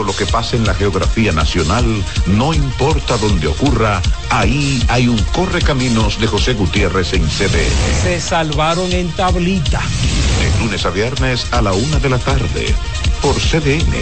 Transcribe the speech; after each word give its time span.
Todo 0.00 0.12
lo 0.12 0.16
que 0.16 0.24
pasa 0.24 0.56
en 0.56 0.64
la 0.64 0.72
geografía 0.72 1.30
nacional, 1.30 1.84
no 2.24 2.54
importa 2.54 3.18
dónde 3.18 3.48
ocurra, 3.48 4.00
ahí 4.30 4.82
hay 4.88 5.08
un 5.08 5.18
correcaminos 5.24 6.18
de 6.18 6.26
José 6.26 6.54
Gutiérrez 6.54 7.12
en 7.12 7.28
CDN. 7.28 8.02
Se 8.02 8.18
salvaron 8.18 8.90
en 8.94 9.10
tablita. 9.10 9.82
De 10.40 10.64
lunes 10.64 10.86
a 10.86 10.88
viernes 10.88 11.52
a 11.52 11.60
la 11.60 11.72
una 11.72 11.98
de 11.98 12.08
la 12.08 12.16
tarde, 12.16 12.74
por 13.20 13.34
CDN, 13.34 13.94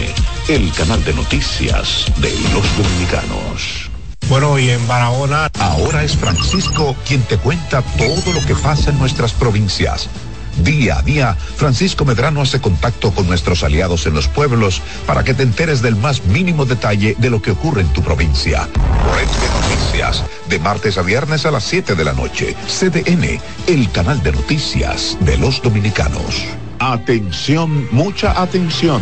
el 0.47 0.71
canal 0.71 1.03
de 1.03 1.13
noticias 1.13 2.05
de 2.15 2.31
los 2.53 2.77
dominicanos. 2.77 3.89
Bueno, 4.29 4.57
y 4.57 4.69
en 4.69 4.87
Barahona. 4.87 5.51
Ahora 5.59 6.05
es 6.05 6.15
Francisco 6.15 6.95
quien 7.05 7.23
te 7.23 7.37
cuenta 7.37 7.81
todo 7.81 8.31
lo 8.33 8.45
que 8.45 8.55
pasa 8.55 8.91
en 8.91 8.99
nuestras 8.99 9.33
provincias. 9.33 10.07
Día 10.63 10.99
a 10.99 11.01
día, 11.01 11.35
Francisco 11.35 12.05
Medrano 12.05 12.41
hace 12.41 12.59
contacto 12.59 13.11
con 13.11 13.27
nuestros 13.27 13.63
aliados 13.63 14.05
en 14.05 14.13
los 14.13 14.27
pueblos 14.27 14.81
para 15.05 15.23
que 15.23 15.33
te 15.33 15.43
enteres 15.43 15.81
del 15.81 15.95
más 15.95 16.25
mínimo 16.25 16.65
detalle 16.65 17.15
de 17.17 17.29
lo 17.29 17.41
que 17.41 17.51
ocurre 17.51 17.81
en 17.81 17.93
tu 17.93 18.01
provincia. 18.01 18.67
Red 19.15 19.27
de 19.27 19.75
Noticias, 19.75 20.23
de 20.47 20.59
martes 20.59 20.97
a 20.97 21.01
viernes 21.01 21.45
a 21.45 21.51
las 21.51 21.63
7 21.63 21.95
de 21.95 22.03
la 22.03 22.13
noche. 22.13 22.55
CDN, 22.67 23.39
el 23.67 23.91
canal 23.91 24.21
de 24.21 24.31
noticias 24.31 25.17
de 25.21 25.37
los 25.37 25.61
dominicanos. 25.61 26.45
Atención, 26.79 27.87
mucha 27.91 28.41
atención. 28.41 29.01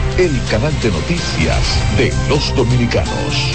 el 0.17 0.31
canal 0.49 0.73
de 0.81 0.91
noticias 0.91 1.59
de 1.97 2.13
los 2.27 2.53
dominicanos. 2.55 3.53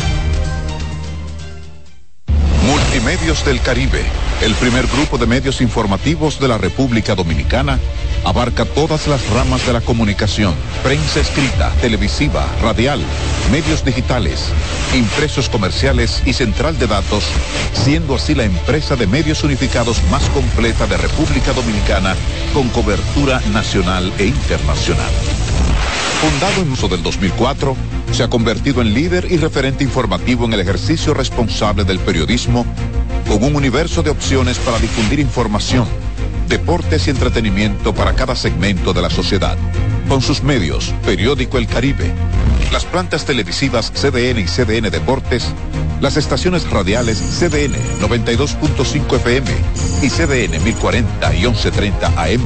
Multimedios 2.63 3.45
del 3.45 3.61
Caribe, 3.61 4.03
el 4.43 4.55
primer 4.55 4.87
grupo 4.87 5.19
de 5.19 5.27
medios 5.27 5.61
informativos 5.61 6.41
de 6.41 6.49
la 6.49 6.59
República 6.59 7.15
Dominicana, 7.15 7.79
abarca 8.25 8.65
todas 8.65 9.07
las 9.07 9.29
ramas 9.31 9.67
de 9.67 9.75
la 9.75 9.81
comunicación, 9.81 10.55
prensa 10.83 11.21
escrita, 11.21 11.71
televisiva, 11.81 12.47
radial, 12.63 13.01
medios 13.53 13.85
digitales, 13.85 14.47
impresos 14.95 15.49
comerciales 15.49 16.23
y 16.27 16.33
central 16.33 16.79
de 16.79 16.87
datos, 16.87 17.25
siendo 17.73 18.17
así 18.17 18.35
la 18.35 18.45
empresa 18.45 18.97
de 18.97 19.07
medios 19.07 19.45
unificados 19.45 20.03
más 20.11 20.29
completa 20.31 20.87
de 20.87 20.97
República 20.97 21.53
Dominicana 21.53 22.17
con 22.53 22.69
cobertura 22.71 23.41
nacional 23.53 24.13
e 24.19 24.27
internacional. 24.27 25.13
Fundado 26.21 26.63
en 26.63 26.73
uso 26.73 26.89
del 26.89 27.03
2004, 27.03 27.77
se 28.13 28.23
ha 28.23 28.29
convertido 28.29 28.81
en 28.81 28.95
líder 28.95 29.31
y 29.31 29.37
referente 29.37 29.85
informativo 29.85 30.45
en 30.47 30.55
el 30.55 30.61
ejercicio 30.61 31.15
responsable 31.15 31.85
del 31.85 31.99
periodismo, 31.99 32.65
con 33.29 33.45
un 33.45 33.55
universo 33.55 34.03
de 34.03 34.11
opciones 34.11 34.59
para 34.59 34.79
difundir 34.79 35.21
información, 35.21 35.87
deportes 36.49 37.07
y 37.07 37.11
entretenimiento 37.11 37.95
para 37.95 38.15
cada 38.15 38.37
segmento 38.37 38.93
de 38.93 39.03
la 39.03 39.11
sociedad. 39.11 39.57
Con 40.09 40.23
sus 40.23 40.43
medios, 40.43 40.95
Periódico 41.05 41.59
El 41.59 41.67
Caribe, 41.67 42.13
las 42.73 42.85
plantas 42.85 43.25
televisivas 43.25 43.93
CDN 43.93 44.41
y 44.41 44.45
CDN 44.45 44.91
Deportes, 44.91 45.47
las 46.01 46.17
estaciones 46.17 46.69
radiales 46.71 47.19
CDN 47.19 47.75
92.5 48.01 49.17
FM 49.17 49.51
y 50.03 50.11
CDN 50.11 50.63
1040 50.63 51.35
y 51.35 51.43
1130 51.43 52.07
AM, 52.07 52.45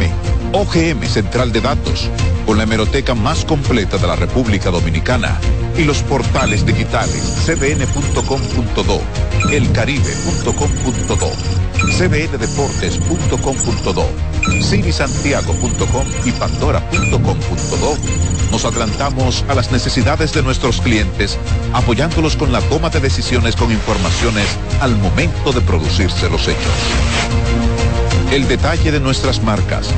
OGM 0.53 1.06
Central 1.06 1.53
de 1.53 1.60
Datos, 1.60 2.09
con 2.47 2.59
la 2.59 2.65
hemeroteca 2.65 3.15
más 3.15 3.44
completa 3.44 3.99
de 3.99 4.06
la 4.06 4.16
República 4.16 4.71
Dominicana 4.71 5.39
y 5.77 5.84
los 5.84 6.03
portales 6.03 6.66
digitales 6.66 7.22
cdn.com.do, 7.47 9.00
elcaribe.com.do, 9.50 11.33
cdndeportes.com.do, 11.92 14.06
cinisantiago.com 14.62 16.06
y 16.24 16.32
pandora.com.do. 16.32 17.96
Nos 18.50 18.64
adelantamos 18.64 19.44
a 19.48 19.54
las 19.54 19.70
necesidades 19.70 20.32
de 20.32 20.42
nuestros 20.42 20.80
clientes, 20.80 21.38
apoyándolos 21.72 22.34
con 22.36 22.50
la 22.52 22.60
toma 22.62 22.91
de 22.91 22.98
decisiones 23.00 23.54
con 23.56 23.70
informaciones 23.70 24.46
al 24.80 24.96
momento 24.96 25.52
de 25.52 25.60
producirse 25.60 26.28
los 26.28 26.48
hechos. 26.48 26.74
El 28.32 28.48
detalle 28.48 28.91
de 28.92 29.00
nuestras 29.00 29.42
marcas 29.42 29.88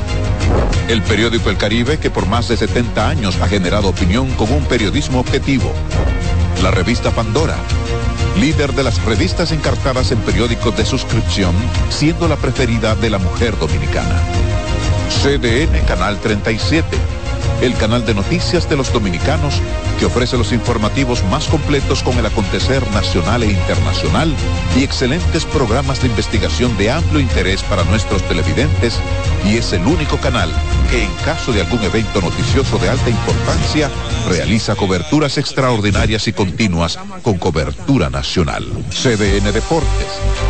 el 0.89 1.01
periódico 1.01 1.49
El 1.49 1.57
Caribe, 1.57 1.97
que 1.97 2.09
por 2.09 2.27
más 2.27 2.49
de 2.49 2.57
70 2.57 3.07
años 3.07 3.39
ha 3.41 3.47
generado 3.47 3.89
opinión 3.89 4.29
con 4.31 4.51
un 4.51 4.65
periodismo 4.65 5.19
objetivo. 5.19 5.71
La 6.61 6.71
revista 6.71 7.11
Pandora, 7.11 7.55
líder 8.39 8.73
de 8.73 8.83
las 8.83 9.03
revistas 9.03 9.51
encartadas 9.51 10.11
en 10.11 10.19
periódicos 10.19 10.75
de 10.75 10.85
suscripción, 10.85 11.55
siendo 11.89 12.27
la 12.27 12.35
preferida 12.35 12.95
de 12.95 13.09
la 13.09 13.17
mujer 13.17 13.57
dominicana. 13.59 14.21
CDN 15.09 15.85
Canal 15.85 16.19
37, 16.19 16.85
el 17.63 17.73
canal 17.75 18.05
de 18.05 18.13
noticias 18.13 18.69
de 18.69 18.75
los 18.75 18.91
dominicanos 18.91 19.61
que 19.97 20.05
ofrece 20.05 20.37
los 20.37 20.51
informativos 20.51 21.23
más 21.31 21.47
completos 21.47 22.03
con 22.03 22.17
el 22.17 22.25
acontecer 22.25 22.85
nacional 22.91 23.41
e 23.41 23.51
internacional 23.51 24.35
y 24.77 24.83
excelentes 24.83 25.45
programas 25.45 26.01
de 26.01 26.09
investigación 26.09 26.77
de 26.77 26.91
amplio 26.91 27.21
interés 27.21 27.63
para 27.63 27.85
nuestros 27.85 28.21
televidentes 28.23 28.99
y 29.45 29.55
es 29.55 29.71
el 29.71 29.85
único 29.85 30.17
canal 30.17 30.51
que 30.91 31.05
en 31.05 31.13
caso 31.23 31.53
de 31.53 31.61
algún 31.61 31.81
evento 31.83 32.19
noticioso 32.19 32.77
de 32.79 32.89
alta 32.89 33.09
importancia 33.09 33.89
realiza 34.27 34.75
coberturas 34.75 35.37
extraordinarias 35.37 36.27
y 36.27 36.33
continuas 36.33 36.99
con 37.21 37.37
cobertura 37.37 38.09
nacional. 38.09 38.65
CDN 38.89 39.53
Deportes, 39.53 40.07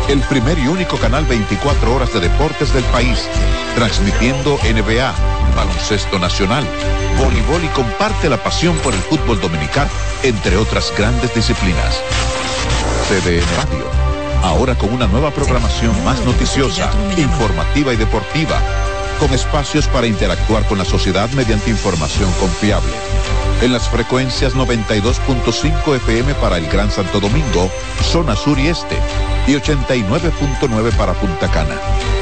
el 0.08 0.20
primer 0.22 0.58
y 0.58 0.66
único 0.66 0.96
canal 0.96 1.24
24 1.26 1.94
horas 1.94 2.12
de 2.12 2.20
deportes 2.20 2.74
del 2.74 2.84
país, 2.84 3.28
transmitiendo 3.76 4.58
NBA, 4.64 5.33
baloncesto 5.54 6.18
nacional, 6.18 6.64
voleibol 7.18 7.64
y 7.64 7.68
comparte 7.68 8.28
la 8.28 8.42
pasión 8.42 8.76
por 8.78 8.94
el 8.94 9.00
fútbol 9.00 9.40
dominicano, 9.40 9.90
entre 10.22 10.56
otras 10.56 10.92
grandes 10.96 11.34
disciplinas. 11.34 12.00
CDN 13.08 13.44
Radio, 13.56 13.86
ahora 14.42 14.74
con 14.74 14.92
una 14.92 15.06
nueva 15.06 15.30
programación 15.30 15.92
más 16.04 16.24
noticiosa, 16.24 16.90
informativa 17.16 17.92
y 17.92 17.96
deportiva 17.96 18.60
con 19.18 19.32
espacios 19.32 19.86
para 19.88 20.06
interactuar 20.06 20.64
con 20.66 20.78
la 20.78 20.84
sociedad 20.84 21.30
mediante 21.30 21.70
información 21.70 22.30
confiable. 22.40 22.92
En 23.64 23.72
las 23.72 23.88
frecuencias 23.88 24.52
92.5 24.54 25.96
FM 25.96 26.34
para 26.34 26.58
el 26.58 26.66
Gran 26.66 26.90
Santo 26.90 27.18
Domingo, 27.18 27.70
zona 28.02 28.36
sur 28.36 28.58
y 28.58 28.66
este, 28.66 28.94
y 29.46 29.54
89.9 29.54 30.94
para 30.98 31.14
Punta 31.14 31.50
Cana. 31.50 31.74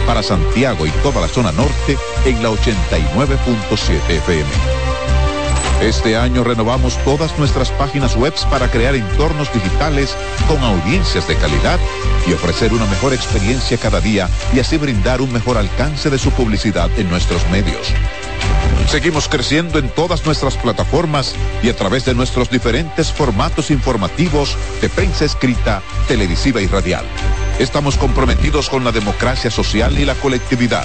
Para 0.07 0.23
Santiago 0.23 0.87
y 0.87 0.91
toda 1.03 1.21
la 1.21 1.27
zona 1.27 1.51
norte 1.51 1.99
en 2.27 2.41
la 2.45 2.51
89.7 2.51 4.09
FM. 4.09 4.51
Este 5.81 6.17
año 6.17 6.45
renovamos 6.45 6.97
todas 6.99 7.37
nuestras 7.37 7.73
páginas 7.73 8.15
web 8.15 8.35
para 8.49 8.71
crear 8.71 8.95
entornos 8.95 9.53
digitales 9.53 10.15
con 10.47 10.63
audiencias 10.63 11.27
de 11.27 11.35
calidad 11.35 11.81
y 12.25 12.35
ofrecer 12.35 12.73
una 12.73 12.87
mejor 12.87 13.13
experiencia 13.13 13.79
cada 13.79 14.01
día 14.01 14.29
y 14.55 14.61
así 14.61 14.77
brindar 14.77 15.21
un 15.21 15.33
mejor 15.33 15.59
alcance 15.59 16.09
de 16.09 16.19
su 16.19 16.31
publicidad 16.31 16.89
en 16.97 17.11
nuestros 17.11 17.45
medios. 17.51 17.93
Seguimos 18.89 19.29
creciendo 19.29 19.79
en 19.79 19.89
todas 19.89 20.27
nuestras 20.27 20.57
plataformas 20.57 21.35
y 21.63 21.69
a 21.69 21.77
través 21.77 22.05
de 22.05 22.15
nuestros 22.15 22.51
diferentes 22.51 23.13
formatos 23.13 23.71
informativos 23.71 24.57
de 24.81 24.89
prensa 24.89 25.25
escrita, 25.25 25.83
televisiva 26.09 26.61
y 26.61 26.67
radial. 26.67 27.05
Estamos 27.59 27.97
comprometidos 27.97 28.69
con 28.69 28.85
la 28.85 28.93
democracia 28.93 29.51
social 29.51 29.99
y 29.99 30.05
la 30.05 30.15
colectividad 30.15 30.85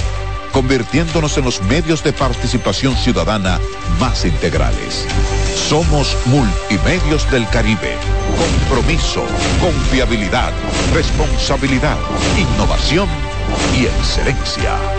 convirtiéndonos 0.57 1.38
en 1.38 1.45
los 1.45 1.62
medios 1.63 2.04
de 2.04 2.13
participación 2.13 2.95
ciudadana 2.95 3.60
más 4.00 4.25
integrales. 4.25 5.06
Somos 5.69 6.18
Multimedios 6.25 7.30
del 7.30 7.48
Caribe. 7.50 7.95
Compromiso, 8.38 9.24
confiabilidad, 9.62 10.51
responsabilidad, 10.94 11.98
innovación 12.38 13.07
y 13.78 13.86
excelencia. 13.86 14.96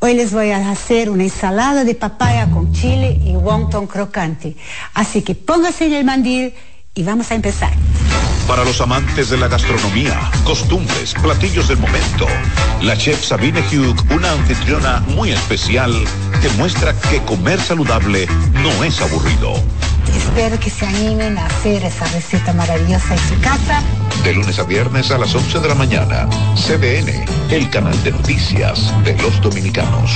Hoy 0.00 0.14
les 0.14 0.32
voy 0.32 0.52
a 0.52 0.70
hacer 0.70 1.10
una 1.10 1.24
ensalada 1.24 1.82
de 1.82 1.96
papaya 1.96 2.48
con 2.50 2.72
chile 2.72 3.18
y 3.24 3.32
wonton 3.32 3.88
crocante. 3.88 4.56
Así 4.94 5.22
que 5.22 5.34
póngase 5.34 5.86
en 5.86 5.94
el 5.94 6.04
mandil 6.04 6.54
y 6.94 7.02
vamos 7.02 7.32
a 7.32 7.34
empezar. 7.34 7.72
Para 8.46 8.64
los 8.64 8.80
amantes 8.80 9.28
de 9.28 9.36
la 9.36 9.48
gastronomía, 9.48 10.16
costumbres, 10.44 11.14
platillos 11.14 11.66
del 11.66 11.78
momento, 11.78 12.28
la 12.80 12.96
chef 12.96 13.24
Sabine 13.24 13.60
Hugh, 13.60 13.96
una 14.14 14.30
anfitriona 14.30 15.00
muy 15.00 15.32
especial, 15.32 15.92
que 16.40 16.48
muestra 16.50 16.94
que 17.10 17.20
comer 17.22 17.58
saludable 17.60 18.28
no 18.52 18.84
es 18.84 19.00
aburrido. 19.02 19.54
Espero 20.16 20.58
que 20.58 20.70
se 20.70 20.86
animen 20.86 21.38
a 21.38 21.46
hacer 21.46 21.84
esa 21.84 22.06
receta 22.08 22.52
maravillosa 22.52 23.14
en 23.14 23.20
su 23.20 23.40
casa. 23.40 23.82
De 24.24 24.32
lunes 24.32 24.58
a 24.58 24.64
viernes 24.64 25.10
a 25.10 25.18
las 25.18 25.34
11 25.34 25.60
de 25.60 25.68
la 25.68 25.74
mañana, 25.74 26.28
CDN, 26.54 27.24
el 27.50 27.70
canal 27.70 28.02
de 28.02 28.12
noticias 28.12 28.92
de 29.04 29.16
los 29.18 29.40
dominicanos. 29.40 30.12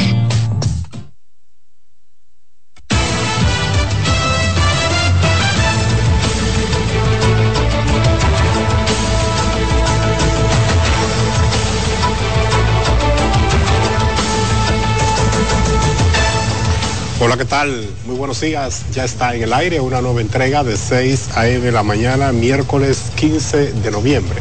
Hola, 17.24 17.36
¿qué 17.36 17.44
tal? 17.44 17.86
Muy 18.04 18.16
buenos 18.16 18.40
días. 18.40 18.82
Ya 18.92 19.04
está 19.04 19.32
en 19.36 19.44
el 19.44 19.52
aire 19.52 19.78
una 19.78 20.00
nueva 20.00 20.20
entrega 20.20 20.64
de 20.64 20.76
6 20.76 21.28
a.m. 21.36 21.60
de 21.60 21.70
la 21.70 21.84
mañana, 21.84 22.32
miércoles 22.32 23.12
15 23.14 23.74
de 23.74 23.90
noviembre. 23.92 24.40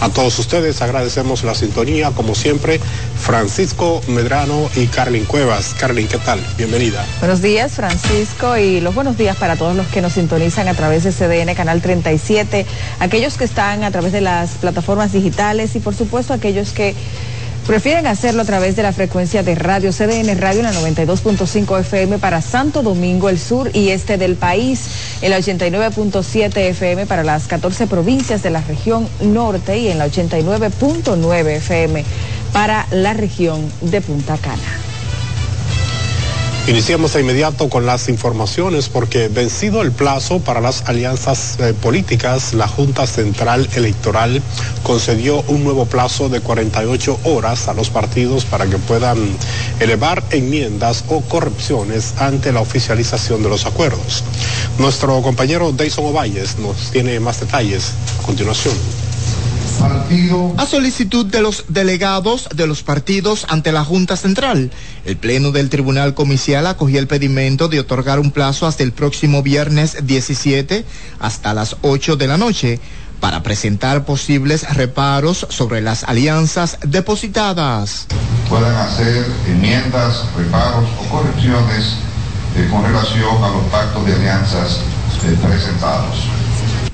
A 0.00 0.08
todos 0.08 0.36
ustedes 0.40 0.82
agradecemos 0.82 1.44
la 1.44 1.54
sintonía, 1.54 2.10
como 2.10 2.34
siempre, 2.34 2.80
Francisco 3.20 4.00
Medrano 4.08 4.68
y 4.74 4.88
Carlin 4.88 5.26
Cuevas. 5.26 5.76
Carlin, 5.78 6.08
¿qué 6.08 6.18
tal? 6.18 6.44
Bienvenida. 6.56 7.06
Buenos 7.20 7.40
días, 7.40 7.74
Francisco, 7.74 8.56
y 8.56 8.80
los 8.80 8.96
buenos 8.96 9.16
días 9.16 9.36
para 9.36 9.54
todos 9.54 9.76
los 9.76 9.86
que 9.86 10.02
nos 10.02 10.14
sintonizan 10.14 10.66
a 10.66 10.74
través 10.74 11.04
de 11.04 11.12
CDN 11.12 11.54
Canal 11.54 11.80
37, 11.80 12.66
aquellos 12.98 13.38
que 13.38 13.44
están 13.44 13.84
a 13.84 13.92
través 13.92 14.10
de 14.10 14.22
las 14.22 14.50
plataformas 14.54 15.12
digitales 15.12 15.76
y, 15.76 15.78
por 15.78 15.94
supuesto, 15.94 16.34
aquellos 16.34 16.72
que 16.72 16.96
Prefieren 17.68 18.06
hacerlo 18.06 18.40
a 18.40 18.44
través 18.46 18.76
de 18.76 18.82
la 18.82 18.94
frecuencia 18.94 19.42
de 19.42 19.54
radio 19.54 19.90
CDN 19.92 20.40
Radio 20.40 20.60
en 20.60 20.64
la 20.64 20.72
92.5 20.72 21.80
FM 21.80 22.16
para 22.16 22.40
Santo 22.40 22.82
Domingo, 22.82 23.28
el 23.28 23.38
sur 23.38 23.70
y 23.74 23.90
este 23.90 24.16
del 24.16 24.36
país, 24.36 24.88
en 25.20 25.32
la 25.32 25.38
89.7 25.38 26.56
FM 26.56 27.04
para 27.04 27.24
las 27.24 27.46
14 27.46 27.86
provincias 27.86 28.42
de 28.42 28.48
la 28.48 28.62
región 28.62 29.06
norte 29.20 29.76
y 29.76 29.88
en 29.88 29.98
la 29.98 30.06
89.9 30.06 31.46
FM 31.56 32.06
para 32.54 32.86
la 32.90 33.12
región 33.12 33.70
de 33.82 34.00
Punta 34.00 34.38
Cana. 34.38 34.87
Iniciamos 36.68 37.14
de 37.14 37.22
inmediato 37.22 37.70
con 37.70 37.86
las 37.86 38.10
informaciones 38.10 38.90
porque 38.90 39.28
vencido 39.28 39.80
el 39.80 39.90
plazo 39.90 40.40
para 40.40 40.60
las 40.60 40.86
alianzas 40.86 41.56
eh, 41.60 41.72
políticas, 41.72 42.52
la 42.52 42.68
Junta 42.68 43.06
Central 43.06 43.66
Electoral 43.74 44.42
concedió 44.82 45.40
un 45.48 45.64
nuevo 45.64 45.86
plazo 45.86 46.28
de 46.28 46.42
48 46.42 47.20
horas 47.24 47.68
a 47.68 47.72
los 47.72 47.88
partidos 47.88 48.44
para 48.44 48.66
que 48.66 48.76
puedan 48.76 49.16
elevar 49.80 50.22
enmiendas 50.30 51.04
o 51.08 51.22
corrupciones 51.22 52.12
ante 52.18 52.52
la 52.52 52.60
oficialización 52.60 53.42
de 53.42 53.48
los 53.48 53.64
acuerdos. 53.64 54.22
Nuestro 54.78 55.22
compañero 55.22 55.72
Dayson 55.72 56.04
Ovalles 56.04 56.58
nos 56.58 56.90
tiene 56.90 57.18
más 57.18 57.40
detalles 57.40 57.94
a 58.20 58.26
continuación. 58.26 58.74
A 60.56 60.66
solicitud 60.66 61.26
de 61.26 61.42
los 61.42 61.66
delegados 61.68 62.48
de 62.54 62.66
los 62.66 62.82
partidos 62.82 63.46
ante 63.48 63.72
la 63.72 63.84
Junta 63.84 64.16
Central, 64.16 64.70
el 65.04 65.16
Pleno 65.16 65.52
del 65.52 65.68
Tribunal 65.68 66.14
Comicial 66.14 66.66
acogió 66.66 66.98
el 66.98 67.06
pedimento 67.06 67.68
de 67.68 67.80
otorgar 67.80 68.18
un 68.18 68.30
plazo 68.30 68.66
hasta 68.66 68.82
el 68.82 68.92
próximo 68.92 69.42
viernes 69.42 69.98
17 70.06 70.84
hasta 71.20 71.54
las 71.54 71.76
8 71.82 72.16
de 72.16 72.26
la 72.26 72.38
noche 72.38 72.80
para 73.20 73.42
presentar 73.42 74.04
posibles 74.04 74.74
reparos 74.74 75.46
sobre 75.50 75.80
las 75.80 76.04
alianzas 76.04 76.78
depositadas. 76.82 78.06
Puedan 78.48 78.74
hacer 78.76 79.26
enmiendas, 79.46 80.24
reparos 80.36 80.88
o 81.00 81.08
correcciones 81.10 81.96
eh, 82.56 82.66
con 82.70 82.82
relación 82.82 83.44
a 83.44 83.50
los 83.50 83.64
pactos 83.70 84.06
de 84.06 84.14
alianzas 84.14 84.80
eh, 85.24 85.36
presentados. 85.46 86.16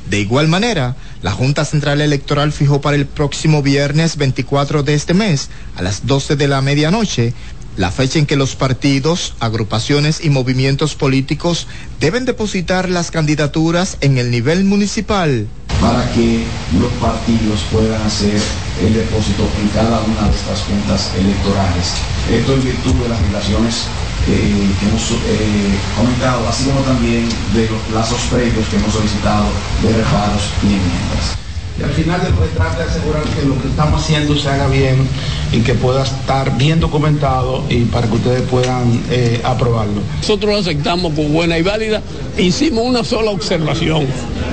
De 0.06 0.20
igual 0.20 0.48
manera, 0.48 0.96
la 1.25 1.32
Junta 1.32 1.65
Central 1.65 2.03
Electoral 2.03 2.53
fijó 2.53 2.82
para 2.82 2.97
el 2.97 3.06
próximo 3.06 3.62
viernes 3.62 4.19
24 4.19 4.82
de 4.82 4.93
este 4.93 5.15
mes, 5.15 5.49
a 5.75 5.81
las 5.81 6.06
12 6.06 6.37
de 6.37 6.49
la 6.49 6.61
medianoche, 6.61 7.32
la 7.79 7.91
fecha 7.91 8.19
en 8.19 8.26
que 8.26 8.37
los 8.37 8.56
partidos, 8.56 9.32
agrupaciones 9.41 10.23
y 10.23 10.29
movimientos 10.29 10.94
políticos 10.94 11.67
deben 11.99 12.26
depositar 12.26 12.91
las 12.91 13.11
candidaturas 13.11 13.97
en 14.03 14.19
el 14.19 14.31
nivel 14.31 14.65
municipal. 14.65 15.49
Para 15.81 16.12
que 16.12 16.44
los 16.79 16.93
partidos 17.00 17.61
puedan 17.73 18.03
hacer 18.03 18.38
el 18.85 18.93
depósito 18.93 19.49
en 19.62 19.69
cada 19.69 20.03
una 20.03 20.29
de 20.29 20.37
estas 20.37 20.61
juntas 20.61 21.11
electorales. 21.19 21.94
Esto 22.31 22.53
en 22.53 22.65
virtud 22.65 22.94
de 22.97 23.09
las 23.09 23.20
relaciones 23.23 23.87
eh, 24.26 24.71
que 24.81 24.87
hemos 24.87 25.11
eh, 25.11 25.79
comentado, 25.97 26.49
así 26.49 26.65
como 26.65 26.81
también 26.81 27.29
de 27.53 27.69
los 27.69 27.81
plazos 27.91 28.21
previos 28.31 28.67
que 28.69 28.76
hemos 28.76 28.93
solicitado 28.93 29.47
de 29.82 29.88
reparos 29.93 30.43
y 30.62 30.67
enmiendas. 30.67 31.44
Y 31.79 31.82
al 31.82 31.91
final 31.91 32.21
después 32.23 32.50
trata 32.55 32.85
de 32.85 32.91
asegurar 32.91 33.25
que 33.25 33.47
lo 33.47 33.61
que 33.61 33.67
estamos 33.67 34.00
haciendo 34.00 34.37
se 34.37 34.49
haga 34.49 34.69
bien 34.69 35.09
y 35.50 35.61
que 35.61 35.75
pueda 35.75 36.05
estar 36.05 36.56
bien 36.56 36.79
documentado 36.79 37.65
y 37.69 37.82
para 37.87 38.06
que 38.06 38.15
ustedes 38.15 38.43
puedan 38.43 39.03
eh, 39.11 39.41
aprobarlo. 39.43 40.00
Nosotros 40.19 40.53
lo 40.53 40.61
aceptamos 40.61 41.15
con 41.15 41.32
buena 41.32 41.59
y 41.59 41.62
válida. 41.62 42.00
Hicimos 42.38 42.85
una 42.87 43.03
sola 43.03 43.32
observación 43.32 44.06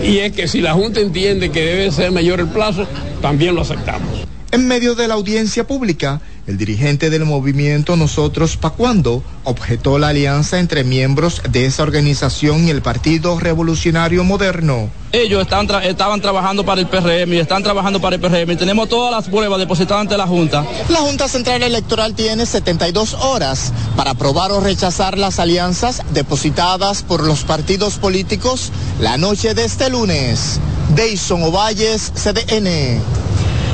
y 0.04 0.18
es 0.18 0.32
que 0.32 0.48
si 0.48 0.62
la 0.62 0.74
Junta 0.74 1.00
entiende 1.00 1.52
que 1.52 1.64
debe 1.64 1.92
ser 1.92 2.12
mayor 2.12 2.40
el 2.40 2.48
plazo, 2.48 2.88
también 3.22 3.54
lo 3.54 3.62
aceptamos. 3.62 4.10
En 4.52 4.68
medio 4.68 4.96
de 4.96 5.08
la 5.08 5.14
audiencia 5.14 5.66
pública, 5.66 6.20
el 6.52 6.58
dirigente 6.58 7.10
del 7.10 7.24
movimiento 7.24 7.96
Nosotros 7.96 8.58
Pacuando 8.58 9.24
objetó 9.46 9.98
la 9.98 10.10
alianza 10.10 10.60
entre 10.60 10.84
miembros 10.84 11.42
de 11.50 11.66
esa 11.66 11.82
organización 11.82 12.68
y 12.68 12.72
el 12.72 12.82
Partido 12.82 13.40
Revolucionario 13.40 14.26
Moderno. 14.26 14.90
Ellos 15.14 15.42
están 15.42 15.70
estaban 15.84 16.20
trabajando 16.20 16.66
para 16.66 16.82
el 16.82 16.88
PRM 16.88 17.34
y 17.34 17.38
están 17.38 17.64
trabajando 17.64 18.02
para 18.02 18.18
el 18.18 18.22
PRM 18.22 18.52
y 18.52 18.56
tenemos 18.58 18.90
todas 18.90 19.12
las 19.12 19.30
pruebas 19.30 19.60
depositadas 19.60 20.02
ante 20.02 20.18
la 20.18 20.28
Junta. 20.28 20.66
La 20.90 21.00
Junta 21.00 21.30
Central 21.30 21.64
Electoral 21.64 22.16
tiene 22.16 22.46
72 22.46 23.14
horas 23.14 23.72
para 23.96 24.12
aprobar 24.12 24.52
o 24.52 24.60
rechazar 24.60 25.18
las 25.18 25.40
alianzas 25.40 26.02
depositadas 26.14 27.02
por 27.02 27.24
los 27.24 27.46
partidos 27.46 27.94
políticos 27.94 28.74
la 29.00 29.18
noche 29.18 29.54
de 29.54 29.64
este 29.64 29.90
lunes. 29.90 30.60
Deison 30.96 31.44
Ovalles, 31.44 32.12
CDN. 32.14 33.21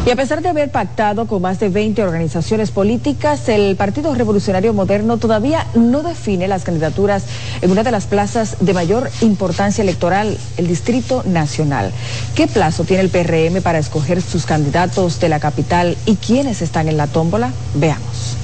Y 0.07 0.09
a 0.09 0.15
pesar 0.15 0.41
de 0.41 0.47
haber 0.47 0.71
pactado 0.71 1.27
con 1.27 1.41
más 1.41 1.59
de 1.59 1.67
20 1.67 2.01
organizaciones 2.01 2.71
políticas, 2.71 3.49
el 3.49 3.75
Partido 3.75 4.15
Revolucionario 4.15 4.73
Moderno 4.73 5.17
todavía 5.17 5.67
no 5.75 6.01
define 6.01 6.47
las 6.47 6.63
candidaturas 6.63 7.25
en 7.61 7.71
una 7.71 7.83
de 7.83 7.91
las 7.91 8.05
plazas 8.05 8.55
de 8.61 8.73
mayor 8.73 9.09
importancia 9.19 9.81
electoral, 9.81 10.37
el 10.55 10.65
Distrito 10.65 11.23
Nacional. 11.25 11.91
¿Qué 12.35 12.47
plazo 12.47 12.85
tiene 12.85 13.03
el 13.03 13.09
PRM 13.09 13.61
para 13.61 13.79
escoger 13.79 14.21
sus 14.21 14.45
candidatos 14.45 15.19
de 15.19 15.27
la 15.27 15.41
capital 15.41 15.97
y 16.05 16.15
quiénes 16.15 16.61
están 16.61 16.87
en 16.87 16.95
la 16.95 17.07
tómbola? 17.07 17.51
Veamos. 17.75 18.37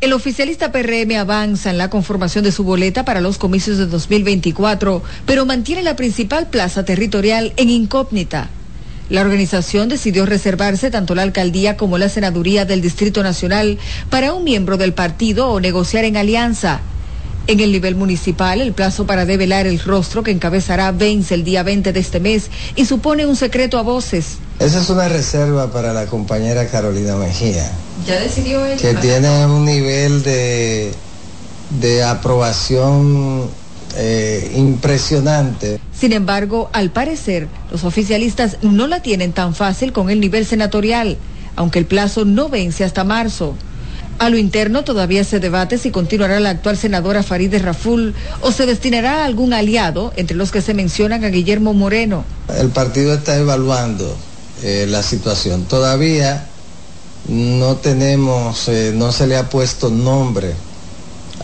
El 0.00 0.14
oficialista 0.14 0.72
PRM 0.72 1.18
avanza 1.18 1.68
en 1.68 1.76
la 1.76 1.90
conformación 1.90 2.44
de 2.44 2.52
su 2.52 2.64
boleta 2.64 3.04
para 3.04 3.20
los 3.20 3.36
comicios 3.36 3.76
de 3.76 3.84
2024, 3.84 5.02
pero 5.26 5.44
mantiene 5.44 5.82
la 5.82 5.96
principal 5.96 6.46
plaza 6.46 6.86
territorial 6.86 7.52
en 7.58 7.68
incógnita. 7.68 8.48
La 9.10 9.22
organización 9.22 9.88
decidió 9.88 10.24
reservarse 10.24 10.88
tanto 10.88 11.16
la 11.16 11.22
alcaldía 11.22 11.76
como 11.76 11.98
la 11.98 12.08
senaduría 12.08 12.64
del 12.64 12.80
Distrito 12.80 13.24
Nacional 13.24 13.76
para 14.08 14.32
un 14.32 14.44
miembro 14.44 14.76
del 14.76 14.92
partido 14.92 15.48
o 15.48 15.58
negociar 15.58 16.04
en 16.04 16.16
alianza. 16.16 16.80
En 17.48 17.58
el 17.58 17.72
nivel 17.72 17.96
municipal, 17.96 18.60
el 18.60 18.72
plazo 18.72 19.06
para 19.06 19.24
develar 19.24 19.66
el 19.66 19.80
rostro 19.80 20.22
que 20.22 20.30
encabezará 20.30 20.92
vence 20.92 21.34
el 21.34 21.42
día 21.42 21.64
20 21.64 21.92
de 21.92 21.98
este 21.98 22.20
mes 22.20 22.50
y 22.76 22.84
supone 22.84 23.26
un 23.26 23.34
secreto 23.34 23.78
a 23.78 23.82
voces. 23.82 24.36
Esa 24.60 24.80
es 24.80 24.88
una 24.90 25.08
reserva 25.08 25.72
para 25.72 25.92
la 25.92 26.06
compañera 26.06 26.68
Carolina 26.68 27.16
Mejía. 27.16 27.68
¿Ya 28.06 28.20
decidió 28.20 28.64
ella? 28.64 28.76
Que 28.76 28.94
tiene 28.94 29.46
un 29.46 29.64
nivel 29.64 30.22
de, 30.22 30.92
de 31.80 32.04
aprobación 32.04 33.50
eh, 33.96 34.52
impresionante. 34.54 35.80
Sin 36.00 36.14
embargo, 36.14 36.70
al 36.72 36.90
parecer, 36.90 37.46
los 37.70 37.84
oficialistas 37.84 38.56
no 38.62 38.86
la 38.86 39.02
tienen 39.02 39.34
tan 39.34 39.54
fácil 39.54 39.92
con 39.92 40.08
el 40.08 40.18
nivel 40.18 40.46
senatorial, 40.46 41.18
aunque 41.56 41.78
el 41.78 41.84
plazo 41.84 42.24
no 42.24 42.48
vence 42.48 42.84
hasta 42.84 43.04
marzo. 43.04 43.54
A 44.18 44.30
lo 44.30 44.38
interno 44.38 44.82
todavía 44.82 45.24
se 45.24 45.40
debate 45.40 45.76
si 45.76 45.90
continuará 45.90 46.40
la 46.40 46.50
actual 46.50 46.78
senadora 46.78 47.22
Farideh 47.22 47.58
Raful 47.58 48.14
o 48.40 48.50
se 48.50 48.64
destinará 48.64 49.18
a 49.18 49.24
algún 49.26 49.52
aliado 49.52 50.14
entre 50.16 50.38
los 50.38 50.50
que 50.50 50.62
se 50.62 50.72
mencionan 50.72 51.22
a 51.24 51.28
Guillermo 51.28 51.74
Moreno. 51.74 52.24
El 52.48 52.70
partido 52.70 53.12
está 53.12 53.36
evaluando 53.36 54.16
eh, 54.62 54.86
la 54.88 55.02
situación. 55.02 55.64
Todavía 55.64 56.46
no 57.28 57.76
tenemos, 57.76 58.68
eh, 58.68 58.92
no 58.94 59.12
se 59.12 59.26
le 59.26 59.36
ha 59.36 59.50
puesto 59.50 59.90
nombre 59.90 60.54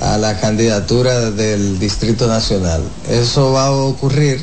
a 0.00 0.18
la 0.18 0.38
candidatura 0.38 1.30
del 1.30 1.78
Distrito 1.78 2.26
Nacional. 2.26 2.82
Eso 3.08 3.52
va 3.52 3.66
a 3.66 3.72
ocurrir 3.72 4.42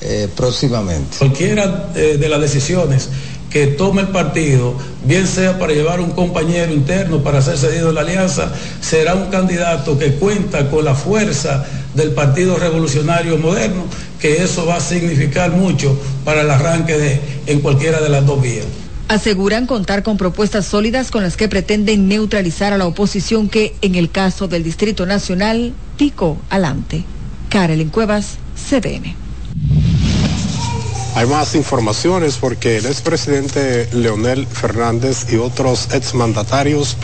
eh, 0.00 0.28
próximamente. 0.36 1.16
Cualquiera 1.18 1.90
eh, 1.94 2.16
de 2.18 2.28
las 2.28 2.40
decisiones 2.40 3.08
que 3.50 3.68
tome 3.68 4.02
el 4.02 4.08
partido, 4.08 4.74
bien 5.04 5.28
sea 5.28 5.58
para 5.60 5.72
llevar 5.72 6.00
un 6.00 6.10
compañero 6.10 6.72
interno 6.72 7.22
para 7.22 7.40
ser 7.40 7.56
cedido 7.56 7.90
en 7.90 7.94
la 7.94 8.00
alianza, 8.00 8.52
será 8.80 9.14
un 9.14 9.26
candidato 9.26 9.96
que 9.96 10.14
cuenta 10.14 10.68
con 10.70 10.84
la 10.84 10.94
fuerza 10.94 11.64
del 11.94 12.10
Partido 12.10 12.56
Revolucionario 12.56 13.38
Moderno, 13.38 13.84
que 14.20 14.42
eso 14.42 14.66
va 14.66 14.76
a 14.76 14.80
significar 14.80 15.52
mucho 15.52 15.96
para 16.24 16.40
el 16.40 16.50
arranque 16.50 16.98
de, 16.98 17.20
en 17.46 17.60
cualquiera 17.60 18.00
de 18.00 18.08
las 18.08 18.26
dos 18.26 18.42
vías. 18.42 18.66
Aseguran 19.06 19.66
contar 19.66 20.02
con 20.02 20.16
propuestas 20.16 20.64
sólidas 20.64 21.10
con 21.10 21.22
las 21.22 21.36
que 21.36 21.48
pretenden 21.48 22.08
neutralizar 22.08 22.72
a 22.72 22.78
la 22.78 22.86
oposición 22.86 23.50
que, 23.50 23.76
en 23.82 23.96
el 23.96 24.10
caso 24.10 24.48
del 24.48 24.64
Distrito 24.64 25.04
Nacional, 25.04 25.74
picó 25.98 26.38
adelante. 26.48 27.04
Karelin 27.50 27.90
Cuevas, 27.90 28.38
CDN. 28.56 29.14
Hay 31.14 31.26
más 31.26 31.54
informaciones 31.54 32.38
porque 32.38 32.78
el 32.78 32.86
expresidente 32.86 33.88
Leonel 33.92 34.46
Fernández 34.46 35.26
y 35.30 35.36
otros 35.36 35.88
exmandatarios 35.92 36.96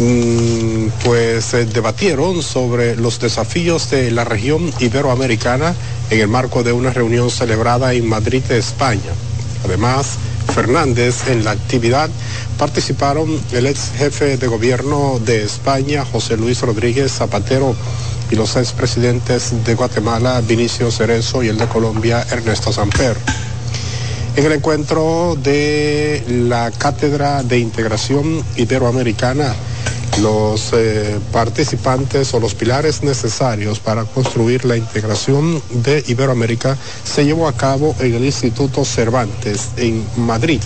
mm, 0.00 0.86
pues 1.04 1.54
eh, 1.54 1.66
debatieron 1.66 2.42
sobre 2.42 2.96
los 2.96 3.20
desafíos 3.20 3.90
de 3.90 4.10
la 4.10 4.24
región 4.24 4.72
iberoamericana 4.80 5.74
en 6.10 6.20
el 6.20 6.28
marco 6.28 6.64
de 6.64 6.72
una 6.72 6.90
reunión 6.90 7.30
celebrada 7.30 7.92
en 7.92 8.08
Madrid, 8.08 8.42
España. 8.50 9.12
Además, 9.64 10.18
Fernández 10.54 11.28
en 11.28 11.44
la 11.44 11.52
actividad 11.52 12.10
participaron 12.58 13.40
el 13.52 13.66
ex 13.66 13.92
jefe 13.96 14.36
de 14.36 14.46
gobierno 14.46 15.20
de 15.24 15.42
España, 15.42 16.04
José 16.04 16.36
Luis 16.36 16.60
Rodríguez 16.60 17.12
Zapatero, 17.12 17.74
y 18.30 18.34
los 18.34 18.56
expresidentes 18.56 19.64
de 19.64 19.74
Guatemala, 19.74 20.40
Vinicio 20.40 20.90
Cerezo, 20.90 21.42
y 21.42 21.48
el 21.48 21.58
de 21.58 21.66
Colombia, 21.66 22.26
Ernesto 22.30 22.72
Samper. 22.72 23.16
En 24.36 24.46
el 24.46 24.52
encuentro 24.52 25.36
de 25.42 26.24
la 26.48 26.70
Cátedra 26.70 27.42
de 27.42 27.58
Integración 27.58 28.42
Iberoamericana, 28.56 29.54
los 30.20 30.72
eh, 30.72 31.18
participantes 31.32 32.34
o 32.34 32.40
los 32.40 32.54
pilares 32.54 33.02
necesarios 33.02 33.80
para 33.80 34.04
construir 34.04 34.64
la 34.64 34.76
integración 34.76 35.62
de 35.70 36.04
Iberoamérica 36.06 36.76
se 37.04 37.24
llevó 37.24 37.48
a 37.48 37.56
cabo 37.56 37.94
en 38.00 38.14
el 38.14 38.24
Instituto 38.24 38.84
Cervantes 38.84 39.70
en 39.76 40.04
Madrid. 40.16 40.60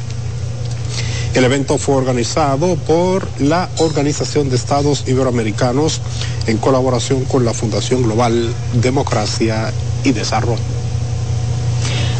El 1.34 1.44
evento 1.44 1.76
fue 1.76 1.96
organizado 1.96 2.76
por 2.76 3.28
la 3.40 3.68
Organización 3.76 4.48
de 4.48 4.56
Estados 4.56 5.04
Iberoamericanos 5.06 6.00
en 6.46 6.56
colaboración 6.56 7.24
con 7.26 7.44
la 7.44 7.52
Fundación 7.52 8.02
Global 8.02 8.54
Democracia 8.80 9.70
y 10.02 10.12
Desarrollo. 10.12 10.85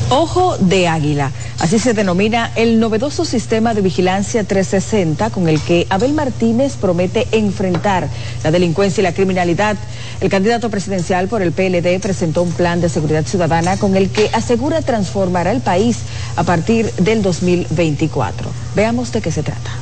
Ojo 0.08 0.56
de 0.58 0.86
Águila. 0.86 1.32
Así 1.58 1.80
se 1.80 1.92
denomina 1.92 2.52
el 2.54 2.78
novedoso 2.78 3.24
sistema 3.24 3.74
de 3.74 3.80
vigilancia 3.80 4.44
360 4.44 5.30
con 5.30 5.48
el 5.48 5.60
que 5.60 5.88
Abel 5.90 6.12
Martínez 6.12 6.76
promete 6.76 7.26
enfrentar 7.32 8.08
la 8.44 8.52
delincuencia 8.52 9.00
y 9.00 9.04
la 9.04 9.12
criminalidad. 9.12 9.76
El 10.20 10.30
candidato 10.30 10.70
presidencial 10.70 11.26
por 11.26 11.42
el 11.42 11.50
PLD 11.50 11.98
presentó 12.00 12.44
un 12.44 12.52
plan 12.52 12.80
de 12.80 12.88
seguridad 12.88 13.24
ciudadana 13.26 13.78
con 13.78 13.96
el 13.96 14.10
que 14.10 14.30
asegura 14.32 14.80
transformar 14.80 15.48
al 15.48 15.60
país 15.60 15.98
a 16.36 16.44
partir 16.44 16.92
del 16.92 17.22
2024. 17.22 18.48
Veamos 18.76 19.10
de 19.10 19.20
qué 19.20 19.32
se 19.32 19.42
trata. 19.42 19.72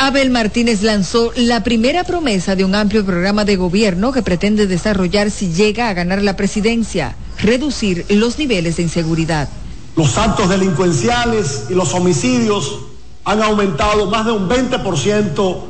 Abel 0.00 0.30
Martínez 0.30 0.82
lanzó 0.82 1.30
la 1.36 1.62
primera 1.62 2.02
promesa 2.02 2.56
de 2.56 2.64
un 2.64 2.74
amplio 2.74 3.06
programa 3.06 3.44
de 3.44 3.54
gobierno 3.54 4.10
que 4.10 4.22
pretende 4.22 4.66
desarrollar 4.66 5.30
si 5.30 5.52
llega 5.52 5.88
a 5.88 5.94
ganar 5.94 6.22
la 6.22 6.34
presidencia, 6.34 7.14
reducir 7.38 8.06
los 8.08 8.38
niveles 8.38 8.76
de 8.76 8.84
inseguridad. 8.84 9.48
Los 9.96 10.16
actos 10.16 10.48
delincuenciales 10.48 11.64
y 11.70 11.74
los 11.74 11.92
homicidios 11.94 12.78
han 13.24 13.42
aumentado 13.42 14.06
más 14.06 14.26
de 14.26 14.32
un 14.32 14.48
20% 14.48 15.60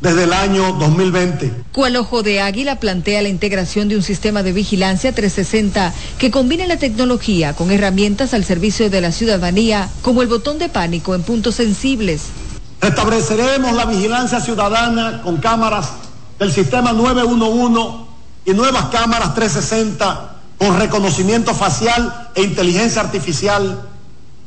desde 0.00 0.24
el 0.24 0.32
año 0.32 0.72
2020. 0.74 1.52
Cual 1.72 1.96
Ojo 1.96 2.22
de 2.22 2.40
Águila 2.40 2.78
plantea 2.78 3.22
la 3.22 3.28
integración 3.28 3.88
de 3.88 3.96
un 3.96 4.02
sistema 4.02 4.42
de 4.42 4.52
vigilancia 4.52 5.12
360 5.12 5.92
que 6.18 6.30
combine 6.30 6.66
la 6.66 6.76
tecnología 6.76 7.54
con 7.54 7.70
herramientas 7.70 8.34
al 8.34 8.44
servicio 8.44 8.90
de 8.90 9.00
la 9.00 9.12
ciudadanía, 9.12 9.90
como 10.02 10.22
el 10.22 10.28
botón 10.28 10.58
de 10.58 10.68
pánico 10.68 11.14
en 11.14 11.22
puntos 11.22 11.56
sensibles 11.56 12.22
Restableceremos 12.80 13.72
la 13.72 13.86
vigilancia 13.86 14.40
ciudadana 14.40 15.22
con 15.22 15.38
cámaras 15.38 15.90
del 16.38 16.52
sistema 16.52 16.92
911 16.92 18.06
y 18.44 18.52
nuevas 18.52 18.86
cámaras 18.86 19.34
360 19.34 20.37
con 20.58 20.78
reconocimiento 20.78 21.54
facial 21.54 22.30
e 22.34 22.42
inteligencia 22.42 23.00
artificial 23.02 23.88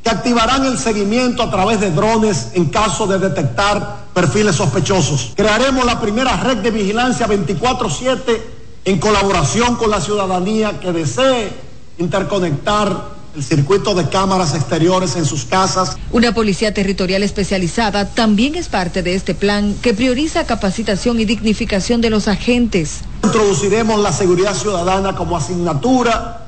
que 0.03 0.10
activarán 0.10 0.65
el 0.65 0.77
seguimiento 0.77 1.44
a 1.44 1.51
través 1.51 1.80
de 1.80 1.91
drones 1.91 2.50
en 2.53 2.65
caso 2.65 3.08
de 3.08 3.20
detectar 3.20 4.08
perfiles 4.13 4.56
sospechosos. 4.56 5.34
Crearemos 5.36 5.86
la 5.86 6.01
primera 6.01 6.36
red 6.38 6.58
de 6.58 6.72
vigilancia 6.72 7.27
24/7 7.27 8.41
en 8.84 9.00
colaboración 9.00 9.75
con 9.75 9.91
la 9.91 10.01
ciudadanía 10.01 10.80
que 10.80 10.91
desee 10.91 11.53
interconectar 12.00 13.20
el 13.35 13.43
circuito 13.43 13.95
de 13.95 14.09
cámaras 14.09 14.53
exteriores 14.53 15.15
en 15.15 15.25
sus 15.25 15.45
casas. 15.45 15.97
Una 16.11 16.33
policía 16.33 16.73
territorial 16.73 17.23
especializada 17.23 18.09
también 18.09 18.55
es 18.55 18.67
parte 18.67 19.03
de 19.03 19.15
este 19.15 19.33
plan 19.35 19.75
que 19.81 19.93
prioriza 19.93 20.45
capacitación 20.45 21.19
y 21.19 21.25
dignificación 21.25 22.01
de 22.01 22.09
los 22.09 22.27
agentes. 22.27 23.01
Introduciremos 23.23 24.00
la 24.00 24.11
seguridad 24.11 24.53
ciudadana 24.53 25.15
como 25.15 25.38
asignatura 25.38 26.47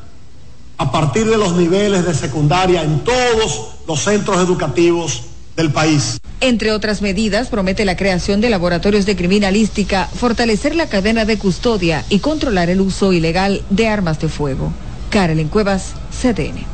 a 0.77 0.91
partir 0.91 1.29
de 1.29 1.37
los 1.37 1.53
niveles 1.53 2.05
de 2.05 2.13
secundaria 2.13 2.83
en 2.83 3.03
todos 3.03 3.75
los 3.87 4.01
centros 4.01 4.37
educativos 4.37 5.23
del 5.55 5.71
país. 5.71 6.19
Entre 6.41 6.71
otras 6.71 7.01
medidas, 7.01 7.47
promete 7.47 7.85
la 7.85 7.95
creación 7.95 8.41
de 8.41 8.49
laboratorios 8.49 9.05
de 9.05 9.15
criminalística, 9.15 10.07
fortalecer 10.07 10.75
la 10.75 10.87
cadena 10.87 11.25
de 11.25 11.37
custodia 11.37 12.03
y 12.09 12.19
controlar 12.19 12.69
el 12.69 12.81
uso 12.81 13.13
ilegal 13.13 13.61
de 13.69 13.87
armas 13.87 14.19
de 14.19 14.27
fuego. 14.27 14.73
Carolyn 15.09 15.47
Cuevas, 15.47 15.93
CDN. 16.11 16.72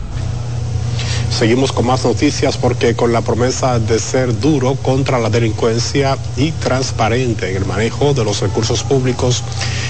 Seguimos 1.29 1.71
con 1.71 1.85
más 1.85 2.03
noticias 2.03 2.57
porque 2.57 2.95
con 2.95 3.13
la 3.13 3.21
promesa 3.21 3.79
de 3.79 3.99
ser 3.99 4.39
duro 4.39 4.75
contra 4.75 5.19
la 5.19 5.29
delincuencia 5.29 6.17
y 6.35 6.51
transparente 6.51 7.49
en 7.49 7.57
el 7.57 7.65
manejo 7.65 8.13
de 8.13 8.25
los 8.25 8.41
recursos 8.41 8.83
públicos, 8.83 9.43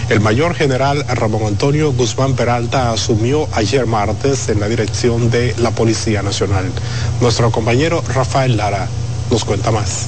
el 0.09 0.19
mayor 0.19 0.53
general 0.53 1.03
Ramón 1.07 1.43
Antonio 1.47 1.91
Guzmán 1.93 2.35
Peralta 2.35 2.91
asumió 2.91 3.47
ayer 3.53 3.87
martes 3.87 4.49
en 4.49 4.59
la 4.59 4.67
dirección 4.67 5.31
de 5.31 5.55
la 5.57 5.71
Policía 5.71 6.21
Nacional. 6.21 6.71
Nuestro 7.21 7.51
compañero 7.51 8.03
Rafael 8.13 8.55
Lara 8.55 8.87
nos 9.31 9.43
cuenta 9.43 9.71
más. 9.71 10.07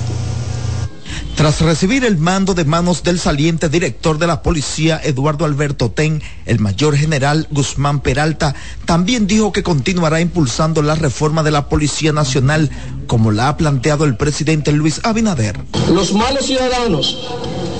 Tras 1.35 1.61
recibir 1.61 2.05
el 2.05 2.17
mando 2.17 2.53
de 2.53 2.65
manos 2.65 3.03
del 3.03 3.19
saliente 3.19 3.69
director 3.69 4.17
de 4.17 4.27
la 4.27 4.41
policía, 4.41 4.99
Eduardo 5.03 5.45
Alberto 5.45 5.91
Ten, 5.91 6.21
el 6.45 6.59
mayor 6.59 6.95
general 6.95 7.47
Guzmán 7.51 8.01
Peralta 8.01 8.53
también 8.85 9.27
dijo 9.27 9.51
que 9.51 9.63
continuará 9.63 10.21
impulsando 10.21 10.81
la 10.81 10.95
reforma 10.95 11.43
de 11.43 11.51
la 11.51 11.69
Policía 11.69 12.13
Nacional, 12.13 12.69
como 13.07 13.31
la 13.31 13.49
ha 13.49 13.57
planteado 13.57 14.05
el 14.05 14.17
presidente 14.17 14.71
Luis 14.71 15.01
Abinader. 15.03 15.59
Los 15.93 16.13
malos 16.13 16.45
ciudadanos, 16.45 17.17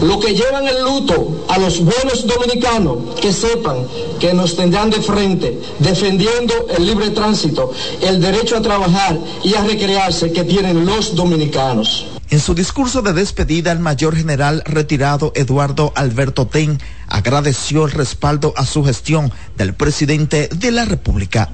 los 0.02 0.18
que 0.18 0.34
llevan 0.34 0.68
el 0.68 0.84
luto 0.84 1.46
a 1.48 1.58
los 1.58 1.80
buenos 1.80 2.26
dominicanos, 2.26 3.20
que 3.20 3.32
sepan 3.32 3.78
que 4.20 4.34
nos 4.34 4.56
tendrán 4.56 4.90
de 4.90 5.02
frente, 5.02 5.60
defendiendo 5.80 6.54
el 6.76 6.86
libre 6.86 7.12
tránsito, 7.12 7.72
el 8.02 8.20
derecho 8.20 8.58
a 8.58 8.62
trabajar 8.62 9.18
y 9.44 9.54
a 9.54 9.64
recrearse 9.64 10.32
que 10.32 10.44
tienen 10.44 10.86
los 10.86 11.16
dominicanos. 11.16 12.06
En 12.30 12.40
su 12.40 12.56
discurso 12.56 13.02
de 13.02 13.14
despedida, 13.14 13.74
el 13.74 13.80
mayor 13.80 14.16
general 14.16 14.64
retirado 14.66 15.34
Eduardo 15.36 15.92
Alberto 15.96 16.48
Ten 16.48 16.80
agradeció 17.08 17.86
el 17.86 17.92
respaldo 17.92 18.54
a 18.56 18.66
su 18.66 18.86
gestión 18.86 19.32
del 19.58 19.74
presidente 19.74 20.48
de 20.48 20.72
la 20.72 20.86
República. 20.86 21.52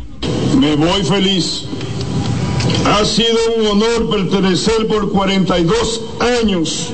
Me 0.56 0.75
voy 0.75 1.04
feliz. 1.04 1.63
Ha 2.86 3.04
sido 3.06 3.38
un 3.58 3.68
honor 3.68 4.10
pertenecer 4.10 4.88
por 4.88 5.12
42 5.12 6.01
años 6.44 6.92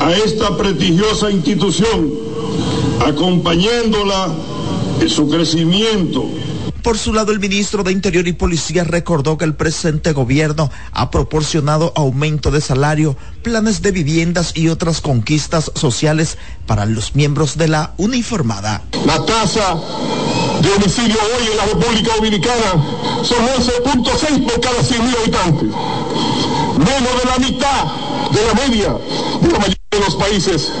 a 0.00 0.12
esta 0.12 0.56
prestigiosa 0.56 1.30
institución, 1.30 2.10
acompañándola 3.06 4.34
en 5.00 5.08
su 5.08 5.28
crecimiento 5.28 6.26
por 6.82 6.96
su 6.96 7.12
lado, 7.12 7.32
el 7.32 7.40
ministro 7.40 7.82
de 7.82 7.92
Interior 7.92 8.26
y 8.26 8.32
Policía 8.32 8.84
recordó 8.84 9.36
que 9.36 9.44
el 9.44 9.54
presente 9.54 10.12
gobierno 10.12 10.70
ha 10.92 11.10
proporcionado 11.10 11.92
aumento 11.94 12.50
de 12.50 12.62
salario, 12.62 13.16
planes 13.42 13.82
de 13.82 13.92
viviendas 13.92 14.52
y 14.54 14.68
otras 14.68 15.02
conquistas 15.02 15.70
sociales 15.74 16.38
para 16.66 16.86
los 16.86 17.14
miembros 17.14 17.58
de 17.58 17.68
la 17.68 17.92
uniformada. 17.98 18.82
La 19.04 19.24
tasa 19.26 19.78
de 20.62 20.70
homicidio 20.70 21.16
hoy 21.36 21.48
en 21.50 21.56
la 21.58 21.66
República 21.66 22.16
Dominicana 22.16 22.72
son 23.22 23.38
11.6 23.46 24.44
por 24.44 24.60
cada 24.60 24.80
100.000 24.80 25.16
habitantes. 25.22 25.68
Menos 26.78 27.22
de 27.22 27.30
la 27.30 27.38
mitad 27.38 27.84
de 28.30 28.46
la 28.46 28.54
media 28.54 28.96
de 29.40 29.52
la 29.52 29.58
mayoría 29.58 29.74
de 29.74 29.79
los 30.00 30.16
países 30.16 30.72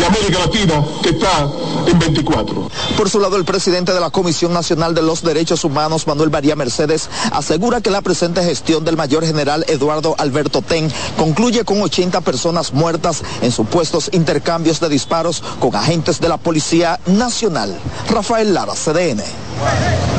de 0.00 0.06
América 0.06 0.38
Latina 0.38 0.84
que 1.02 1.10
está 1.10 1.48
en 1.86 1.98
24. 1.98 2.70
Por 2.96 3.10
su 3.10 3.20
lado, 3.20 3.36
el 3.36 3.44
presidente 3.44 3.92
de 3.92 4.00
la 4.00 4.10
Comisión 4.10 4.52
Nacional 4.52 4.94
de 4.94 5.02
los 5.02 5.22
Derechos 5.22 5.62
Humanos, 5.64 6.06
Manuel 6.06 6.30
María 6.30 6.56
Mercedes, 6.56 7.10
asegura 7.32 7.82
que 7.82 7.90
la 7.90 8.00
presente 8.00 8.42
gestión 8.42 8.84
del 8.84 8.96
mayor 8.96 9.26
general 9.26 9.64
Eduardo 9.68 10.14
Alberto 10.18 10.62
Ten 10.62 10.90
concluye 11.18 11.64
con 11.64 11.82
80 11.82 12.22
personas 12.22 12.72
muertas 12.72 13.22
en 13.42 13.52
supuestos 13.52 14.08
intercambios 14.12 14.80
de 14.80 14.88
disparos 14.88 15.42
con 15.58 15.76
agentes 15.76 16.20
de 16.20 16.28
la 16.30 16.38
Policía 16.38 16.98
Nacional. 17.06 17.76
Rafael 18.08 18.54
Lara, 18.54 18.72
CDN. 18.72 19.22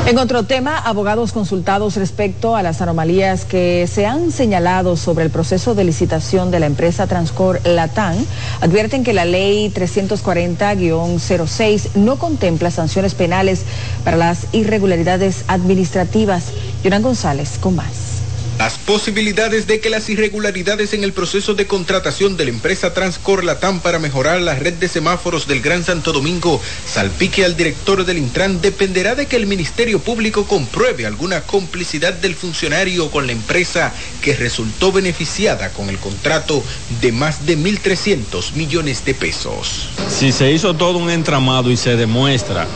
En 0.06 0.18
otro 0.18 0.42
tema, 0.42 0.78
abogados 0.78 1.32
consultados 1.32 1.96
respecto 1.96 2.56
a 2.56 2.62
las 2.62 2.80
anomalías 2.80 3.44
que 3.44 3.88
se 3.92 4.04
han 4.04 4.32
señalado 4.32 4.96
sobre 4.96 5.24
el 5.24 5.30
proceso 5.30 5.74
de 5.74 5.84
licitación 5.84 6.50
de 6.50 6.58
la 6.58 6.66
empresa 6.66 7.06
Transcor 7.06 7.60
Latam 7.64 8.16
advierten 8.60 9.04
que 9.04 9.12
la 9.12 9.24
ley 9.24 9.70
340-06 9.72 11.94
no 11.94 12.18
contempla 12.18 12.70
sanciones 12.70 13.14
penales 13.14 13.62
para 14.04 14.16
las 14.16 14.46
irregularidades 14.52 15.44
administrativas. 15.48 16.52
Yonan 16.84 17.02
González 17.02 17.58
con 17.60 17.76
más. 17.76 18.11
Las 18.58 18.78
posibilidades 18.78 19.66
de 19.66 19.80
que 19.80 19.90
las 19.90 20.08
irregularidades 20.08 20.94
en 20.94 21.02
el 21.02 21.12
proceso 21.12 21.54
de 21.54 21.66
contratación 21.66 22.36
de 22.36 22.44
la 22.44 22.50
empresa 22.50 22.94
Transcor 22.94 23.44
Latam 23.44 23.80
para 23.80 23.98
mejorar 23.98 24.40
la 24.40 24.54
red 24.54 24.74
de 24.74 24.88
semáforos 24.88 25.48
del 25.48 25.60
Gran 25.60 25.84
Santo 25.84 26.12
Domingo 26.12 26.60
salpique 26.86 27.44
al 27.44 27.56
director 27.56 28.04
del 28.04 28.18
Intran 28.18 28.60
dependerá 28.60 29.14
de 29.14 29.26
que 29.26 29.36
el 29.36 29.46
Ministerio 29.46 29.98
Público 29.98 30.46
compruebe 30.46 31.06
alguna 31.06 31.40
complicidad 31.42 32.12
del 32.12 32.36
funcionario 32.36 33.10
con 33.10 33.26
la 33.26 33.32
empresa 33.32 33.92
que 34.20 34.36
resultó 34.36 34.92
beneficiada 34.92 35.70
con 35.70 35.88
el 35.88 35.98
contrato 35.98 36.62
de 37.00 37.10
más 37.10 37.46
de 37.46 37.58
1.300 37.58 38.52
millones 38.52 39.04
de 39.04 39.14
pesos. 39.14 39.88
Si 40.08 40.30
se 40.30 40.52
hizo 40.52 40.74
todo 40.74 40.98
un 40.98 41.10
entramado 41.10 41.70
y 41.70 41.76
se 41.76 41.96
demuestra 41.96 42.68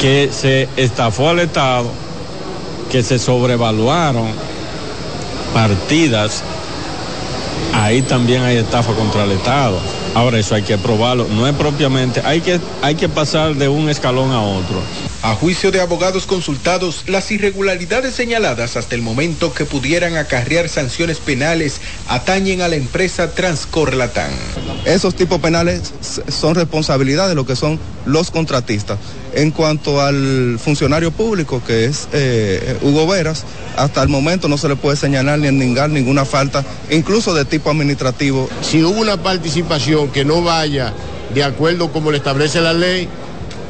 que 0.00 0.30
se 0.32 0.68
estafó 0.76 1.30
al 1.30 1.40
Estado, 1.40 1.92
que 2.90 3.02
se 3.02 3.18
sobrevaluaron 3.18 4.32
partidas, 5.52 6.42
ahí 7.74 8.02
también 8.02 8.42
hay 8.42 8.56
estafa 8.56 8.92
contra 8.92 9.24
el 9.24 9.32
Estado. 9.32 9.78
Ahora 10.14 10.38
eso 10.38 10.54
hay 10.54 10.62
que 10.62 10.78
probarlo, 10.78 11.28
no 11.28 11.46
es 11.46 11.54
propiamente, 11.54 12.20
hay 12.24 12.40
que, 12.40 12.60
hay 12.82 12.94
que 12.94 13.08
pasar 13.08 13.54
de 13.54 13.68
un 13.68 13.88
escalón 13.88 14.30
a 14.32 14.42
otro. 14.42 14.80
A 15.22 15.34
juicio 15.34 15.72
de 15.72 15.80
abogados 15.80 16.26
consultados, 16.26 17.04
las 17.08 17.32
irregularidades 17.32 18.14
señaladas 18.14 18.76
hasta 18.76 18.94
el 18.94 19.02
momento 19.02 19.52
que 19.52 19.64
pudieran 19.64 20.16
acarrear 20.16 20.68
sanciones 20.68 21.18
penales 21.18 21.80
atañen 22.06 22.62
a 22.62 22.68
la 22.68 22.76
empresa 22.76 23.34
Transcorlatán. 23.34 24.30
Esos 24.84 25.16
tipos 25.16 25.40
penales 25.40 25.92
son 26.28 26.54
responsabilidad 26.54 27.28
de 27.28 27.34
lo 27.34 27.44
que 27.44 27.56
son 27.56 27.80
los 28.06 28.30
contratistas. 28.30 28.98
En 29.34 29.50
cuanto 29.50 30.00
al 30.00 30.58
funcionario 30.58 31.10
público, 31.10 31.62
que 31.66 31.84
es 31.84 32.08
eh, 32.12 32.78
Hugo 32.82 33.06
Veras, 33.06 33.44
hasta 33.76 34.02
el 34.02 34.08
momento 34.08 34.48
no 34.48 34.56
se 34.56 34.68
le 34.68 34.76
puede 34.76 34.96
señalar 34.96 35.38
ni 35.38 35.48
enningar 35.48 35.90
ninguna 35.90 36.24
falta, 36.24 36.64
incluso 36.90 37.34
de 37.34 37.44
tipo 37.44 37.70
administrativo. 37.70 38.48
Si 38.62 38.82
hubo 38.82 39.00
una 39.00 39.16
participación 39.16 39.97
que 40.06 40.24
no 40.24 40.42
vaya 40.42 40.92
de 41.34 41.42
acuerdo 41.42 41.90
como 41.90 42.10
le 42.10 42.18
establece 42.18 42.60
la 42.60 42.72
ley, 42.72 43.08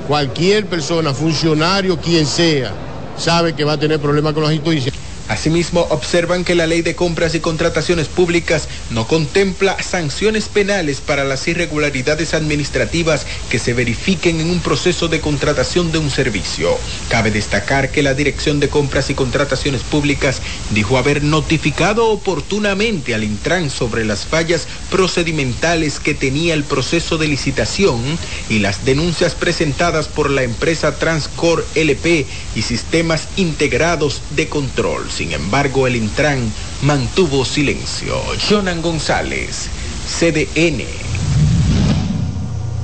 cualquier 0.06 0.66
persona, 0.66 1.12
funcionario, 1.14 1.98
quien 1.98 2.26
sea, 2.26 2.70
sabe 3.16 3.54
que 3.54 3.64
va 3.64 3.72
a 3.72 3.78
tener 3.78 3.98
problemas 3.98 4.32
con 4.34 4.42
la 4.44 4.50
justicia. 4.50 4.92
Asimismo, 5.28 5.86
observan 5.90 6.42
que 6.42 6.54
la 6.54 6.66
ley 6.66 6.80
de 6.80 6.96
compras 6.96 7.34
y 7.34 7.40
contrataciones 7.40 8.08
públicas 8.08 8.66
no 8.90 9.06
contempla 9.06 9.76
sanciones 9.82 10.48
penales 10.48 11.02
para 11.02 11.24
las 11.24 11.46
irregularidades 11.46 12.32
administrativas 12.32 13.26
que 13.50 13.58
se 13.58 13.74
verifiquen 13.74 14.40
en 14.40 14.50
un 14.50 14.60
proceso 14.60 15.08
de 15.08 15.20
contratación 15.20 15.92
de 15.92 15.98
un 15.98 16.10
servicio. 16.10 16.78
Cabe 17.08 17.30
destacar 17.30 17.90
que 17.90 18.02
la 18.02 18.14
Dirección 18.14 18.58
de 18.58 18.70
Compras 18.70 19.10
y 19.10 19.14
Contrataciones 19.14 19.82
Públicas 19.82 20.40
dijo 20.70 20.96
haber 20.96 21.22
notificado 21.22 22.06
oportunamente 22.06 23.14
al 23.14 23.22
Intran 23.22 23.68
sobre 23.68 24.06
las 24.06 24.24
fallas 24.24 24.66
procedimentales 24.90 26.00
que 26.00 26.14
tenía 26.14 26.54
el 26.54 26.64
proceso 26.64 27.18
de 27.18 27.28
licitación 27.28 28.00
y 28.48 28.60
las 28.60 28.86
denuncias 28.86 29.34
presentadas 29.34 30.08
por 30.08 30.30
la 30.30 30.42
empresa 30.42 30.98
Transcor 30.98 31.66
LP 31.74 32.26
y 32.54 32.62
sistemas 32.62 33.28
integrados 33.36 34.22
de 34.30 34.48
control. 34.48 35.06
Sin 35.18 35.32
embargo, 35.32 35.88
el 35.88 35.96
Intran 35.96 36.38
mantuvo 36.82 37.44
silencio. 37.44 38.14
Jonan 38.48 38.80
González, 38.80 39.68
CDN. 40.06 40.84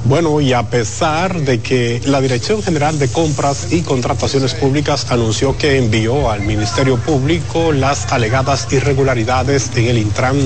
Bueno, 0.03 0.40
y 0.40 0.53
a 0.53 0.68
pesar 0.68 1.42
de 1.42 1.61
que 1.61 2.01
la 2.07 2.20
Dirección 2.20 2.61
General 2.61 2.99
de 2.99 3.07
Compras 3.07 3.68
y 3.70 3.83
Contrataciones 3.83 4.55
Públicas 4.55 5.07
anunció 5.11 5.57
que 5.57 5.79
envió 5.79 6.29
al 6.29 6.40
Ministerio 6.40 6.97
Público 6.97 7.70
las 7.70 8.12
alegadas 8.12 8.66
irregularidades 8.73 9.70
en 9.77 9.87
el 9.87 9.99
Intran, 9.99 10.37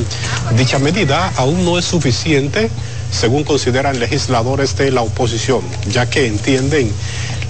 dicha 0.59 0.79
medida 0.79 1.33
aún 1.39 1.65
no 1.65 1.79
es 1.79 1.87
suficiente, 1.87 2.69
según 3.11 3.45
consideran 3.45 3.99
legisladores 3.99 4.77
de 4.77 4.91
la 4.91 5.01
oposición, 5.01 5.63
ya 5.91 6.11
que 6.11 6.27
entienden 6.27 6.93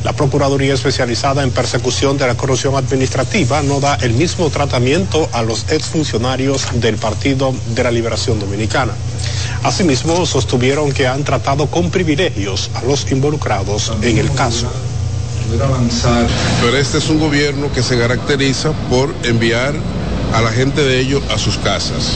la 0.05 0.13
Procuraduría 0.13 0.75
Especializada 0.75 1.43
en 1.43 1.51
Persecución 1.51 2.17
de 2.19 2.27
la 2.27 2.37
Corrupción 2.37 2.77
Administrativa 2.77 3.63
no 3.63 3.81
da 3.81 3.97
el 3.97 4.13
mismo 4.13 4.49
tratamiento 4.51 5.29
a 5.33 5.43
los 5.43 5.67
exfuncionarios 5.71 6.67
del 6.75 6.97
Partido 6.97 7.55
de 7.75 7.83
la 7.83 7.91
Liberación 7.91 8.39
Dominicana. 8.39 8.93
Asimismo, 9.63 10.25
sostuvieron 10.25 10.93
que 10.93 11.07
han 11.07 11.25
tratado 11.25 11.67
con 11.67 11.91
privilegios 11.91 12.71
a 12.75 12.83
los 12.83 13.11
involucrados 13.11 13.93
en 14.03 14.19
el 14.19 14.33
caso. 14.33 14.71
Pero 16.61 16.77
este 16.77 16.99
es 16.99 17.09
un 17.09 17.19
gobierno 17.19 17.73
que 17.73 17.83
se 17.83 17.99
caracteriza 17.99 18.73
por 18.91 19.15
enviar 19.25 19.75
a 20.35 20.43
la 20.43 20.53
gente 20.53 20.85
de 20.85 21.01
ellos 21.01 21.23
a 21.31 21.39
sus 21.39 21.57
casas. 21.59 22.13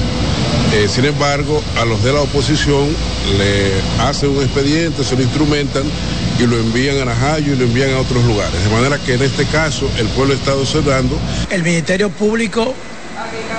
Eh, 0.74 0.88
sin 0.88 1.04
embargo, 1.04 1.62
a 1.78 1.84
los 1.84 2.02
de 2.04 2.12
la 2.12 2.20
oposición 2.20 2.88
le 3.38 3.72
hacen 4.02 4.30
un 4.30 4.42
expediente, 4.42 5.02
se 5.02 5.16
lo 5.16 5.22
instrumentan 5.22 5.84
y 6.42 6.46
lo 6.46 6.58
envían 6.58 7.00
a 7.00 7.04
Najayo 7.04 7.52
y 7.52 7.56
lo 7.56 7.64
envían 7.64 7.92
a 7.92 8.00
otros 8.00 8.24
lugares. 8.24 8.62
De 8.64 8.70
manera 8.70 8.98
que 8.98 9.14
en 9.14 9.22
este 9.22 9.46
caso 9.46 9.88
el 9.96 10.08
pueblo 10.08 10.34
está 10.34 10.54
observando. 10.54 11.18
El 11.50 11.62
Ministerio 11.62 12.10
Público 12.10 12.74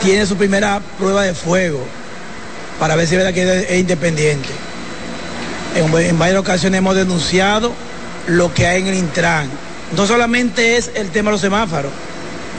tiene 0.01 0.25
su 0.25 0.35
primera 0.35 0.81
prueba 0.97 1.23
de 1.23 1.33
fuego 1.33 1.79
para 2.79 2.95
ver 2.95 3.07
si 3.07 3.15
es 3.15 3.23
verdad 3.23 3.33
que 3.33 3.73
es 3.73 3.79
independiente. 3.79 4.49
En, 5.75 5.97
en 5.97 6.19
varias 6.19 6.39
ocasiones 6.39 6.79
hemos 6.79 6.95
denunciado 6.95 7.71
lo 8.27 8.53
que 8.53 8.67
hay 8.67 8.81
en 8.81 8.87
el 8.87 8.95
Intran. 8.95 9.49
No 9.95 10.05
solamente 10.05 10.77
es 10.77 10.91
el 10.95 11.09
tema 11.09 11.29
de 11.29 11.33
los 11.33 11.41
semáforos, 11.41 11.91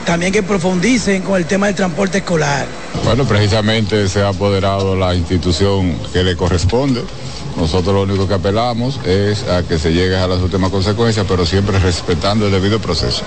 también 0.05 0.31
que 0.31 0.41
profundicen 0.41 1.21
con 1.21 1.35
el 1.37 1.45
tema 1.45 1.67
del 1.67 1.75
transporte 1.75 2.19
escolar. 2.19 2.65
Bueno, 3.03 3.25
precisamente 3.25 4.07
se 4.07 4.21
ha 4.21 4.29
apoderado 4.29 4.95
la 4.95 5.13
institución 5.13 5.97
que 6.11 6.23
le 6.23 6.35
corresponde. 6.35 7.03
Nosotros 7.57 7.95
lo 7.95 8.01
único 8.03 8.27
que 8.27 8.33
apelamos 8.33 8.99
es 9.05 9.43
a 9.43 9.63
que 9.63 9.79
se 9.79 9.93
llegue 9.93 10.17
a 10.17 10.27
las 10.27 10.41
últimas 10.41 10.71
consecuencias, 10.71 11.25
pero 11.27 11.45
siempre 11.45 11.79
respetando 11.79 12.45
el 12.47 12.51
debido 12.51 12.79
proceso. 12.79 13.23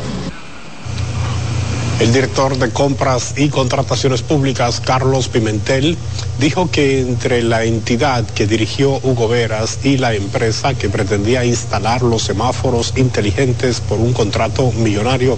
El 2.00 2.12
director 2.12 2.56
de 2.56 2.70
compras 2.70 3.34
y 3.36 3.48
contrataciones 3.48 4.22
públicas, 4.22 4.80
Carlos 4.80 5.26
Pimentel, 5.28 5.96
dijo 6.38 6.70
que 6.70 7.00
entre 7.00 7.42
la 7.42 7.64
entidad 7.64 8.24
que 8.24 8.46
dirigió 8.46 9.00
Hugo 9.02 9.26
Veras 9.26 9.80
y 9.82 9.96
la 9.96 10.14
empresa 10.14 10.74
que 10.74 10.88
pretendía 10.88 11.44
instalar 11.44 12.02
los 12.02 12.22
semáforos 12.22 12.92
inteligentes 12.96 13.80
por 13.80 13.98
un 13.98 14.12
contrato 14.12 14.70
millonario, 14.70 15.36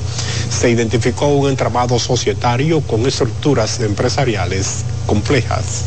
se 0.50 0.68
identificó 0.68 1.28
un 1.28 1.48
entramado 1.48 1.98
societario 1.98 2.82
con 2.82 3.06
estructuras 3.06 3.80
empresariales 3.80 4.84
complejas. 5.06 5.86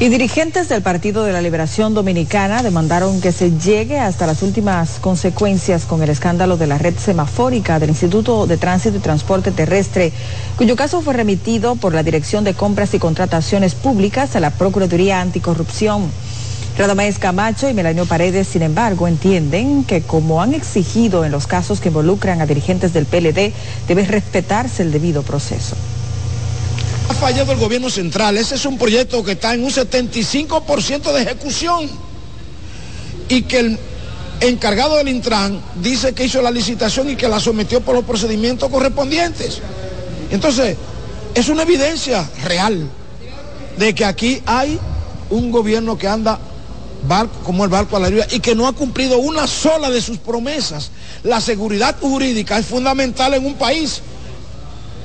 Y 0.00 0.10
dirigentes 0.10 0.68
del 0.68 0.80
Partido 0.80 1.24
de 1.24 1.32
la 1.32 1.42
Liberación 1.42 1.92
Dominicana 1.92 2.62
demandaron 2.62 3.20
que 3.20 3.32
se 3.32 3.58
llegue 3.58 3.98
hasta 3.98 4.28
las 4.28 4.44
últimas 4.44 5.00
consecuencias 5.00 5.86
con 5.86 6.04
el 6.04 6.08
escándalo 6.08 6.56
de 6.56 6.68
la 6.68 6.78
red 6.78 6.94
semafórica 6.96 7.80
del 7.80 7.90
Instituto 7.90 8.46
de 8.46 8.58
Tránsito 8.58 8.98
y 8.98 9.00
Transporte 9.00 9.50
Terrestre, 9.50 10.12
cuyo 10.56 10.76
caso 10.76 11.02
fue 11.02 11.14
remitido 11.14 11.74
por 11.74 11.94
la 11.94 12.04
Dirección 12.04 12.44
de 12.44 12.54
Compras 12.54 12.94
y 12.94 13.00
Contrataciones 13.00 13.74
Públicas 13.74 14.36
a 14.36 14.40
la 14.40 14.50
Procuraduría 14.50 15.20
Anticorrupción. 15.20 16.04
Radamés 16.78 17.18
Camacho 17.18 17.68
y 17.68 17.74
Melanio 17.74 18.06
Paredes, 18.06 18.46
sin 18.46 18.62
embargo, 18.62 19.08
entienden 19.08 19.82
que 19.82 20.02
como 20.02 20.40
han 20.40 20.54
exigido 20.54 21.24
en 21.24 21.32
los 21.32 21.48
casos 21.48 21.80
que 21.80 21.88
involucran 21.88 22.40
a 22.40 22.46
dirigentes 22.46 22.92
del 22.92 23.06
PLD, 23.06 23.52
debe 23.88 24.04
respetarse 24.06 24.84
el 24.84 24.92
debido 24.92 25.24
proceso. 25.24 25.74
Ha 27.08 27.14
fallado 27.14 27.52
el 27.52 27.58
gobierno 27.58 27.90
central. 27.90 28.36
Ese 28.36 28.56
es 28.56 28.64
un 28.66 28.78
proyecto 28.78 29.24
que 29.24 29.32
está 29.32 29.54
en 29.54 29.64
un 29.64 29.70
75% 29.70 31.12
de 31.12 31.22
ejecución. 31.22 31.88
Y 33.28 33.42
que 33.42 33.58
el 33.60 33.78
encargado 34.40 34.96
del 34.96 35.08
Intran 35.08 35.60
dice 35.82 36.12
que 36.12 36.24
hizo 36.24 36.40
la 36.42 36.50
licitación 36.50 37.10
y 37.10 37.16
que 37.16 37.28
la 37.28 37.40
sometió 37.40 37.80
por 37.80 37.94
los 37.94 38.04
procedimientos 38.04 38.70
correspondientes. 38.70 39.60
Entonces, 40.30 40.76
es 41.34 41.48
una 41.48 41.62
evidencia 41.62 42.28
real 42.44 42.88
de 43.78 43.94
que 43.94 44.04
aquí 44.04 44.42
hay 44.46 44.78
un 45.30 45.50
gobierno 45.50 45.98
que 45.98 46.08
anda 46.08 46.38
barco 47.06 47.38
como 47.44 47.64
el 47.64 47.70
barco 47.70 47.96
a 47.96 48.00
la 48.00 48.06
deriva 48.06 48.26
y 48.30 48.40
que 48.40 48.54
no 48.54 48.66
ha 48.66 48.72
cumplido 48.72 49.18
una 49.18 49.46
sola 49.46 49.90
de 49.90 50.00
sus 50.00 50.18
promesas. 50.18 50.90
La 51.22 51.40
seguridad 51.40 51.96
jurídica 52.00 52.58
es 52.58 52.66
fundamental 52.66 53.34
en 53.34 53.46
un 53.46 53.54
país 53.54 54.02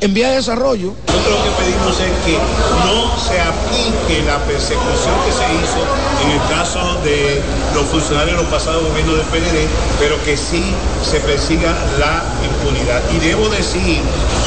en 0.01 0.13
vía 0.13 0.29
de 0.29 0.36
desarrollo. 0.36 0.93
Nosotros 1.08 1.39
lo 1.39 1.43
que 1.43 1.63
pedimos 1.63 1.99
es 1.99 2.12
que 2.25 2.38
no 2.84 3.17
se 3.17 3.39
aplique 3.39 4.23
la 4.25 4.38
persecución 4.39 5.15
que 5.25 5.32
se 5.32 5.47
hizo 5.56 5.79
en 6.23 6.32
el 6.32 6.41
caso 6.49 6.79
de 7.03 7.41
los 7.73 7.86
funcionarios 7.86 8.38
de 8.38 8.43
los 8.43 8.51
pasados 8.51 8.84
gobiernos 8.84 9.17
del 9.17 9.25
PND, 9.27 9.67
pero 9.99 10.21
que 10.23 10.36
sí 10.36 10.63
se 11.03 11.19
persiga 11.21 11.71
la 11.99 12.23
impunidad. 12.43 13.01
Y 13.15 13.19
debo 13.19 13.47
decir 13.49 14.01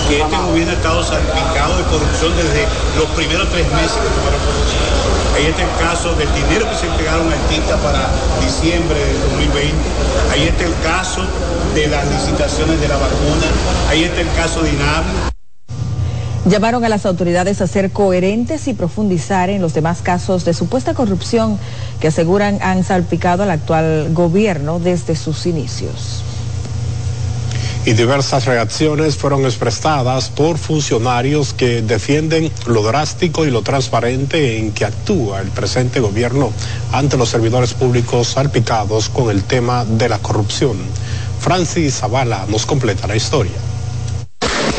que 0.09 0.21
este 0.21 0.37
gobierno 0.37 0.73
ha 0.73 0.77
estado 0.77 1.03
salpicado 1.03 1.79
de 1.79 1.85
corrupción 1.85 2.37
desde 2.37 2.67
los 2.99 3.09
primeros 3.17 3.49
tres 3.51 3.67
meses 3.73 3.97
que 3.97 4.13
tomaron 4.13 4.41
posesión. 4.45 4.87
Ahí 5.37 5.47
está 5.47 5.63
el 5.63 5.77
caso 5.79 6.15
del 6.15 6.33
dinero 6.33 6.69
que 6.69 6.77
se 6.77 6.87
entregaron 6.87 7.31
a 7.31 7.35
artistas 7.35 7.81
para 7.81 8.09
diciembre 8.41 8.99
del 8.99 9.21
2020. 9.21 9.73
Ahí 10.33 10.49
está 10.49 10.65
el 10.65 10.75
caso 10.81 11.23
de 11.75 11.87
las 11.89 12.09
licitaciones 12.09 12.81
de 12.81 12.89
la 12.89 12.97
vacuna. 12.97 13.49
Ahí 13.89 14.05
está 14.05 14.21
el 14.21 14.33
caso 14.33 14.63
de 14.63 14.71
INAVI. 14.71 15.37
Llamaron 16.47 16.85
a 16.85 16.89
las 16.89 17.07
autoridades 17.07 17.61
a 17.61 17.67
ser 17.67 17.91
coherentes 17.91 18.69
y 18.69 18.75
profundizar 18.75 19.51
en 19.51 19.61
los 19.61 19.75
demás 19.75 20.01
casos 20.01 20.45
de 20.45 20.55
supuesta 20.55 20.95
corrupción 20.95 21.59
que 21.99 22.07
aseguran 22.07 22.61
han 22.63 22.85
salpicado 22.85 23.43
al 23.43 23.51
actual 23.51 24.11
gobierno 24.13 24.79
desde 24.79 25.17
sus 25.17 25.45
inicios. 25.47 26.23
Y 27.85 27.95
diversas 27.95 28.45
reacciones 28.45 29.17
fueron 29.17 29.45
expresadas 29.45 30.29
por 30.31 30.57
funcionarios 30.57 31.53
que 31.53 31.83
defienden 31.83 32.53
lo 32.67 32.85
drástico 32.85 33.45
y 33.45 33.51
lo 33.51 33.63
transparente 33.63 34.59
en 34.59 34.71
que 34.71 34.85
actúa 34.85 35.41
el 35.41 35.49
presente 35.49 35.99
gobierno 35.99 36.53
ante 36.93 37.17
los 37.17 37.29
servidores 37.29 37.75
públicos 37.75 38.29
salpicados 38.29 39.09
con 39.09 39.31
el 39.31 39.43
tema 39.43 39.85
de 39.85 40.09
la 40.09 40.19
corrupción. 40.19 40.77
Francis 41.41 41.97
Zavala 41.97 42.47
nos 42.49 42.67
completa 42.67 43.09
la 43.09 43.17
historia. 43.17 43.76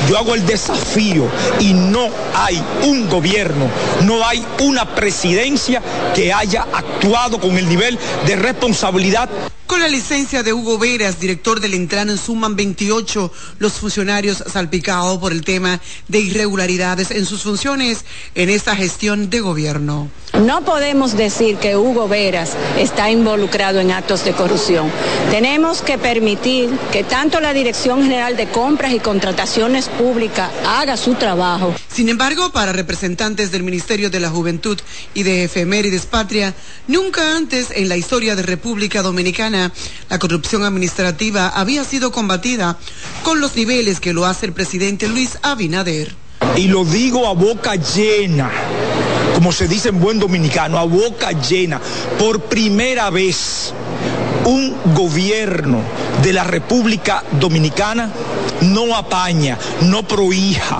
Yo 0.07 0.17
hago 0.17 0.35
el 0.35 0.45
desafío 0.45 1.27
y 1.59 1.73
no 1.73 2.09
hay 2.33 2.61
un 2.83 3.09
gobierno, 3.09 3.67
no 4.03 4.25
hay 4.25 4.45
una 4.61 4.85
presidencia 4.95 5.81
que 6.15 6.31
haya 6.31 6.65
actuado 6.73 7.39
con 7.39 7.57
el 7.57 7.67
nivel 7.67 7.99
de 8.25 8.35
responsabilidad 8.35 9.29
con 9.67 9.81
la 9.81 9.89
licencia 9.89 10.43
de 10.43 10.53
Hugo 10.53 10.77
Veras, 10.77 11.19
director 11.19 11.59
del 11.59 11.73
Intran, 11.73 12.17
suman 12.17 12.55
28 12.55 13.31
los 13.59 13.73
funcionarios 13.73 14.43
salpicados 14.51 15.19
por 15.19 15.33
el 15.33 15.43
tema 15.43 15.81
de 16.07 16.19
irregularidades 16.19 17.11
en 17.11 17.25
sus 17.25 17.43
funciones 17.43 18.05
en 18.33 18.49
esta 18.49 18.75
gestión 18.75 19.29
de 19.29 19.41
gobierno. 19.41 20.09
No 20.33 20.63
podemos 20.63 21.17
decir 21.17 21.57
que 21.57 21.75
Hugo 21.75 22.07
Veras 22.07 22.51
está 22.77 23.09
involucrado 23.09 23.79
en 23.79 23.91
actos 23.91 24.23
de 24.23 24.33
corrupción. 24.33 24.91
Tenemos 25.31 25.81
que 25.81 25.97
permitir 25.97 26.69
que 26.91 27.03
tanto 27.03 27.39
la 27.39 27.53
Dirección 27.53 28.03
General 28.03 28.37
de 28.37 28.47
Compras 28.47 28.93
y 28.93 28.99
Contrataciones 28.99 29.89
Públicas 29.89 30.51
haga 30.65 30.95
su 30.95 31.15
trabajo. 31.15 31.73
Sin 31.91 32.09
embargo, 32.09 32.51
para 32.51 32.71
representantes 32.71 33.51
del 33.51 33.63
Ministerio 33.63 34.09
de 34.11 34.19
la 34.19 34.29
Juventud 34.29 34.77
y 35.15 35.23
de 35.23 35.45
Efemérides 35.45 36.05
Patria, 36.05 36.53
nunca 36.87 37.35
antes 37.35 37.69
en 37.71 37.89
la 37.89 37.97
historia 37.97 38.35
de 38.35 38.43
República 38.43 39.01
La 40.09 40.19
corrupción 40.19 40.63
administrativa 40.63 41.49
había 41.49 41.83
sido 41.83 42.11
combatida 42.11 42.77
con 43.23 43.41
los 43.41 43.55
niveles 43.55 43.99
que 43.99 44.13
lo 44.13 44.25
hace 44.25 44.45
el 44.45 44.53
presidente 44.53 45.07
Luis 45.07 45.37
Abinader. 45.41 46.13
Y 46.55 46.67
lo 46.67 46.85
digo 46.85 47.27
a 47.27 47.33
boca 47.33 47.75
llena, 47.75 48.49
como 49.35 49.51
se 49.51 49.67
dice 49.67 49.89
en 49.89 49.99
buen 49.99 50.19
dominicano, 50.19 50.77
a 50.77 50.83
boca 50.83 51.31
llena, 51.31 51.81
por 52.19 52.41
primera 52.41 53.09
vez 53.09 53.73
un 54.45 54.75
gobierno 54.95 55.81
de 56.23 56.33
la 56.33 56.43
República 56.43 57.23
Dominicana 57.39 58.11
no 58.61 58.95
apaña, 58.95 59.57
no 59.81 60.07
prohija, 60.07 60.79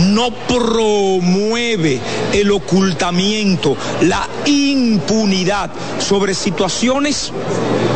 no 0.00 0.30
promueve 0.30 2.00
el 2.32 2.50
ocultamiento, 2.50 3.76
la 4.02 4.26
impunidad 4.46 5.70
sobre 5.98 6.34
situaciones 6.34 7.32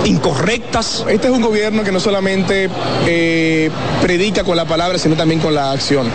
incorrectas. 0.05 1.05
Este 1.09 1.29
es 1.29 1.33
un 1.33 1.43
gobierno 1.43 1.85
que 1.85 1.93
no 1.93 2.01
solamente 2.01 2.69
eh, 3.07 3.71
predica 4.01 4.45
con 4.45 4.57
la 4.57 4.65
palabra, 4.65 4.99
sino 4.99 5.17
también 5.17 5.41
con 5.41 5.55
la 5.55 5.73
acción. 5.73 6.09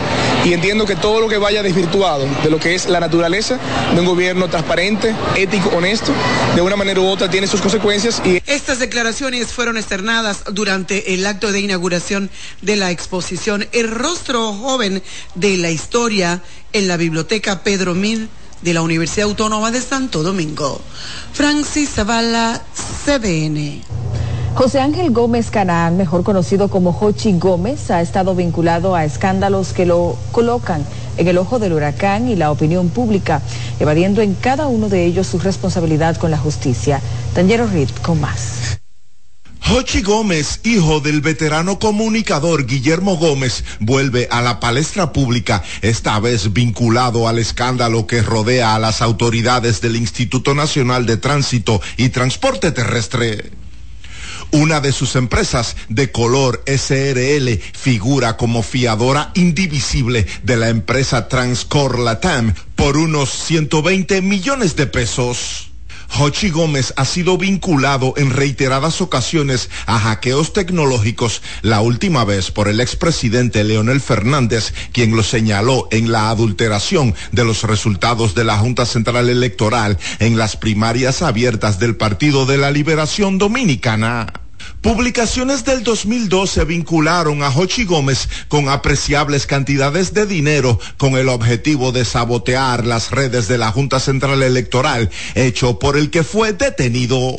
Y 0.48 0.54
entiendo 0.54 0.86
que 0.86 0.96
todo 0.96 1.20
lo 1.20 1.28
que 1.28 1.38
vaya 1.38 1.62
desvirtuado 1.62 2.26
de 2.42 2.50
lo 2.50 2.58
que 2.58 2.74
es 2.74 2.88
la 2.88 3.02
naturaleza 3.02 3.60
de 3.94 4.00
un 4.00 4.06
gobierno 4.06 4.48
transparente, 4.48 5.14
ético, 5.36 5.68
honesto, 5.76 6.14
de 6.56 6.62
una 6.62 6.78
manera 6.78 7.02
u 7.02 7.06
otra 7.06 7.30
tiene 7.30 7.48
sus 7.48 7.60
consecuencias. 7.60 8.22
Y... 8.24 8.42
Estas 8.46 8.80
declaraciones 8.80 9.48
fueron 9.48 9.76
externadas 9.76 10.46
durante 10.54 11.14
el 11.14 11.28
acto 11.28 11.52
de 11.52 11.60
inauguración 11.60 12.30
de 12.62 12.78
la 12.78 12.92
exposición 12.92 13.68
El 13.74 13.92
rostro 13.92 14.54
joven 14.54 15.04
de 15.36 15.58
la 15.58 15.70
historia 15.70 16.42
en 16.72 16.88
la 16.88 16.96
biblioteca 16.96 17.62
Pedro 17.62 17.94
Mil 17.94 18.30
de 18.62 18.74
la 18.74 18.82
Universidad 18.82 19.28
Autónoma 19.28 19.72
de 19.72 19.82
Santo 19.82 20.24
Domingo. 20.24 20.80
Francis 21.34 21.90
Zavala, 21.90 22.64
CBN. 23.04 23.84
José 24.58 24.80
Ángel 24.80 25.12
Gómez 25.12 25.52
Canaán, 25.52 25.98
mejor 25.98 26.24
conocido 26.24 26.68
como 26.68 26.92
Jochi 26.92 27.38
Gómez, 27.38 27.92
ha 27.92 28.02
estado 28.02 28.34
vinculado 28.34 28.96
a 28.96 29.06
escándalos 29.06 29.72
que 29.72 29.86
lo 29.86 30.18
colocan 30.32 30.84
en 31.18 31.28
el 31.28 31.38
ojo 31.38 31.60
del 31.60 31.74
huracán 31.74 32.28
y 32.28 32.36
la 32.36 32.50
opinión 32.50 32.90
pública, 32.90 33.44
evadiendo 33.80 34.24
en 34.24 34.34
cada 34.34 34.66
uno 34.66 34.90
de 34.90 35.06
ellos 35.06 35.28
su 35.28 35.38
responsabilidad 35.38 36.18
con 36.18 36.32
la 36.32 36.40
justicia. 36.40 37.00
Tangero 37.36 37.68
Reed 37.68 37.90
con 38.02 38.20
más. 38.20 38.80
Jochi 39.62 40.02
Gómez, 40.02 40.62
hijo 40.64 41.02
del 41.02 41.22
veterano 41.22 41.78
comunicador 41.78 42.66
Guillermo 42.66 43.16
Gómez, 43.16 43.64
vuelve 43.80 44.28
a 44.32 44.42
la 44.42 44.60
palestra 44.60 45.14
pública, 45.14 45.62
esta 45.84 46.20
vez 46.20 46.52
vinculado 46.52 47.28
al 47.28 47.38
escándalo 47.38 48.08
que 48.08 48.24
rodea 48.24 48.74
a 48.74 48.80
las 48.80 49.04
autoridades 49.04 49.82
del 49.82 49.98
Instituto 49.98 50.56
Nacional 50.56 51.06
de 51.06 51.18
Tránsito 51.18 51.80
y 51.96 52.10
Transporte 52.10 52.72
Terrestre. 52.72 53.52
Una 54.52 54.80
de 54.80 54.92
sus 54.92 55.16
empresas 55.16 55.76
de 55.90 56.12
color 56.12 56.64
SRL 56.66 57.60
figura 57.74 58.38
como 58.38 58.64
fiadora 58.64 59.32
indivisible 59.36 60.26
de 60.44 60.58
la 60.58 60.70
empresa 60.70 61.28
Transcor 61.28 62.00
Latam 62.00 62.54
por 62.76 62.98
unos 62.98 63.30
120 63.30 64.22
millones 64.22 64.76
de 64.76 64.88
pesos. 64.88 65.72
Hochi 66.20 66.50
Gómez 66.50 66.94
ha 66.96 67.06
sido 67.06 67.38
vinculado 67.38 68.14
en 68.18 68.32
reiteradas 68.32 69.02
ocasiones 69.02 69.70
a 69.86 70.00
hackeos 70.00 70.54
tecnológicos, 70.54 71.42
la 71.62 71.82
última 71.82 72.26
vez 72.26 72.52
por 72.52 72.68
el 72.68 72.80
expresidente 72.80 73.64
Leonel 73.64 74.02
Fernández, 74.02 74.74
quien 74.92 75.16
lo 75.16 75.24
señaló 75.24 75.88
en 75.92 76.12
la 76.12 76.30
adulteración 76.30 77.14
de 77.32 77.46
los 77.46 77.64
resultados 77.64 78.34
de 78.36 78.44
la 78.44 78.58
Junta 78.58 78.86
Central 78.86 79.30
Electoral 79.30 79.98
en 80.20 80.38
las 80.38 80.58
primarias 80.58 81.22
abiertas 81.22 81.80
del 81.80 81.96
Partido 81.96 82.46
de 82.46 82.58
la 82.58 82.72
Liberación 82.72 83.38
Dominicana. 83.38 84.47
Publicaciones 84.88 85.66
del 85.66 85.84
2012 85.84 86.64
vincularon 86.64 87.44
a 87.44 87.52
Jochi 87.52 87.84
Gómez 87.84 88.30
con 88.48 88.70
apreciables 88.70 89.46
cantidades 89.46 90.14
de 90.14 90.26
dinero 90.26 90.80
con 90.96 91.18
el 91.18 91.28
objetivo 91.28 91.92
de 91.92 92.06
sabotear 92.06 92.86
las 92.86 93.12
redes 93.12 93.50
de 93.50 93.58
la 93.58 93.70
Junta 93.74 94.00
Central 94.00 94.44
Electoral, 94.44 95.10
hecho 95.36 95.78
por 95.78 95.98
el 95.98 96.10
que 96.10 96.24
fue 96.24 96.54
detenido. 96.54 97.36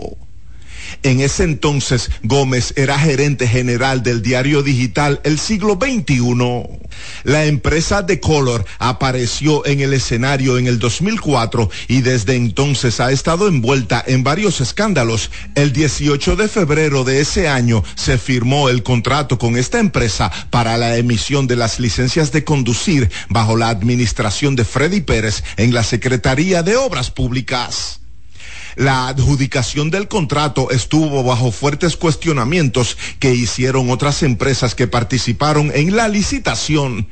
En 1.03 1.21
ese 1.21 1.45
entonces, 1.45 2.11
Gómez 2.23 2.75
era 2.77 2.99
gerente 2.99 3.47
general 3.47 4.03
del 4.03 4.23
diario 4.23 4.63
digital 4.63 5.21
El 5.25 5.39
Siglo 5.39 5.79
XXI. 5.81 6.79
La 7.25 7.45
empresa 7.45 8.03
de 8.03 8.21
Color 8.21 8.65
apareció 8.79 9.65
en 9.67 9.81
el 9.81 9.93
escenario 9.93 10.59
en 10.59 10.67
el 10.67 10.79
2004 10.79 11.71
y 11.89 12.01
desde 12.01 12.35
entonces 12.35 13.01
ha 13.01 13.13
estado 13.13 13.49
envuelta 13.49 14.03
en 14.07 14.25
varios 14.25 14.61
escándalos. 14.61 15.31
El 15.55 15.73
18 15.73 16.37
de 16.37 16.49
febrero 16.49 17.05
de 17.05 17.21
ese 17.21 17.49
año 17.49 17.85
se 17.95 18.19
firmó 18.19 18.69
el 18.69 18.83
contrato 18.83 19.39
con 19.39 19.57
esta 19.57 19.79
empresa 19.79 20.31
para 20.51 20.77
la 20.77 20.97
emisión 20.97 21.47
de 21.47 21.57
las 21.57 21.81
licencias 21.81 22.33
de 22.33 22.45
conducir 22.45 23.11
bajo 23.29 23.57
la 23.57 23.69
administración 23.69 24.57
de 24.57 24.65
Freddy 24.65 25.01
Pérez 25.01 25.43
en 25.57 25.75
la 25.75 25.83
Secretaría 25.83 26.63
de 26.63 26.77
Obras 26.77 27.11
Públicas. 27.11 28.01
La 28.79 29.09
adjudicación 29.09 29.91
del 29.91 30.07
contrato 30.07 30.71
estuvo 30.71 31.25
bajo 31.25 31.51
fuertes 31.51 31.97
cuestionamientos 31.97 32.97
que 33.19 33.35
hicieron 33.35 33.91
otras 33.91 34.23
empresas 34.23 34.77
que 34.77 34.87
participaron 34.87 35.73
en 35.75 35.97
la 35.97 36.07
licitación. 36.07 37.09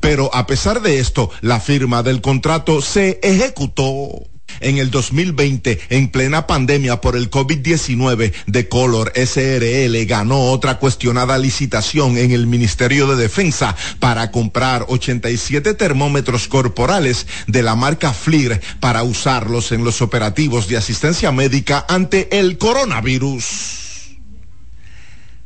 Pero 0.00 0.28
a 0.34 0.46
pesar 0.46 0.82
de 0.82 0.98
esto, 0.98 1.30
la 1.40 1.58
firma 1.58 2.02
del 2.02 2.20
contrato 2.20 2.82
se 2.82 3.18
ejecutó. 3.22 4.28
En 4.60 4.78
el 4.78 4.90
2020, 4.90 5.80
en 5.90 6.08
plena 6.08 6.46
pandemia 6.46 7.00
por 7.00 7.16
el 7.16 7.30
COVID-19, 7.30 8.32
de 8.46 8.68
Color 8.68 9.12
SRL 9.14 10.04
ganó 10.06 10.50
otra 10.50 10.78
cuestionada 10.78 11.38
licitación 11.38 12.18
en 12.18 12.30
el 12.30 12.46
Ministerio 12.46 13.06
de 13.06 13.16
Defensa 13.16 13.76
para 13.98 14.30
comprar 14.30 14.86
87 14.88 15.74
termómetros 15.74 16.48
corporales 16.48 17.26
de 17.46 17.62
la 17.62 17.76
marca 17.76 18.12
FLIR 18.12 18.60
para 18.80 19.02
usarlos 19.02 19.72
en 19.72 19.84
los 19.84 20.02
operativos 20.02 20.68
de 20.68 20.76
asistencia 20.76 21.32
médica 21.32 21.84
ante 21.88 22.38
el 22.38 22.58
coronavirus. 22.58 23.86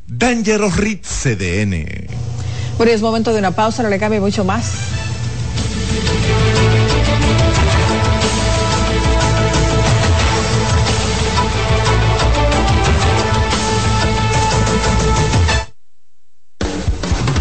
Dangerous 0.06 0.76
Rit 0.76 1.04
CDN. 1.04 2.08
Bueno, 2.76 2.92
es 2.92 3.00
momento 3.00 3.32
de 3.32 3.38
una 3.38 3.52
pausa, 3.52 3.82
no 3.82 3.88
le 3.88 3.98
cambie 3.98 4.20
mucho 4.20 4.44
más. 4.44 4.72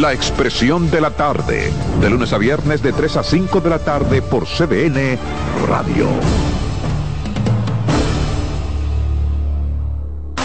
La 0.00 0.12
expresión 0.12 0.90
de 0.90 1.00
la 1.00 1.10
tarde, 1.10 1.72
de 2.02 2.10
lunes 2.10 2.30
a 2.34 2.38
viernes 2.38 2.82
de 2.82 2.92
3 2.92 3.16
a 3.16 3.22
5 3.22 3.62
de 3.62 3.70
la 3.70 3.78
tarde 3.78 4.20
por 4.20 4.44
CBN 4.44 5.18
Radio. 5.66 6.06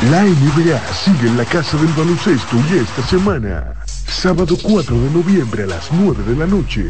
La 0.09 0.23
NBA 0.23 0.79
sigue 0.93 1.27
en 1.27 1.35
la 1.35 1.43
casa 1.43 1.75
del 1.75 1.91
baloncesto 1.97 2.55
y 2.71 2.77
esta 2.77 3.03
semana, 3.03 3.73
sábado 3.85 4.55
4 4.61 4.95
de 4.95 5.09
noviembre 5.09 5.63
a 5.63 5.67
las 5.67 5.91
9 5.91 6.23
de 6.23 6.35
la 6.37 6.47
noche, 6.47 6.87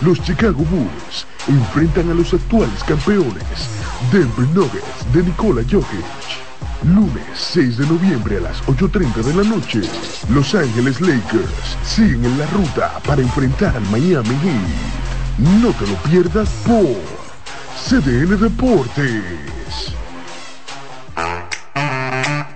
los 0.00 0.22
Chicago 0.22 0.64
Bulls 0.70 1.26
enfrentan 1.48 2.10
a 2.10 2.14
los 2.14 2.32
actuales 2.32 2.82
campeones, 2.84 3.68
Denver 4.10 4.48
Nuggets 4.54 5.12
de 5.12 5.22
Nikola 5.22 5.62
Jokic. 5.70 6.49
Lunes 6.82 7.24
6 7.34 7.76
de 7.78 7.86
noviembre 7.86 8.38
a 8.38 8.40
las 8.40 8.62
8.30 8.64 9.22
de 9.22 9.34
la 9.34 9.48
noche, 9.48 9.82
Los 10.30 10.54
Ángeles 10.54 11.00
Lakers 11.00 11.76
siguen 11.84 12.24
en 12.24 12.38
la 12.38 12.46
ruta 12.46 12.98
para 13.06 13.20
enfrentar 13.20 13.76
al 13.76 13.82
Miami 13.90 14.34
Heat. 14.42 15.00
No 15.62 15.72
te 15.72 15.86
lo 15.86 15.94
pierdas 16.02 16.48
por 16.66 16.96
CDN 17.86 18.40
Deportes. 18.40 19.94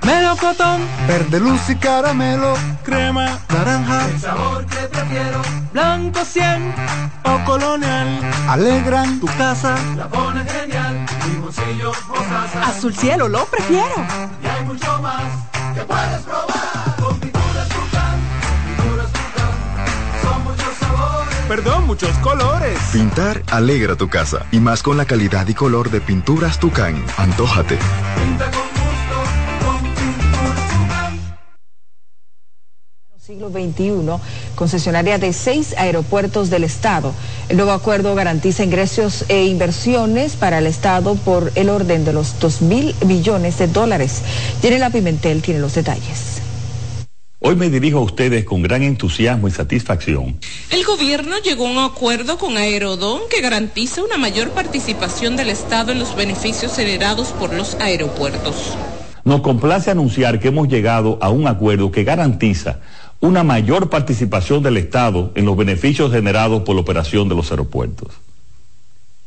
Melocotón, 0.05 0.83
verde 1.09 1.41
luz 1.41 1.71
y 1.71 1.77
caramelo, 1.77 2.55
crema, 2.83 3.39
naranja, 3.49 4.07
el 4.09 4.21
sabor 4.21 4.67
que 4.67 4.87
prefiero, 4.89 5.41
blanco 5.73 6.25
100 6.25 6.75
o 7.25 7.45
colonial, 7.45 8.21
alegran. 8.49 9.21
Tu 9.21 9.27
casa, 9.39 9.75
la 9.97 10.09
pone 10.09 10.45
genial, 11.55 11.77
limoncillo, 11.77 11.93
mostaza, 12.09 12.69
azul 12.69 12.95
cielo 12.95 13.29
lo 13.29 13.45
prefiero, 13.47 13.95
y 14.43 14.47
hay 14.47 14.65
mucho 14.65 15.01
más 15.01 15.23
que 15.75 15.81
puedes 15.83 16.21
probar, 16.23 16.97
con 17.01 17.21
pinturas 17.21 17.69
Tucán, 17.69 18.21
pinturas 18.77 19.13
Tucán, 19.13 19.53
son 20.23 20.45
muchos 20.45 20.75
sabores, 20.79 21.37
perdón, 21.49 21.87
muchos 21.87 22.19
colores. 22.19 22.79
Pintar 22.93 23.43
alegra 23.51 23.97
tu 23.97 24.09
casa, 24.09 24.47
y 24.53 24.61
más 24.61 24.83
con 24.83 24.97
la 24.97 25.05
calidad 25.05 25.47
y 25.49 25.55
color 25.55 25.91
de 25.91 26.01
pinturas 26.01 26.59
Tucán, 26.59 27.05
antójate. 27.17 27.79
pinta 28.17 28.51
con 28.51 28.75
siglo 33.25 33.49
XXI, 33.49 34.23
concesionaria 34.55 35.19
de 35.19 35.33
seis 35.33 35.75
aeropuertos 35.79 36.51
del 36.51 36.63
Estado. 36.63 37.15
El 37.49 37.57
nuevo 37.59 37.73
acuerdo 37.73 38.15
garantiza 38.15 38.65
ingresos 38.65 39.27
e 39.29 39.45
inversiones 39.45 40.35
para 40.35 40.59
el 40.59 40.67
Estado 40.67 41.15
por 41.15 41.53
el 41.55 41.69
orden 41.69 42.05
de 42.05 42.15
los 42.15 42.41
2 42.41 42.63
mil 42.63 42.95
millones 43.05 43.59
de 43.59 43.67
dólares. 43.67 44.23
la 44.63 44.91
Pimentel 44.91 45.43
tiene 45.43 45.61
los 45.61 45.75
detalles. 45.75 46.41
Hoy 47.41 47.57
me 47.57 47.69
dirijo 47.69 47.99
a 47.99 48.01
ustedes 48.01 48.47
con 48.47 48.63
gran 48.63 48.83
entusiasmo 48.83 49.49
y 49.49 49.51
satisfacción. 49.51 50.39
El 50.71 50.83
gobierno 50.85 51.37
llegó 51.45 51.67
a 51.67 51.71
un 51.71 51.79
acuerdo 51.79 52.39
con 52.39 52.57
Aerodón 52.57 53.21
que 53.29 53.43
garantiza 53.43 54.03
una 54.03 54.17
mayor 54.17 54.49
participación 54.51 55.37
del 55.37 55.51
Estado 55.51 55.93
en 55.93 55.99
los 55.99 56.17
beneficios 56.17 56.75
generados 56.75 57.29
por 57.39 57.53
los 57.53 57.75
aeropuertos. 57.75 58.75
Nos 59.25 59.43
complace 59.43 59.91
anunciar 59.91 60.41
que 60.41 60.49
hemos 60.49 60.69
llegado 60.69 61.19
a 61.21 61.29
un 61.29 61.47
acuerdo 61.47 61.91
que 61.91 62.05
garantiza 62.05 62.79
una 63.25 63.43
mayor 63.43 63.89
participación 63.89 64.63
del 64.63 64.77
Estado 64.77 65.33
en 65.35 65.47
los 65.47 65.57
beneficios 65.57 66.13
generados 66.13 66.63
por 66.63 66.75
la 66.75 66.83
operación 66.83 67.27
de 67.27 67.35
los 67.35 67.51
aeropuertos. 67.51 68.09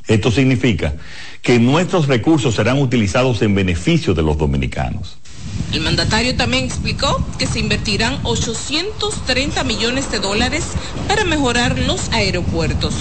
Esto 0.08 0.30
significa 0.30 0.94
que 1.42 1.58
nuestros 1.58 2.08
recursos 2.08 2.54
serán 2.54 2.80
utilizados 2.80 3.42
en 3.42 3.56
beneficio 3.56 4.14
de 4.14 4.22
los 4.22 4.38
dominicanos. 4.38 5.18
El 5.74 5.82
mandatario 5.82 6.36
también 6.36 6.64
explicó 6.64 7.26
que 7.40 7.48
se 7.48 7.60
invertirán 7.60 8.20
830 8.22 9.64
millones 9.64 10.12
de 10.12 10.20
dólares 10.20 10.64
para 11.08 11.26
mejorar 11.26 11.80
los 11.80 12.10
aeropuertos. 12.12 12.94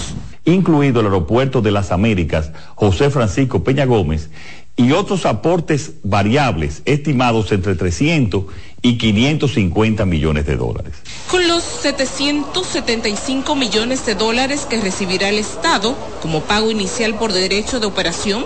Incluido 0.45 1.01
el 1.01 1.05
aeropuerto 1.05 1.61
de 1.61 1.71
las 1.71 1.91
Américas, 1.91 2.51
José 2.73 3.11
Francisco 3.11 3.63
Peña 3.63 3.85
Gómez, 3.85 4.31
y 4.77 4.91
otros 4.91 5.25
aportes 5.25 5.93
variables 6.03 6.83
estimados 6.85 7.51
entre 7.51 7.75
300 7.75 8.45
y 8.83 8.99
550 8.99 10.05
millones 10.05 10.45
de 10.45 10.55
dólares. 10.55 10.93
Con 11.29 11.47
los 11.47 11.63
775 11.63 13.55
millones 13.55 14.05
de 14.05 14.13
dólares 14.13 14.67
que 14.69 14.79
recibirá 14.79 15.29
el 15.29 15.39
Estado 15.39 15.95
como 16.21 16.41
pago 16.41 16.69
inicial 16.69 17.15
por 17.15 17.33
derecho 17.33 17.79
de 17.79 17.87
operación, 17.87 18.45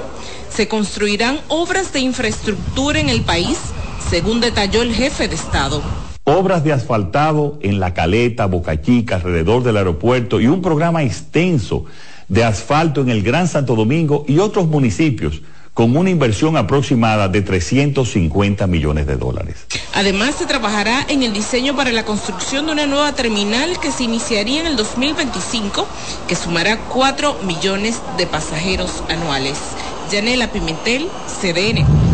se 0.49 0.69
construirán 0.69 1.39
obras 1.49 1.91
de 1.91 1.99
infraestructura 1.99 3.01
en 3.01 3.09
el 3.09 3.21
país, 3.21 3.57
según 4.09 4.39
detalló 4.39 4.81
el 4.81 4.93
jefe 4.93 5.27
de 5.27 5.35
Estado. 5.35 5.81
Obras 6.23 6.63
de 6.63 6.71
asfaltado 6.71 7.59
en 7.61 7.81
La 7.81 7.93
Caleta, 7.93 8.45
Boca 8.45 8.81
Chica, 8.81 9.15
alrededor 9.15 9.63
del 9.63 9.75
aeropuerto 9.75 10.39
y 10.39 10.47
un 10.47 10.61
programa 10.61 11.03
extenso 11.03 11.85
de 12.29 12.45
asfalto 12.45 13.01
en 13.01 13.09
el 13.09 13.21
Gran 13.21 13.49
Santo 13.49 13.75
Domingo 13.75 14.23
y 14.27 14.39
otros 14.39 14.67
municipios 14.67 15.41
con 15.73 15.95
una 15.95 16.09
inversión 16.09 16.57
aproximada 16.57 17.27
de 17.27 17.41
350 17.41 18.67
millones 18.67 19.07
de 19.07 19.15
dólares. 19.15 19.65
Además, 19.93 20.35
se 20.35 20.45
trabajará 20.45 21.05
en 21.07 21.23
el 21.23 21.33
diseño 21.33 21.75
para 21.75 21.91
la 21.91 22.03
construcción 22.05 22.65
de 22.65 22.73
una 22.73 22.87
nueva 22.87 23.13
terminal 23.13 23.79
que 23.79 23.91
se 23.91 24.03
iniciaría 24.03 24.61
en 24.61 24.67
el 24.67 24.75
2025, 24.75 25.87
que 26.27 26.35
sumará 26.35 26.77
4 26.77 27.39
millones 27.45 28.01
de 28.17 28.27
pasajeros 28.27 29.03
anuales. 29.09 29.57
Yanela 30.11 30.51
Pimentel, 30.51 31.07
CDN. 31.39 32.10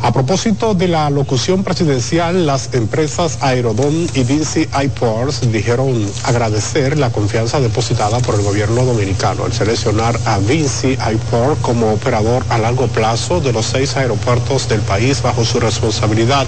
A 0.00 0.12
propósito 0.12 0.74
de 0.74 0.86
la 0.86 1.10
locución 1.10 1.64
presidencial, 1.64 2.46
las 2.46 2.72
empresas 2.72 3.38
Aerodón 3.40 4.06
y 4.14 4.22
Vinci 4.22 4.68
iPorts 4.80 5.50
dijeron 5.50 6.08
agradecer 6.22 6.96
la 6.96 7.10
confianza 7.10 7.58
depositada 7.60 8.20
por 8.20 8.36
el 8.36 8.42
gobierno 8.42 8.84
dominicano 8.84 9.44
al 9.44 9.52
seleccionar 9.52 10.18
a 10.24 10.38
Vinci 10.38 10.92
iPort 10.92 11.60
como 11.62 11.92
operador 11.92 12.44
a 12.48 12.58
largo 12.58 12.86
plazo 12.86 13.40
de 13.40 13.52
los 13.52 13.66
seis 13.66 13.96
aeropuertos 13.96 14.68
del 14.68 14.82
país 14.82 15.20
bajo 15.20 15.44
su 15.44 15.58
responsabilidad. 15.58 16.46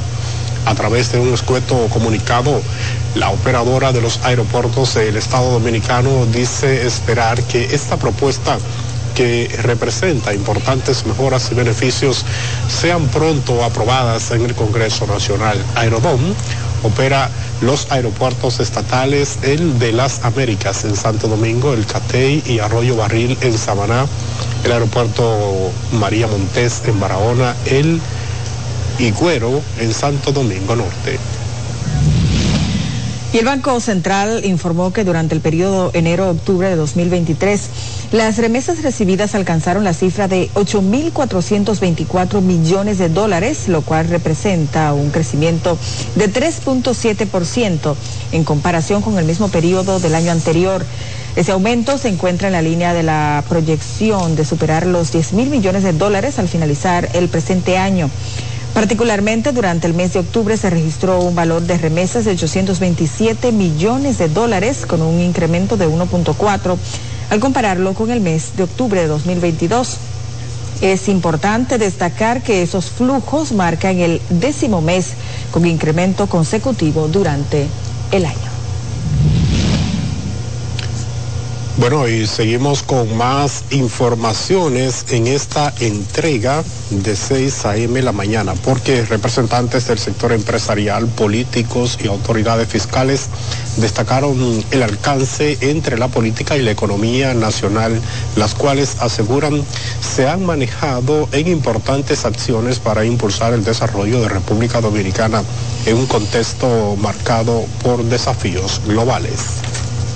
A 0.67 0.75
través 0.75 1.11
de 1.11 1.19
un 1.19 1.35
escueto 1.35 1.89
comunicado, 1.93 2.61
la 3.17 3.31
operadora 3.31 3.93
de 3.93 4.01
los 4.01 4.21
aeropuertos 4.23 4.95
del 4.95 5.17
Estado 5.17 5.51
Dominicano 5.53 6.25
dice 6.27 6.87
esperar 6.87 7.43
que 7.43 7.75
esta 7.75 7.97
propuesta 7.97 8.59
que 9.21 9.55
representa 9.65 10.33
importantes 10.33 11.05
mejoras 11.05 11.53
y 11.53 11.55
beneficios 11.55 12.25
sean 12.69 13.07
pronto 13.09 13.63
aprobadas 13.63 14.31
en 14.31 14.47
el 14.47 14.55
Congreso 14.55 15.07
Nacional. 15.07 15.63
Aerodón 15.75 16.19
opera 16.83 17.29
los 17.61 17.93
aeropuertos 17.93 18.61
estatales, 18.61 19.39
el 19.43 19.79
de 19.79 19.93
las 19.93 20.25
Américas 20.25 20.87
en 20.87 20.97
Santo 20.97 21.29
Domingo, 21.29 21.75
el 21.75 21.85
Catey 21.85 22.43
y 22.47 22.61
Arroyo 22.61 22.97
Barril 22.97 23.37
en 23.43 23.59
Samaná, 23.59 24.07
el 24.65 24.73
aeropuerto 24.73 25.71
María 25.93 26.27
Montés 26.27 26.81
en 26.87 26.99
Barahona, 26.99 27.55
el 27.67 28.01
Higüero 28.99 29.61
en 29.81 29.93
Santo 29.93 30.33
Domingo 30.33 30.77
Norte. 30.77 31.19
Y 33.33 33.39
el 33.39 33.45
Banco 33.45 33.79
Central 33.79 34.45
informó 34.45 34.93
que 34.93 35.05
durante 35.05 35.37
el 35.37 35.41
periodo 35.41 35.93
enero-octubre 35.95 36.69
de 36.69 36.75
2023, 36.75 37.71
las 38.11 38.39
remesas 38.39 38.83
recibidas 38.83 39.37
alcanzaron 39.37 39.85
la 39.85 39.95
cifra 39.95 40.27
de 40.27 40.51
8.424 40.55 42.41
millones 42.41 42.99
de 42.99 43.09
dólares, 43.09 43.69
lo 43.69 43.83
cual 43.83 44.09
representa 44.09 44.93
un 44.95 45.11
crecimiento 45.11 45.79
de 46.17 46.29
3.7% 46.29 47.95
en 48.33 48.43
comparación 48.43 49.01
con 49.01 49.17
el 49.17 49.27
mismo 49.27 49.47
periodo 49.49 50.01
del 50.01 50.17
año 50.17 50.33
anterior. 50.33 50.85
Ese 51.37 51.53
aumento 51.53 51.99
se 51.99 52.09
encuentra 52.09 52.49
en 52.49 52.55
la 52.55 52.63
línea 52.63 52.93
de 52.93 53.05
la 53.05 53.45
proyección 53.49 54.35
de 54.35 54.45
superar 54.45 54.87
los 54.87 55.13
10 55.13 55.35
mil 55.35 55.51
millones 55.51 55.85
de 55.85 55.93
dólares 55.93 56.41
al 56.41 56.49
finalizar 56.49 57.09
el 57.15 57.29
presente 57.29 57.79
año. 57.79 58.11
Particularmente 58.75 59.53
durante 59.53 59.87
el 59.87 59.95
mes 59.95 60.13
de 60.13 60.21
octubre 60.21 60.57
se 60.57 60.71
registró 60.71 61.21
un 61.21 61.35
valor 61.35 61.63
de 61.63 61.77
remesas 61.77 62.25
de 62.25 62.33
827 62.33 63.53
millones 63.53 64.19
de 64.19 64.29
dólares 64.29 64.87
con 64.87 65.03
un 65.03 65.21
incremento 65.21 65.77
de 65.77 65.89
1.4 65.89 66.77
al 67.31 67.41
compararlo 67.41 67.95
con 67.95 68.11
el 68.11 68.21
mes 68.21 68.57
de 68.57 68.63
octubre 68.63 69.01
de 69.01 69.07
2022. 69.09 69.99
Es 70.81 71.09
importante 71.09 71.79
destacar 71.79 72.43
que 72.43 72.63
esos 72.63 72.87
flujos 72.87 73.53
marcan 73.53 73.99
el 73.99 74.21
décimo 74.31 74.81
mes 74.81 75.09
con 75.51 75.67
incremento 75.67 76.27
consecutivo 76.27 77.09
durante 77.09 77.67
el 78.13 78.25
año. 78.25 78.50
Bueno, 81.77 82.07
y 82.09 82.27
seguimos 82.27 82.83
con 82.83 83.17
más 83.17 83.65
informaciones 83.71 85.07
en 85.11 85.29
esta 85.29 85.73
entrega 85.79 86.63
de 86.91 87.17
6 87.17 87.65
a.m. 87.65 88.03
la 88.03 88.13
mañana, 88.13 88.55
porque 88.55 89.05
representantes 89.05 89.87
del 89.87 89.99
sector 89.99 90.33
empresarial, 90.33 91.07
políticos 91.07 91.97
y 92.03 92.09
autoridades 92.09 92.69
fiscales 92.69 93.29
destacaron 93.77 94.63
el 94.73 94.83
alcance 94.83 95.57
entre 95.61 95.97
la 95.97 96.09
política 96.09 96.57
y 96.57 96.63
la 96.63 96.73
economía 96.73 97.33
nacional, 97.35 97.99
las 98.37 98.55
cuales 98.55 98.97
aseguran 99.01 99.63
se 100.03 100.29
han 100.29 100.45
manejado 100.45 101.29
en 101.33 101.49
importantes 101.49 102.27
acciones 102.27 102.81
para 102.81 103.05
impulsar 103.05 103.55
el 103.55 103.65
desarrollo 103.65 104.21
de 104.21 104.29
República 104.29 104.81
Dominicana 104.81 105.45
en 105.87 105.97
un 105.97 106.07
contexto 106.07 106.97
marcado 107.01 107.65
por 107.83 108.05
desafíos 108.05 108.83
globales 108.87 109.60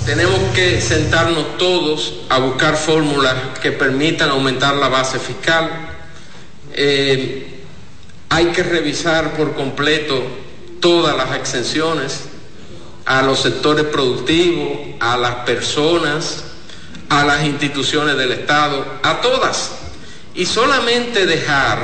tenemos 0.05 0.39
que 0.53 0.79
sentarnos 0.81 1.57
todos 1.57 2.13
a 2.29 2.37
buscar 2.37 2.77
fórmulas 2.77 3.35
que 3.61 3.71
permitan 3.71 4.29
aumentar 4.29 4.75
la 4.75 4.87
base 4.87 5.17
fiscal. 5.17 5.69
Eh, 6.73 7.63
hay 8.29 8.45
que 8.47 8.61
revisar 8.61 9.35
por 9.35 9.55
completo 9.55 10.21
todas 10.79 11.17
las 11.17 11.35
exenciones 11.35 12.25
a 13.05 13.23
los 13.23 13.39
sectores 13.39 13.85
productivos, 13.85 14.77
a 14.99 15.17
las 15.17 15.35
personas, 15.37 16.43
a 17.09 17.23
las 17.23 17.43
instituciones 17.43 18.15
del 18.15 18.31
Estado, 18.31 18.85
a 19.01 19.21
todas. 19.21 19.71
Y 20.35 20.45
solamente 20.45 21.25
dejar 21.25 21.79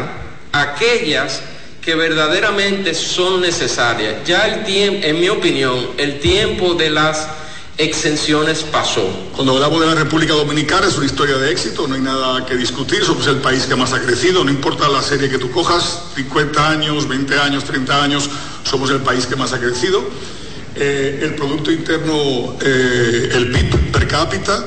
aquellas 0.52 1.42
que 1.82 1.96
verdaderamente 1.96 2.94
son 2.94 3.42
necesarias. 3.42 4.18
Ya 4.28 4.46
el 4.46 4.64
tiempo, 4.64 5.08
en 5.08 5.20
mi 5.20 5.30
opinión, 5.30 5.90
el 5.98 6.20
tiempo 6.20 6.76
de 6.76 6.92
las 6.92 7.41
exenciones 7.82 8.64
pasó. 8.64 9.02
Cuando 9.36 9.56
hablamos 9.56 9.82
de 9.82 9.88
la 9.88 9.96
República 9.96 10.34
Dominicana 10.34 10.88
es 10.88 10.98
una 10.98 11.08
historia 11.08 11.38
de 11.38 11.52
éxito, 11.52 11.88
no 11.88 11.96
hay 11.96 12.02
nada 12.02 12.46
que 12.46 12.56
discutir, 12.56 13.04
somos 13.04 13.26
el 13.28 13.38
país 13.38 13.64
que 13.64 13.76
más 13.76 13.92
ha 13.94 14.02
crecido, 14.02 14.44
no 14.44 14.52
importa 14.52 14.88
la 14.88 15.02
serie 15.02 15.30
que 15.30 15.40
tú 15.40 15.50
cojas, 15.52 16.04
50 16.16 16.70
años, 16.70 17.08
20 17.08 17.40
años, 17.40 17.64
30 17.64 18.04
años, 18.04 18.30
somos 18.64 18.92
el 18.92 19.00
país 19.02 19.26
que 19.26 19.36
más 19.36 19.54
ha 19.54 19.60
crecido. 19.60 20.04
Eh, 20.76 21.20
el 21.24 21.36
Producto 21.36 21.72
Interno, 21.72 22.56
eh, 22.62 23.30
el 23.34 23.52
PIB 23.52 23.92
per 23.92 24.08
cápita 24.08 24.64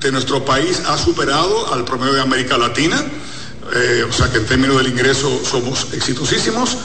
de 0.00 0.10
nuestro 0.10 0.44
país 0.44 0.82
ha 0.86 0.96
superado 0.96 1.72
al 1.72 1.84
promedio 1.84 2.14
de 2.14 2.22
América 2.22 2.56
Latina, 2.56 3.00
eh, 3.74 4.04
o 4.08 4.12
sea 4.12 4.30
que 4.30 4.38
en 4.38 4.46
términos 4.46 4.78
del 4.78 4.88
ingreso 4.88 5.40
somos 5.44 5.92
exitosísimos. 5.92 6.76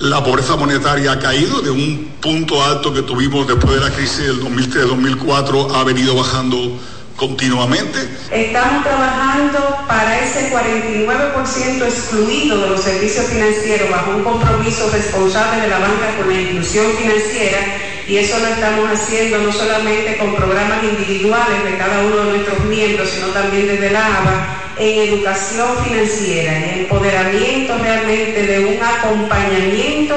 La 0.00 0.22
pobreza 0.22 0.56
monetaria 0.56 1.12
ha 1.12 1.18
caído 1.18 1.62
de 1.62 1.70
un 1.70 2.16
punto 2.20 2.62
alto 2.62 2.92
que 2.92 3.00
tuvimos 3.00 3.46
después 3.48 3.80
de 3.80 3.80
la 3.80 3.90
crisis 3.90 4.26
del 4.26 4.40
2003-2004, 4.42 5.74
ha 5.74 5.84
venido 5.84 6.14
bajando 6.14 6.78
continuamente. 7.16 7.98
Estamos 8.30 8.84
trabajando 8.84 9.58
para 9.88 10.20
ese 10.20 10.52
49% 10.52 11.82
excluido 11.82 12.58
de 12.58 12.68
los 12.68 12.80
servicios 12.82 13.24
financieros 13.24 13.90
bajo 13.90 14.10
un 14.10 14.22
compromiso 14.22 14.90
responsable 14.90 15.62
de 15.62 15.68
la 15.68 15.78
banca 15.78 16.14
con 16.18 16.28
la 16.28 16.42
inclusión 16.42 16.92
financiera 17.00 17.58
y 18.06 18.18
eso 18.18 18.38
lo 18.38 18.48
estamos 18.48 18.90
haciendo 18.90 19.38
no 19.38 19.50
solamente 19.50 20.18
con 20.18 20.36
programas 20.36 20.84
individuales 20.84 21.64
de 21.64 21.78
cada 21.78 22.04
uno 22.04 22.16
de 22.16 22.32
nuestros 22.32 22.60
miembros, 22.66 23.08
sino 23.08 23.28
también 23.28 23.66
desde 23.66 23.90
la 23.90 24.06
ABA 24.18 24.65
en 24.78 25.08
educación 25.08 25.68
financiera 25.84 26.52
y 26.58 26.80
empoderamiento 26.80 27.78
realmente 27.78 28.42
de 28.46 28.66
un 28.66 28.82
acompañamiento 28.82 30.14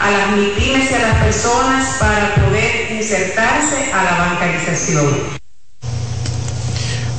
a 0.00 0.10
las 0.10 0.36
MIPIMES 0.36 0.90
y 0.90 0.94
a 0.94 0.98
las 1.00 1.24
personas 1.24 1.96
para 1.98 2.34
poder 2.34 2.92
insertarse 2.92 3.92
a 3.92 4.04
la 4.04 4.18
bancarización. 4.18 5.38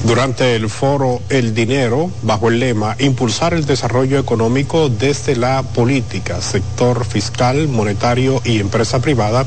Durante 0.05 0.55
el 0.55 0.69
foro 0.69 1.21
El 1.29 1.53
Dinero, 1.53 2.09
bajo 2.23 2.47
el 2.47 2.59
lema 2.59 2.95
Impulsar 2.99 3.53
el 3.53 3.65
desarrollo 3.65 4.17
económico 4.17 4.89
desde 4.89 5.35
la 5.35 5.61
política, 5.61 6.41
sector 6.41 7.05
fiscal, 7.05 7.67
monetario 7.67 8.41
y 8.45 8.59
empresa 8.59 9.01
privada, 9.01 9.45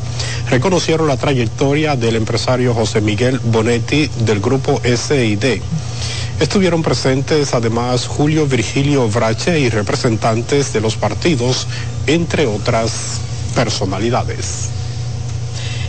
reconocieron 0.51 1.09
la 1.09 1.17
trayectoria 1.17 1.97
del 1.97 2.17
empresario 2.17 2.75
José 2.75 3.01
Miguel 3.01 3.41
Bonetti 3.43 4.09
del 4.21 4.41
grupo 4.41 4.81
SID 4.85 5.63
Estuvieron 6.43 6.83
presentes 6.83 7.55
además 7.55 8.09
Julio 8.09 8.49
Virgilio 8.49 9.09
Brache 9.09 9.61
y 9.61 9.71
representantes 9.71 10.73
de 10.73 10.81
los 10.81 10.97
partidos, 10.97 11.69
entre 12.09 12.47
otras 12.47 13.21
personalidades. 13.55 14.69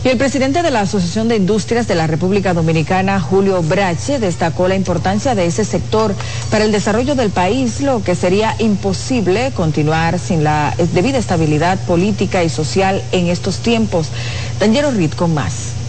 Y 0.04 0.10
el 0.10 0.18
presidente 0.20 0.62
de 0.62 0.70
la 0.70 0.82
Asociación 0.82 1.28
de 1.28 1.38
Industrias 1.38 1.88
de 1.88 1.96
la 1.96 2.06
República 2.06 2.54
Dominicana, 2.54 3.20
Julio 3.20 3.63
Brache, 3.63 4.20
destacó 4.20 4.68
la 4.68 4.76
importancia 4.76 5.34
de 5.34 5.48
ese 5.48 5.66
sector 5.66 6.13
para 6.52 6.66
el 6.66 6.72
desarrollo 6.72 7.16
del 7.16 7.32
país, 7.32 7.82
lo 7.82 8.04
que 8.04 8.13
sería 8.13 8.56
imposible 8.60 9.54
continuar 9.56 10.20
sin 10.20 10.44
la 10.44 10.76
debida 10.94 11.18
estabilidad 11.18 11.84
política 11.88 12.44
y 12.44 12.50
social 12.50 13.02
en 13.12 13.26
estos 13.26 13.58
tiempos. 13.58 14.10
Daniel 14.60 14.96
Rit 14.96 15.16
con 15.16 15.34
más. 15.34 15.83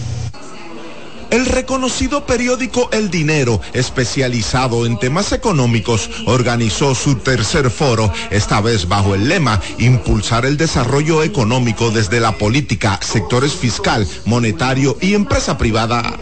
El 1.35 1.45
reconocido 1.47 2.25
periódico 2.25 2.87
El 2.93 3.11
Dinero, 3.11 3.59
especializado 3.73 4.85
en 4.85 4.97
temas 4.97 5.33
económicos, 5.33 6.09
organizó 6.27 6.95
su 6.95 7.15
tercer 7.15 7.69
foro, 7.69 8.09
esta 8.31 8.61
vez 8.61 8.87
bajo 8.87 9.15
el 9.15 9.27
lema 9.27 9.59
Impulsar 9.77 10.45
el 10.45 10.55
desarrollo 10.55 11.23
económico 11.23 11.91
desde 11.91 12.21
la 12.21 12.37
política, 12.37 13.01
sectores 13.01 13.51
fiscal, 13.51 14.07
monetario 14.23 14.97
y 15.01 15.13
empresa 15.13 15.57
privada 15.57 16.17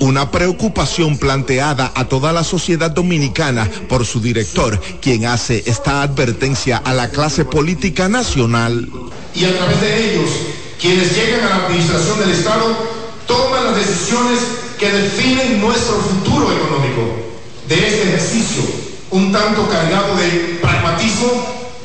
una 0.00 0.30
preocupación 0.30 1.18
planteada 1.18 1.92
a 1.94 2.06
toda 2.06 2.32
la 2.32 2.42
sociedad 2.42 2.90
dominicana 2.90 3.70
por 3.90 4.06
su 4.06 4.20
director, 4.20 4.80
quien 5.02 5.26
hace 5.26 5.62
esta 5.66 6.00
advertencia 6.00 6.78
a 6.78 6.94
la 6.94 7.10
clase 7.10 7.44
política 7.44 8.08
nacional. 8.08 8.88
Y 9.34 9.44
a 9.44 9.54
través 9.54 9.80
de 9.82 10.10
ellos, 10.10 10.30
quienes 10.80 11.14
llegan 11.14 11.44
a 11.44 11.48
la 11.50 11.66
administración 11.66 12.18
del 12.18 12.30
Estado, 12.30 13.01
decisiones 13.74 14.38
que 14.78 14.90
definen 14.90 15.60
nuestro 15.60 15.96
futuro 15.96 16.52
económico. 16.52 17.02
De 17.68 17.74
este 17.74 18.02
ejercicio, 18.02 18.62
un 19.10 19.32
tanto 19.32 19.68
cargado 19.68 20.16
de 20.16 20.58
pragmatismo, 20.60 21.30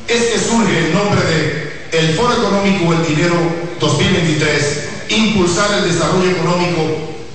es 0.08 0.22
que 0.24 0.40
surge 0.40 0.88
el 0.88 0.94
nombre 0.94 1.22
de 1.22 1.68
el 1.92 2.14
Foro 2.16 2.34
Económico 2.34 2.94
El 2.94 3.08
Dinero 3.08 3.36
2023, 3.80 4.90
impulsar 5.10 5.80
el 5.80 5.92
desarrollo 5.92 6.32
económico 6.32 6.82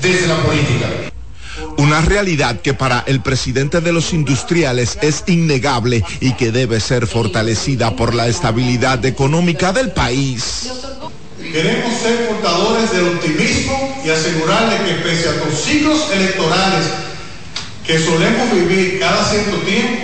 desde 0.03 0.27
la 0.27 0.43
política. 0.43 0.89
Una 1.79 2.01
realidad 2.01 2.61
que 2.61 2.75
para 2.75 3.03
el 3.07 3.21
presidente 3.23 3.81
de 3.81 3.93
los 3.93 4.13
industriales 4.13 4.99
es 5.01 5.25
innegable 5.27 6.05
y 6.21 6.33
que 6.35 6.53
debe 6.53 6.81
ser 6.81 7.07
fortalecida 7.07 7.97
por 7.97 8.15
la 8.15 8.29
estabilidad 8.29 9.05
económica 9.05 9.73
del 9.73 9.91
país. 9.93 10.71
Queremos 11.51 12.01
ser 12.01 12.29
portadores 12.29 12.93
del 12.93 13.09
optimismo 13.09 14.03
y 14.05 14.11
asegurarle 14.11 14.77
que 14.85 14.95
pese 15.03 15.29
a 15.29 15.45
los 15.45 15.61
ciclos 15.61 16.09
electorales 16.13 16.85
que 17.87 17.99
solemos 17.99 18.53
vivir 18.53 19.01
cada 19.01 19.25
cierto 19.29 19.57
tiempo, 19.59 20.03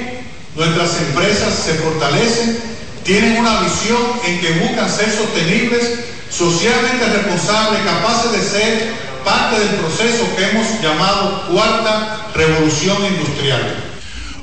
nuestras 0.56 0.98
empresas 0.98 1.54
se 1.54 1.74
fortalecen, 1.74 2.58
tienen 3.04 3.38
una 3.38 3.60
visión 3.60 4.02
en 4.26 4.40
que 4.40 4.50
buscan 4.60 4.90
ser 4.90 5.10
sostenibles 5.10 6.00
socialmente 6.28 7.06
responsables, 7.06 7.80
capaces 7.82 8.32
de 8.32 8.42
ser 8.42 8.92
parte 9.24 9.58
del 9.60 9.76
proceso 9.76 10.24
que 10.36 10.44
hemos 10.44 10.66
llamado 10.82 11.46
cuarta 11.52 12.30
revolución 12.34 13.04
industrial. 13.06 13.87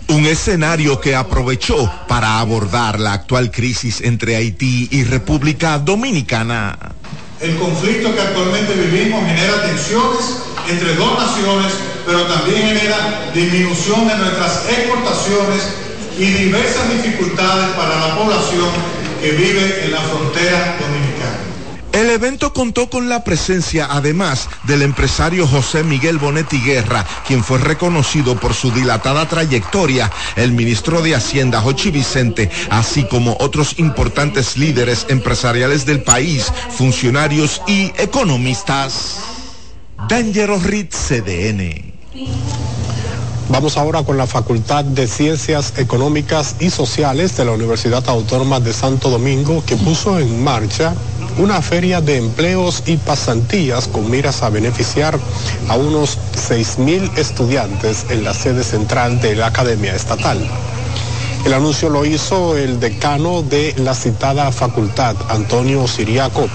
Un 0.08 0.26
escenario 0.26 1.02
que 1.02 1.16
aprovechó 1.16 1.92
para 2.08 2.40
abordar 2.40 3.00
la 3.00 3.14
actual 3.14 3.50
crisis 3.50 4.02
entre 4.02 4.36
Haití 4.36 4.88
y 4.92 5.04
República 5.04 5.80
Dominicana. 5.80 6.78
El 7.42 7.56
conflicto 7.58 8.14
que 8.14 8.22
actualmente 8.22 8.74
vivimos 8.76 9.26
genera 9.26 9.64
tensiones 9.64 10.38
entre 10.70 10.96
dos 10.96 11.20
naciones, 11.20 11.74
pero 12.06 12.22
también 12.28 12.68
genera 12.68 13.32
disminución 13.34 14.08
de 14.08 14.16
nuestras 14.16 14.70
exportaciones 14.70 15.62
y 16.18 16.26
diversas 16.26 16.90
dificultades 16.92 17.70
para 17.76 18.00
la 18.08 18.16
población 18.16 18.70
que 19.22 19.32
vive 19.32 19.86
en 19.86 19.92
la 19.92 20.02
frontera 20.02 20.78
dominicana. 20.80 20.95
El 21.96 22.10
evento 22.10 22.52
contó 22.52 22.90
con 22.90 23.08
la 23.08 23.24
presencia, 23.24 23.88
además, 23.90 24.50
del 24.64 24.82
empresario 24.82 25.48
José 25.48 25.82
Miguel 25.82 26.18
Bonetti 26.18 26.60
Guerra, 26.60 27.06
quien 27.26 27.42
fue 27.42 27.58
reconocido 27.58 28.38
por 28.38 28.54
su 28.54 28.70
dilatada 28.70 29.26
trayectoria, 29.30 30.12
el 30.36 30.52
ministro 30.52 31.02
de 31.02 31.16
Hacienda, 31.16 31.62
Jochi 31.62 31.92
Vicente, 31.92 32.52
así 32.70 33.06
como 33.06 33.38
otros 33.40 33.80
importantes 33.80 34.58
líderes 34.58 35.06
empresariales 35.08 35.86
del 35.86 36.04
país, 36.04 36.52
funcionarios 36.70 37.62
y 37.66 37.94
economistas. 37.98 39.20
Dangerous 40.10 40.64
Reed, 40.64 40.90
CDN. 40.90 41.94
Vamos 43.48 43.78
ahora 43.78 44.04
con 44.04 44.18
la 44.18 44.28
Facultad 44.28 44.84
de 44.84 45.08
Ciencias 45.08 45.74
Económicas 45.78 46.56
y 46.60 46.72
Sociales 46.72 47.38
de 47.38 47.46
la 47.46 47.52
Universidad 47.52 48.04
Autónoma 48.10 48.60
de 48.60 48.74
Santo 48.74 49.10
Domingo, 49.10 49.64
que 49.66 49.78
puso 49.78 50.20
en 50.20 50.44
marcha 50.44 50.94
una 51.38 51.62
feria 51.62 52.02
de 52.02 52.18
empleos 52.18 52.84
y 52.86 52.98
pasantías 52.98 53.88
con 53.88 54.10
miras 54.10 54.42
a 54.42 54.50
beneficiar 54.50 55.20
a 55.68 55.76
unos 55.76 56.18
6.000 56.50 57.18
estudiantes 57.18 58.06
en 58.10 58.24
la 58.24 58.34
sede 58.34 58.64
central 58.64 59.20
de 59.20 59.36
la 59.36 59.48
Academia 59.48 59.96
Estatal. 59.96 60.40
El 61.46 61.54
anuncio 61.54 61.90
lo 61.90 62.04
hizo 62.06 62.58
el 62.58 62.80
decano 62.80 63.44
de 63.44 63.76
la 63.78 63.94
citada 63.94 64.52
facultad, 64.52 65.16
Antonio 65.30 65.88
Siriaco, 65.88 66.50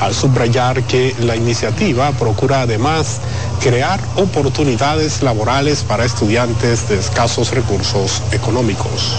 al 0.00 0.14
subrayar 0.14 0.82
que 0.84 1.14
la 1.20 1.36
iniciativa 1.36 2.10
procura 2.12 2.62
además 2.62 3.20
crear 3.60 4.00
oportunidades 4.16 5.22
laborales 5.22 5.82
para 5.82 6.06
estudiantes 6.06 6.88
de 6.88 6.98
escasos 6.98 7.50
recursos 7.50 8.22
económicos. 8.32 9.12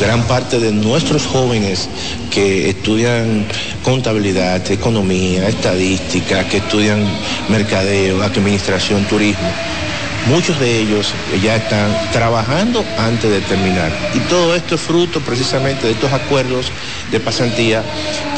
Gran 0.00 0.24
parte 0.24 0.58
de 0.58 0.72
nuestros 0.72 1.24
jóvenes 1.24 1.88
que 2.32 2.68
estudian 2.68 3.46
contabilidad, 3.84 4.68
economía, 4.72 5.46
estadística, 5.48 6.48
que 6.48 6.56
estudian 6.56 7.06
mercadeo, 7.48 8.20
administración, 8.24 9.04
turismo, 9.06 9.48
Muchos 10.26 10.58
de 10.60 10.78
ellos 10.78 11.12
ya 11.42 11.56
están 11.56 11.90
trabajando 12.12 12.84
antes 12.96 13.28
de 13.28 13.40
terminar. 13.40 13.90
Y 14.14 14.20
todo 14.20 14.54
esto 14.54 14.76
es 14.76 14.80
fruto 14.80 15.20
precisamente 15.20 15.86
de 15.86 15.92
estos 15.92 16.12
acuerdos 16.12 16.70
de 17.10 17.18
pasantía 17.18 17.82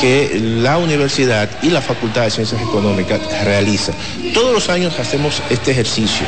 que 0.00 0.40
la 0.40 0.78
universidad 0.78 1.48
y 1.62 1.68
la 1.68 1.82
Facultad 1.82 2.22
de 2.22 2.30
Ciencias 2.30 2.62
Económicas 2.62 3.20
realizan. 3.44 3.94
Todos 4.32 4.54
los 4.54 4.68
años 4.70 4.98
hacemos 4.98 5.42
este 5.50 5.72
ejercicio. 5.72 6.26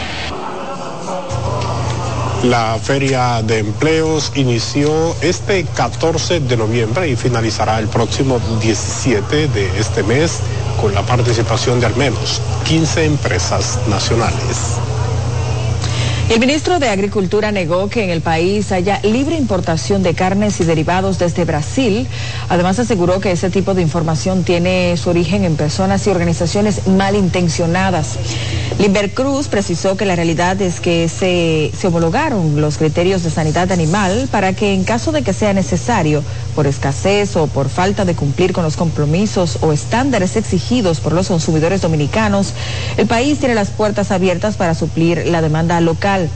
La 2.45 2.79
feria 2.81 3.43
de 3.43 3.59
empleos 3.59 4.33
inició 4.35 5.17
este 5.23 5.65
14 5.65 6.41
de 6.41 6.57
noviembre 6.57 7.09
y 7.09 7.17
finalizará 7.17 7.79
el 7.79 7.89
próximo 7.89 8.39
17 8.61 9.49
de 9.49 9.81
este 9.81 10.03
mes 10.03 10.41
con 10.81 10.95
la 10.95 11.03
participación 11.03 11.81
de 11.81 11.87
al 11.87 11.97
menos 11.97 12.43
15 12.67 13.07
empresas 13.07 13.79
nacionales. 13.89 14.77
El 16.29 16.41
ministro 16.41 16.81
de 16.81 16.89
Agricultura 16.89 17.53
negó 17.53 17.89
que 17.89 18.03
en 18.03 18.11
el 18.11 18.21
país 18.21 18.73
haya 18.73 19.01
libre 19.05 19.37
importación 19.37 20.03
de 20.03 20.15
carnes 20.15 20.61
y 20.61 20.65
derivados 20.65 21.21
desde 21.21 21.45
Brasil. 21.45 22.09
Además 22.49 22.81
aseguró 22.81 23.21
que 23.21 23.31
ese 23.31 23.49
tipo 23.49 23.75
de 23.75 23.83
información 23.83 24.43
tiene 24.43 24.97
su 24.97 25.11
origen 25.11 25.45
en 25.45 25.55
personas 25.55 26.05
y 26.07 26.11
organizaciones 26.11 26.89
malintencionadas. 26.89 28.19
Limber 28.79 29.15
Cruz 29.15 29.49
precisó 29.49 29.97
que 29.97 30.05
la 30.05 30.17
realidad 30.17 30.61
es 30.61 30.81
que 30.81 31.09
se, 31.09 31.71
se 31.75 31.87
homologaron 31.87 32.61
los 32.61 32.77
criterios 32.77 33.23
de 33.23 33.31
sanidad 33.31 33.73
animal 33.73 34.29
para 34.31 34.53
que 34.53 34.75
en 34.75 34.85
caso 34.85 35.13
de 35.13 35.23
que 35.23 35.33
sea 35.33 35.55
necesario, 35.55 36.23
por 36.55 36.67
escasez 36.67 37.37
o 37.37 37.47
por 37.47 37.71
falta 37.71 38.05
de 38.05 38.15
cumplir 38.15 38.53
con 38.53 38.65
los 38.65 38.77
compromisos 38.77 39.59
o 39.63 39.73
estándares 39.73 40.37
exigidos 40.37 41.01
por 41.01 41.13
los 41.13 41.29
consumidores 41.29 41.81
dominicanos, 41.81 42.53
el 42.99 43.07
país 43.07 43.39
tiene 43.39 43.55
las 43.55 43.71
puertas 43.71 44.11
abiertas 44.11 44.57
para 44.57 44.75
suplir 44.75 45.27
la 45.27 45.41
demanda 45.41 45.81
local. 45.81 46.29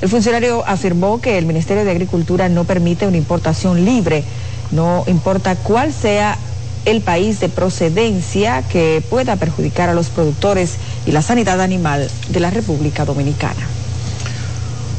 El 0.00 0.08
funcionario 0.08 0.64
afirmó 0.66 1.20
que 1.20 1.38
el 1.38 1.46
Ministerio 1.46 1.84
de 1.84 1.92
Agricultura 1.92 2.48
no 2.48 2.64
permite 2.64 3.06
una 3.06 3.16
importación 3.16 3.84
libre, 3.84 4.24
no 4.72 5.04
importa 5.06 5.54
cuál 5.54 5.92
sea 5.92 6.36
el 6.84 7.00
país 7.00 7.40
de 7.40 7.48
procedencia 7.48 8.62
que 8.62 9.02
pueda 9.08 9.36
perjudicar 9.36 9.88
a 9.88 9.94
los 9.94 10.08
productores 10.08 10.74
y 11.06 11.12
la 11.12 11.22
sanidad 11.22 11.60
animal 11.60 12.10
de 12.28 12.40
la 12.40 12.50
República 12.50 13.04
Dominicana. 13.04 13.66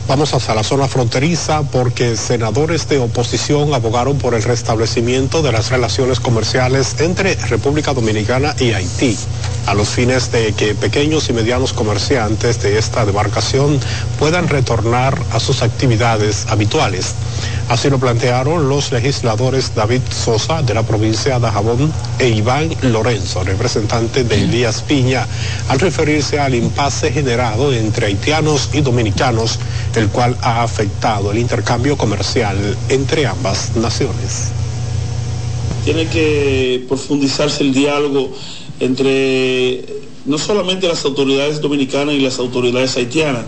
Vamos 0.07 0.35
hasta 0.35 0.53
la 0.53 0.63
zona 0.63 0.87
fronteriza 0.87 1.63
porque 1.63 2.15
senadores 2.15 2.87
de 2.87 2.99
oposición 2.99 3.73
abogaron 3.73 4.19
por 4.19 4.35
el 4.35 4.43
restablecimiento 4.43 5.41
de 5.41 5.51
las 5.51 5.71
relaciones 5.71 6.19
comerciales 6.19 6.95
entre 6.99 7.33
República 7.35 7.93
Dominicana 7.93 8.55
y 8.59 8.73
Haití, 8.73 9.17
a 9.65 9.73
los 9.73 9.89
fines 9.89 10.31
de 10.31 10.53
que 10.53 10.75
pequeños 10.75 11.29
y 11.29 11.33
medianos 11.33 11.73
comerciantes 11.73 12.61
de 12.61 12.77
esta 12.77 13.05
demarcación 13.05 13.79
puedan 14.19 14.47
retornar 14.47 15.19
a 15.31 15.39
sus 15.39 15.61
actividades 15.61 16.45
habituales. 16.49 17.15
Así 17.67 17.89
lo 17.89 17.97
plantearon 17.97 18.69
los 18.69 18.91
legisladores 18.91 19.73
David 19.73 20.01
Sosa 20.11 20.61
de 20.61 20.75
la 20.75 20.83
provincia 20.83 21.39
de 21.39 21.49
Jabón 21.49 21.91
e 22.19 22.29
Iván 22.29 22.69
Lorenzo, 22.83 23.43
representante 23.43 24.23
de 24.23 24.43
Elías 24.43 24.83
Piña, 24.83 25.25
al 25.67 25.79
referirse 25.79 26.39
al 26.39 26.53
impasse 26.53 27.11
generado 27.11 27.73
entre 27.73 28.05
haitianos 28.05 28.69
y 28.73 28.81
dominicanos, 28.81 29.57
el 29.95 30.09
cual 30.09 30.37
ha 30.41 30.61
afectado 30.61 31.31
el 31.31 31.39
intercambio 31.39 31.97
comercial 31.97 32.77
entre 32.89 33.25
ambas 33.25 33.75
naciones. 33.75 34.51
Tiene 35.83 36.07
que 36.07 36.83
profundizarse 36.87 37.63
el 37.63 37.73
diálogo 37.73 38.31
entre 38.79 39.85
no 40.25 40.37
solamente 40.37 40.87
las 40.87 41.05
autoridades 41.05 41.61
dominicanas 41.61 42.15
y 42.15 42.19
las 42.19 42.39
autoridades 42.39 42.97
haitianas, 42.97 43.45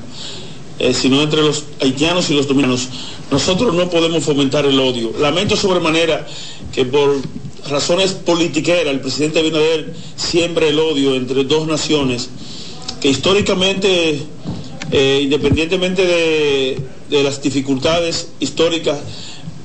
eh, 0.80 0.94
sino 0.94 1.22
entre 1.22 1.42
los 1.42 1.64
haitianos 1.82 2.30
y 2.30 2.36
los 2.36 2.48
dominicanos. 2.48 2.88
Nosotros 3.32 3.74
no 3.74 3.90
podemos 3.90 4.24
fomentar 4.24 4.66
el 4.66 4.80
odio. 4.80 5.12
Lamento 5.20 5.56
sobremanera 5.56 6.26
que 6.74 6.86
por 6.86 7.18
razones 7.68 8.12
politiqueras 8.12 8.94
el 8.94 9.02
presidente 9.02 9.40
Abinader 9.40 9.94
siembra 10.16 10.68
el 10.68 10.80
odio 10.80 11.16
entre 11.16 11.44
dos 11.44 11.68
naciones 11.68 12.30
que 13.02 13.10
históricamente, 13.10 14.22
eh, 14.92 15.20
independientemente 15.24 16.06
de, 16.06 16.82
de 17.10 17.24
las 17.24 17.42
dificultades 17.42 18.30
históricas, 18.40 19.00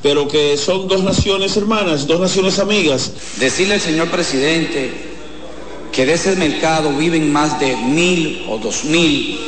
pero 0.02 0.26
que 0.26 0.56
son 0.56 0.88
dos 0.88 1.04
naciones 1.04 1.56
hermanas, 1.56 2.06
dos 2.06 2.20
naciones 2.20 2.58
amigas. 2.58 3.12
Decirle 3.38 3.74
al 3.74 3.80
señor 3.80 4.08
presidente 4.08 5.11
que 5.92 6.06
de 6.06 6.14
ese 6.14 6.34
mercado 6.36 6.90
viven 6.96 7.30
más 7.30 7.60
de 7.60 7.76
mil 7.76 8.46
o 8.48 8.56
dos 8.56 8.84
mil, 8.84 9.38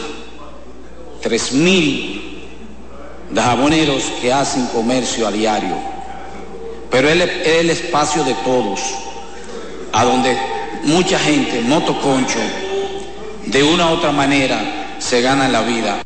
tres 1.23 1.53
mil 1.53 2.21
jaboneros 3.35 4.05
que 4.21 4.33
hacen 4.33 4.67
comercio 4.67 5.27
a 5.27 5.33
diario. 5.33 5.75
Pero 6.91 7.09
es 7.09 7.47
el 7.47 7.71
espacio 7.71 8.23
de 8.25 8.35
todos, 8.45 8.81
a 9.93 10.05
donde 10.05 10.39
mucha 10.85 11.19
gente, 11.19 11.63
motoconcho, 11.63 12.39
de 13.47 13.63
una 13.63 13.91
u 13.91 13.95
otra 13.95 14.13
manera 14.13 14.97
se 14.99 15.21
gana 15.23 15.49
la 15.49 15.63
vida. 15.63 16.03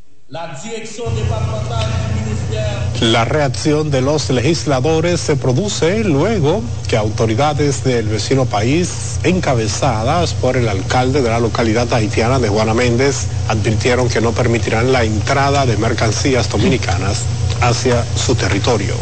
La 3.01 3.25
reacción 3.25 3.93
de 3.93 4.01
los 4.01 4.29
legisladores 4.29 5.21
se 5.21 5.37
produce 5.37 6.03
luego 6.03 6.63
que 6.89 6.97
autoridades 6.97 7.85
del 7.85 8.09
vecino 8.09 8.45
país, 8.45 9.21
encabezadas 9.23 10.35
por 10.35 10.57
el 10.57 10.69
alcalde 10.69 11.23
de 11.23 11.31
la 11.31 11.39
localidad 11.39 11.93
haitiana 11.95 12.41
de 12.41 12.49
Juana 12.49 12.75
Méndez, 12.75 13.29
advirtieron 13.47 14.09
que 14.09 14.21
no 14.21 14.33
permitirán 14.33 14.91
la 14.91 15.05
entrada 15.05 15.65
de 15.65 15.77
mercancías 15.77 16.49
dominicanas 16.49 17.23
hacia 17.61 18.05
su 18.17 18.35
territorio. 18.35 18.97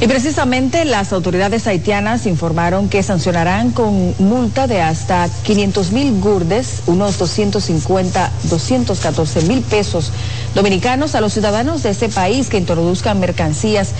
Y 0.00 0.08
precisamente 0.08 0.84
las 0.84 1.12
autoridades 1.12 1.68
haitianas 1.68 2.26
informaron 2.26 2.88
que 2.88 3.02
sancionarán 3.02 3.70
con 3.70 4.14
multa 4.18 4.66
de 4.66 4.82
hasta 4.82 5.28
500 5.44 5.92
mil 5.92 6.20
gurdes, 6.20 6.82
unos 6.86 7.16
250, 7.16 8.32
214 8.50 9.42
mil 9.42 9.62
pesos 9.62 10.10
dominicanos 10.54 11.14
a 11.14 11.20
los 11.20 11.32
ciudadanos 11.32 11.82
de 11.82 11.90
ese 11.90 12.08
país 12.08 12.48
que 12.48 12.58
introduzcan 12.58 13.20
mercancías 13.20 13.90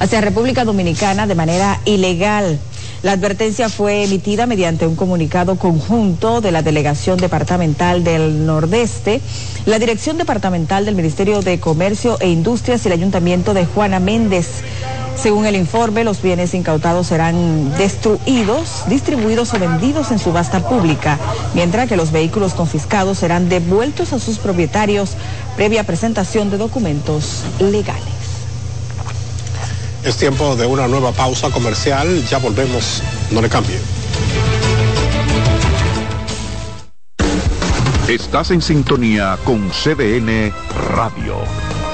hacia 0.00 0.20
República 0.20 0.64
Dominicana 0.64 1.26
de 1.26 1.34
manera 1.34 1.80
ilegal. 1.84 2.58
La 3.02 3.12
advertencia 3.12 3.68
fue 3.68 4.04
emitida 4.04 4.46
mediante 4.46 4.86
un 4.86 4.96
comunicado 4.96 5.56
conjunto 5.56 6.40
de 6.40 6.52
la 6.52 6.62
Delegación 6.62 7.18
Departamental 7.18 8.02
del 8.02 8.46
Nordeste, 8.46 9.20
la 9.66 9.78
Dirección 9.78 10.16
Departamental 10.16 10.86
del 10.86 10.94
Ministerio 10.94 11.42
de 11.42 11.60
Comercio 11.60 12.16
e 12.20 12.30
Industrias 12.30 12.84
y 12.84 12.88
el 12.88 12.94
Ayuntamiento 12.94 13.52
de 13.52 13.66
Juana 13.66 14.00
Méndez. 14.00 14.62
Según 15.16 15.46
el 15.46 15.56
informe, 15.56 16.04
los 16.04 16.20
bienes 16.20 16.54
incautados 16.54 17.06
serán 17.06 17.72
destruidos, 17.78 18.84
distribuidos 18.88 19.54
o 19.54 19.58
vendidos 19.58 20.10
en 20.10 20.18
subasta 20.18 20.68
pública, 20.68 21.18
mientras 21.54 21.88
que 21.88 21.96
los 21.96 22.12
vehículos 22.12 22.54
confiscados 22.54 23.18
serán 23.18 23.48
devueltos 23.48 24.12
a 24.12 24.18
sus 24.18 24.38
propietarios 24.38 25.12
previa 25.56 25.84
presentación 25.84 26.50
de 26.50 26.58
documentos 26.58 27.42
legales. 27.60 28.14
Es 30.04 30.18
tiempo 30.18 30.54
de 30.54 30.66
una 30.66 30.86
nueva 30.86 31.12
pausa 31.12 31.48
comercial. 31.50 32.22
Ya 32.28 32.36
volvemos. 32.38 33.02
No 33.30 33.40
le 33.40 33.48
cambie. 33.48 33.78
Estás 38.06 38.50
en 38.50 38.60
sintonía 38.60 39.38
con 39.44 39.70
CDN 39.70 40.52
Radio. 40.94 41.38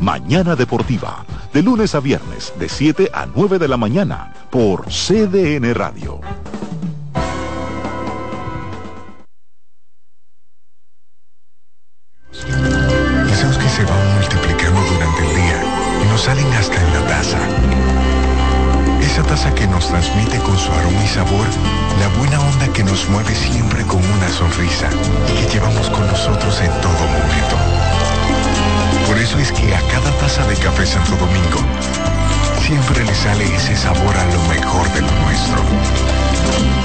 Mañana 0.00 0.56
Deportiva, 0.56 1.26
de 1.52 1.62
lunes 1.62 1.94
a 1.94 2.00
viernes, 2.00 2.54
de 2.58 2.70
7 2.70 3.10
a 3.12 3.26
9 3.26 3.58
de 3.58 3.68
la 3.68 3.76
mañana, 3.76 4.32
por 4.50 4.86
CDN 4.86 5.74
Radio. 5.74 6.20
Esos 12.32 13.58
que 13.58 13.68
se 13.68 13.84
van 13.84 14.14
multiplicando 14.16 14.80
durante 14.90 15.20
el 15.28 15.36
día 15.36 15.62
nos 16.10 16.22
salen 16.22 16.46
hasta 16.54 16.76
en 16.76 16.94
la 16.94 17.06
taza. 17.06 17.38
Esa 19.02 19.22
taza 19.24 19.54
que 19.54 19.66
nos 19.66 19.86
transmite 19.86 20.38
con 20.38 20.56
su 20.56 20.72
aroma 20.72 21.04
y 21.04 21.08
sabor 21.08 21.46
la 22.00 22.08
buena 22.18 22.40
onda 22.40 22.72
que 22.72 22.84
nos 22.84 23.06
mueve 23.10 23.34
siempre 23.34 23.84
con 23.84 23.98
una 23.98 24.30
sonrisa 24.30 24.88
y 25.28 25.44
que 25.44 25.52
llevamos 25.52 25.90
con 25.90 26.06
nosotros 26.06 26.58
en 26.62 26.70
todo 26.80 26.92
momento. 26.92 27.99
Por 29.06 29.18
eso 29.18 29.38
es 29.38 29.52
que 29.52 29.74
a 29.74 29.80
cada 29.88 30.10
taza 30.18 30.46
de 30.46 30.56
café 30.56 30.86
Santo 30.86 31.16
Domingo 31.16 31.60
siempre 32.66 33.04
le 33.04 33.14
sale 33.14 33.44
ese 33.54 33.76
sabor 33.76 34.16
a 34.16 34.24
lo 34.26 34.40
mejor 34.48 34.88
de 34.92 35.00
lo 35.00 35.12
nuestro. 35.22 36.79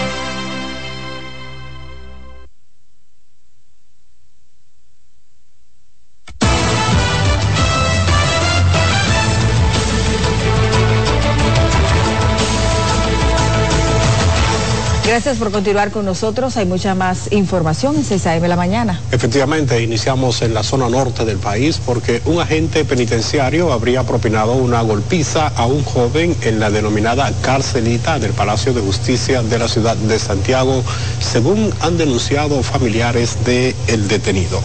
Gracias 15.26 15.41
por 15.41 15.51
continuar 15.51 15.89
con 15.89 16.05
nosotros. 16.05 16.55
Hay 16.55 16.67
mucha 16.67 16.93
más 16.93 17.32
información 17.32 17.95
en 17.95 18.03
6 18.03 18.28
a.m. 18.28 18.47
la 18.47 18.55
mañana. 18.55 19.01
Efectivamente, 19.11 19.82
iniciamos 19.82 20.43
en 20.43 20.53
la 20.53 20.61
zona 20.61 20.88
norte 20.88 21.26
del 21.26 21.39
país 21.39 21.82
porque 21.84 22.21
un 22.26 22.39
agente 22.39 22.86
penitenciario 22.86 23.73
habría 23.73 24.03
propinado 24.03 24.53
una 24.53 24.82
golpiza 24.82 25.47
a 25.47 25.65
un 25.65 25.84
joven 25.84 26.38
en 26.43 26.59
la 26.59 26.69
denominada 26.69 27.32
carcelita 27.41 28.19
del 28.19 28.34
Palacio 28.34 28.71
de 28.71 28.82
Justicia 28.82 29.41
de 29.41 29.57
la 29.57 29.67
ciudad 29.67 29.95
de 29.95 30.19
Santiago, 30.19 30.84
según 31.19 31.73
han 31.82 31.97
denunciado 31.97 32.61
familiares 32.61 33.43
del 33.45 33.73
el 33.88 34.07
detenido. 34.07 34.59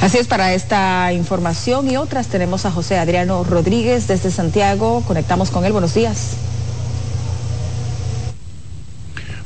Así 0.00 0.18
es, 0.18 0.26
para 0.26 0.54
esta 0.54 1.12
información 1.12 1.88
y 1.88 1.98
otras 1.98 2.26
tenemos 2.26 2.66
a 2.66 2.72
José 2.72 2.98
Adriano 2.98 3.44
Rodríguez 3.44 4.08
desde 4.08 4.32
Santiago. 4.32 5.04
Conectamos 5.06 5.52
con 5.52 5.64
él. 5.64 5.70
Buenos 5.70 5.94
días. 5.94 6.32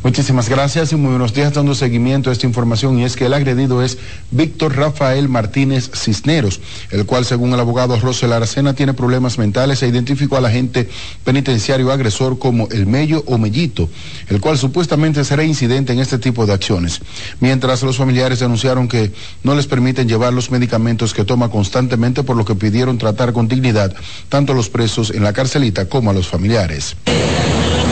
Muchísimas 0.05 0.49
gracias 0.49 0.92
y 0.92 0.96
muy 0.96 1.11
buenos 1.11 1.34
días 1.34 1.53
dando 1.53 1.74
seguimiento 1.74 2.30
a 2.30 2.32
esta 2.32 2.46
información 2.46 3.01
y 3.01 3.05
es 3.05 3.16
que 3.16 3.26
el 3.26 3.34
agredido 3.34 3.82
es 3.82 3.99
Víctor 4.30 4.76
Rafael 4.76 5.28
Martínez 5.28 5.90
Cisneros, 5.92 6.61
el 6.92 7.05
cual 7.05 7.24
según 7.24 7.53
el 7.53 7.59
abogado 7.59 7.99
Rosel 7.99 8.32
Aracena 8.32 8.74
tiene 8.74 8.94
problemas 8.94 9.38
mentales 9.38 9.82
e 9.82 9.88
identificó 9.88 10.36
al 10.36 10.46
agente 10.46 10.88
penitenciario 11.24 11.90
agresor 11.90 12.38
como 12.38 12.68
el 12.68 12.86
Mello 12.86 13.24
o 13.26 13.38
Mellito, 13.38 13.90
el 14.28 14.40
cual 14.40 14.57
supuestamente 14.57 15.24
será 15.24 15.42
incidente 15.42 15.92
en 15.92 15.99
este 15.99 16.18
tipo 16.18 16.46
de 16.46 16.53
acciones. 16.53 17.01
Mientras 17.40 17.82
los 17.82 17.96
familiares 17.96 18.38
denunciaron 18.38 18.86
que 18.86 19.11
no 19.42 19.57
les 19.57 19.66
permiten 19.66 20.09
llevar 20.09 20.32
los 20.32 20.53
medicamentos 20.53 21.12
que 21.12 21.24
toma 21.24 21.51
constantemente 21.51 22.22
por 22.22 22.36
lo 22.36 22.44
que 22.44 22.55
pidieron 22.55 22.99
tratar 22.99 23.32
con 23.32 23.49
dignidad 23.49 23.92
tanto 24.28 24.53
a 24.53 24.57
los 24.57 24.68
presos 24.68 25.11
en 25.11 25.24
la 25.24 25.32
carcelita 25.32 25.86
como 25.86 26.11
a 26.11 26.14
los 26.14 26.28
familiares. 26.28 26.94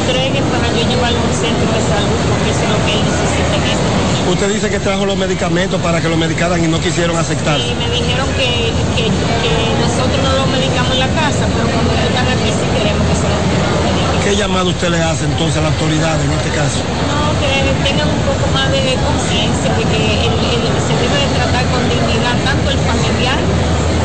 Para 0.06 0.70
yo 0.70 0.86
llevarlo 0.88 1.18
a 1.18 1.22
un 1.24 1.34
centro 1.34 1.66
de 1.72 1.80
salud 1.82 2.18
porque 2.30 2.50
eso 2.50 2.62
es 2.62 2.70
lo 2.70 2.78
que 2.86 2.92
él 2.94 3.02
necesita 3.02 3.56
en 3.58 3.62
este 3.66 3.86
momento. 3.90 4.30
Usted 4.30 4.48
dice 4.54 4.70
que 4.70 4.78
trajo 4.78 5.04
los 5.04 5.16
medicamentos 5.16 5.80
para 5.80 6.00
que 6.00 6.08
lo 6.08 6.16
medicaran 6.16 6.62
y 6.62 6.68
no 6.68 6.78
quisieron 6.80 7.16
aceptar. 7.16 7.58
Y 7.58 7.74
me 7.74 7.90
dijeron 7.90 8.28
que, 8.38 8.70
que, 8.94 9.02
que 9.10 9.52
nosotros 9.82 10.22
no 10.22 10.32
lo 10.38 10.46
medicamos 10.46 10.92
en 10.92 11.00
la 11.00 11.08
casa, 11.08 11.46
pero 11.50 11.66
cuando 11.74 11.90
están 11.94 12.26
aquí 12.28 12.50
sí 12.54 12.66
queremos 12.78 13.02
que 13.08 13.14
se 13.18 13.26
lo 13.26 13.34
mediquen. 13.34 14.22
¿Qué 14.22 14.36
llamado 14.36 14.70
usted 14.70 14.90
le 14.90 15.02
hace 15.02 15.24
entonces 15.24 15.58
a 15.58 15.62
la 15.62 15.68
autoridad 15.74 16.22
en 16.22 16.30
este 16.38 16.50
caso? 16.54 16.78
No, 17.10 17.34
que 17.42 17.90
tengan 17.90 18.06
un 18.08 18.22
poco 18.22 18.46
más 18.54 18.70
de 18.70 18.94
conciencia 19.02 19.74
de 19.74 19.82
que 19.90 20.02
el- 20.22 20.38
el- 20.38 20.78
se 20.86 20.94
debe 21.02 21.18
de 21.18 21.28
tratar 21.34 21.66
con 21.66 21.82
dignidad 21.90 22.34
tanto 22.46 22.70
el 22.70 22.78
familiar 22.78 23.38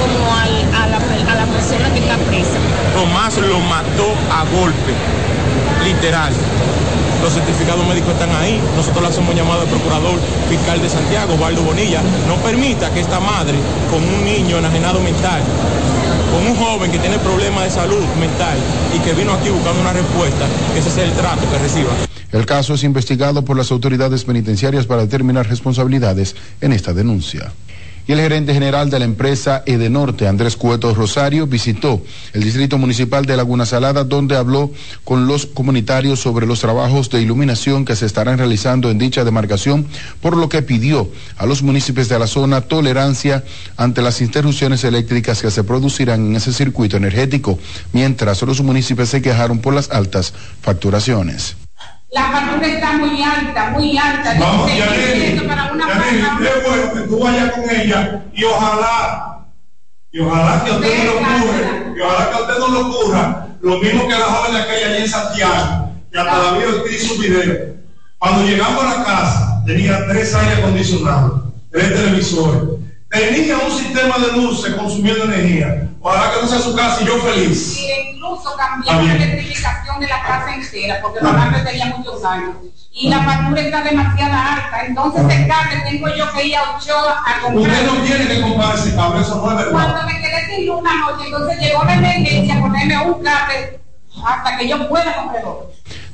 como 0.02 0.34
al- 0.36 0.74
a, 0.76 0.88
la, 0.88 0.97
a 0.97 1.36
la 1.36 1.45
persona 1.54 1.93
que 1.93 1.99
está 1.99 2.18
presa. 2.28 2.58
Tomás 2.95 3.38
lo 3.38 3.60
mató 3.62 4.08
a 4.32 4.43
golpe, 4.56 4.93
literal. 5.86 6.34
Los 7.22 7.34
certificados 7.34 7.86
médicos 7.88 8.14
están 8.14 8.32
ahí. 8.36 8.60
Nosotros 8.76 9.02
le 9.04 9.10
hacemos 9.10 9.36
llamado 9.36 9.62
al 9.62 9.68
procurador 9.68 10.20
fiscal 10.49 10.82
de 10.82 10.89
Santiago, 10.89 11.38
Baldo 11.38 11.62
Bonilla. 11.62 12.02
No 12.28 12.36
permita 12.38 12.89
que 12.91 12.99
esta 13.02 13.20
madre, 13.20 13.54
con 13.91 14.04
un 14.04 14.26
niño 14.26 14.58
enajenado 14.58 14.99
mental, 15.02 15.41
con 16.34 16.47
un 16.47 16.56
joven 16.56 16.91
que 16.91 16.97
tiene 16.97 17.20
problemas 17.20 17.66
de 17.66 17.70
salud 17.70 18.04
mental 18.20 18.58
y 18.95 18.99
que 18.99 19.14
vino 19.14 19.34
aquí 19.34 19.49
buscando 19.49 19.82
una 19.82 19.93
respuesta, 19.93 20.45
que 20.74 20.80
ese 20.80 20.89
sea 20.89 21.04
el 21.06 21.12
trato 21.12 21.41
que 21.52 21.60
reciba. 21.60 21.91
El 22.32 22.45
caso 22.45 22.74
es 22.74 22.84
investigado 22.84 23.43
por 23.45 23.56
las 23.58 23.70
autoridades 23.72 24.24
penitenciarias 24.24 24.86
para 24.88 25.02
determinar 25.02 25.47
responsabilidades 25.47 26.36
en 26.62 26.72
esta 26.74 26.93
denuncia. 26.93 27.52
Y 28.08 28.12
el 28.12 28.20
gerente 28.20 28.54
general 28.54 28.89
de 28.89 28.99
la 28.99 29.06
empresa 29.06 29.64
Edenorte, 29.66 30.28
Andrés 30.28 30.56
Cueto 30.56 30.93
Rosario, 30.93 31.47
visitó 31.47 32.02
el 32.34 32.43
distrito 32.43 32.78
municipal 32.78 33.26
de 33.26 33.38
Laguna 33.38 33.66
Salada, 33.66 34.04
donde 34.04 34.36
habló 34.36 34.72
con 35.04 35.28
los 35.28 35.45
comunitarios 35.45 36.20
sobre 36.20 36.45
los 36.45 36.60
trabajos 36.60 37.10
de 37.10 37.22
iluminación 37.22 37.86
que 37.86 37.95
se 37.95 38.06
estarán 38.06 38.38
realizando 38.38 38.89
en 38.89 38.97
dicha 38.97 39.24
demarcación, 39.24 39.88
por 40.22 40.38
lo 40.38 40.49
que 40.49 40.62
pidió 40.62 41.10
a 41.38 41.45
los 41.45 41.64
municipios 41.64 42.10
de 42.10 42.20
la 42.20 42.28
zona 42.28 42.62
tolerancia 42.62 43.43
ante 43.78 44.02
las 44.02 44.22
interrupciones 44.22 44.84
eléctricas 44.84 45.41
que 45.41 45.52
se 45.52 45.64
producirán 45.64 46.28
en 46.28 46.36
ese 46.36 46.54
circuito 46.54 46.97
energético, 46.97 47.60
mientras 47.93 48.41
los 48.41 48.62
municipios 48.62 49.10
se 49.10 49.22
quejaron 49.22 49.60
por 49.60 49.74
las 49.74 49.91
altas 49.91 50.34
facturaciones. 50.62 51.56
La 52.12 52.24
factura 52.24 52.68
está 52.68 52.97
muy 52.97 53.24
alta, 53.24 53.70
muy 53.70 53.97
alta. 53.97 54.36
Vamos, 54.38 54.70
Yaneli, 54.76 55.47
para 55.47 55.72
una 55.72 55.86
es 55.86 56.64
bueno 56.68 56.93
que 56.93 56.99
tú 57.01 57.20
vayas 57.20 57.51
con 57.53 57.70
ella 57.70 58.24
y 58.34 58.43
ojalá, 58.43 59.45
y 60.12 60.20
ojalá 60.20 60.64
que 60.64 60.72
a 60.72 60.74
usted 60.76 60.97
no 60.97 61.03
le 61.03 61.09
ocurra, 61.09 61.93
y 61.95 62.01
ojalá 62.01 62.30
que 62.30 62.36
a 62.36 62.41
usted 62.41 62.59
no 62.59 62.68
le 62.68 62.80
ocurra 62.80 63.47
lo 63.62 63.78
mismo 63.78 64.07
que 64.07 64.14
a 64.14 64.20
la 64.20 64.26
joven 64.26 64.53
de 64.53 64.59
aquella 64.59 64.88
allá 64.88 64.97
en 64.97 65.07
Santiago, 65.09 65.91
que 66.12 66.20
hasta 66.20 66.38
la 66.38 66.57
vio 66.57 66.88
y 66.88 66.97
su 66.97 67.18
video. 67.22 67.76
Cuando 68.18 68.43
llegamos 68.43 68.84
a 68.84 68.97
la 68.97 69.03
casa, 69.05 69.64
tenía 69.66 70.05
tres 70.07 70.36
aires 70.36 70.59
acondicionados, 70.59 71.43
tres 71.72 71.93
televisores, 71.93 72.62
tenía 73.12 73.57
un 73.57 73.72
sistema 73.72 74.18
de 74.18 74.32
luces 74.32 74.74
consumiendo 74.74 75.26
energía. 75.26 75.88
Ojalá 76.01 76.34
que 76.34 76.41
no 76.41 76.47
sea 76.47 76.59
su 76.59 76.76
casa 76.76 77.01
y 77.01 77.05
yo 77.05 77.18
feliz. 77.20 77.78
Y 77.78 78.14
incluso 78.14 78.55
cambió 78.57 78.93
la 78.93 79.14
electrificación 79.14 79.99
de 79.99 80.07
la 80.07 80.22
casa 80.24 80.55
entera, 80.55 80.99
porque 81.01 81.20
los 81.22 81.32
cables 81.32 81.64
tenía 81.64 81.86
muchos 81.97 82.24
años. 82.24 82.55
Y 82.93 83.09
la 83.09 83.24
factura 83.24 83.62
está 83.62 83.84
demasiado 83.84 84.34
alta. 84.34 84.86
Entonces 84.86 85.22
el 85.22 85.47
cable 85.47 85.82
tengo 85.89 86.07
yo 86.16 86.32
que 86.34 86.47
ir 86.47 86.55
a 86.55 86.78
Ochoa 86.78 87.24
a 87.26 87.41
comprar. 87.41 87.72
Usted 87.72 87.86
no 87.86 88.03
tiene 88.03 88.28
que 88.28 88.41
comprar 88.41 88.76
ese 88.76 88.95
cable, 88.95 89.22
eso 89.22 89.36
no 89.36 89.51
es 89.51 89.57
verdad. 89.57 89.72
Cuando 89.72 90.03
me 90.03 90.22
quedé 90.22 90.45
sin 90.47 90.66
luz 90.66 90.80
una 90.80 90.95
noche, 90.95 91.26
entonces 91.26 91.59
llegó 91.59 91.84
la 91.84 91.93
emergencia 91.93 92.57
a 92.57 92.62
ponerme 92.62 92.97
un 93.05 93.24
cable 93.24 93.80
hasta 94.26 94.57
que 94.57 94.68
yo 94.68 94.89
pueda 94.89 95.16
comprar 95.16 95.45
otro. 95.45 95.72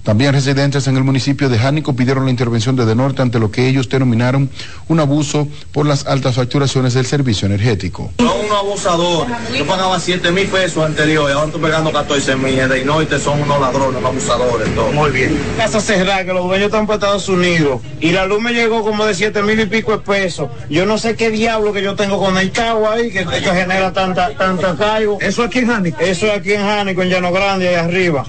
También 0.07 0.31
residentes 0.31 0.87
en 0.87 0.95
el 0.95 1.03
municipio 1.03 1.49
de 1.49 1.59
Jánico 1.59 1.93
pidieron 1.93 2.23
la 2.23 2.31
intervención 2.31 2.77
de 2.77 2.85
De 2.85 2.95
Norte 2.95 3.21
ante 3.21 3.39
lo 3.39 3.51
que 3.51 3.67
ellos 3.67 3.89
denominaron 3.89 4.49
un 4.87 5.01
abuso 5.01 5.49
por 5.73 5.85
las 5.85 6.07
altas 6.07 6.35
facturaciones 6.35 6.93
del 6.93 7.05
servicio 7.05 7.45
energético. 7.45 8.09
Son 8.17 8.29
unos 8.45 8.57
abusadores. 8.57 9.35
Yo 9.53 9.67
pagaba 9.67 9.99
7 9.99 10.31
mil 10.31 10.47
pesos 10.47 10.85
anterior 10.85 11.29
y 11.29 11.33
ahora 11.33 11.47
estoy 11.47 11.61
pagando 11.61 11.91
14 11.91 12.37
mil. 12.37 12.55
De 12.69 12.85
Norte 12.85 13.19
son 13.19 13.41
unos 13.41 13.59
ladrones, 13.59 13.97
unos 13.97 14.11
abusadores. 14.11 14.73
Todo. 14.75 14.93
Muy 14.93 15.11
bien. 15.11 15.37
Casa 15.57 15.81
cerrada, 15.81 16.23
que 16.23 16.31
los 16.31 16.45
dueños 16.45 16.67
están 16.67 16.87
para 16.87 16.99
Estados 16.99 17.27
Unidos. 17.27 17.81
Y 17.99 18.11
la 18.11 18.25
luz 18.27 18.39
me 18.39 18.53
llegó 18.53 18.85
como 18.85 19.05
de 19.05 19.13
7 19.13 19.43
mil 19.43 19.59
y 19.59 19.65
pico 19.65 19.91
de 19.91 19.97
pesos. 19.97 20.47
Yo 20.69 20.85
no 20.85 20.97
sé 20.97 21.17
qué 21.17 21.31
diablo 21.31 21.73
que 21.73 21.83
yo 21.83 21.97
tengo 21.97 22.17
con 22.17 22.37
el 22.37 22.53
cabo 22.53 22.89
ahí 22.89 23.11
que, 23.11 23.25
que 23.25 23.41
genera 23.41 23.91
tanta, 23.91 24.33
tanta 24.37 24.73
cargo. 24.77 25.17
¿Eso 25.19 25.43
aquí 25.43 25.59
en 25.59 25.67
Jánico? 25.67 25.99
Eso 25.99 26.31
aquí 26.31 26.53
en 26.53 26.61
Jánico, 26.61 27.03
en 27.03 27.09
Llano 27.09 27.33
Grande, 27.33 27.67
ahí 27.67 27.75
arriba. 27.75 28.25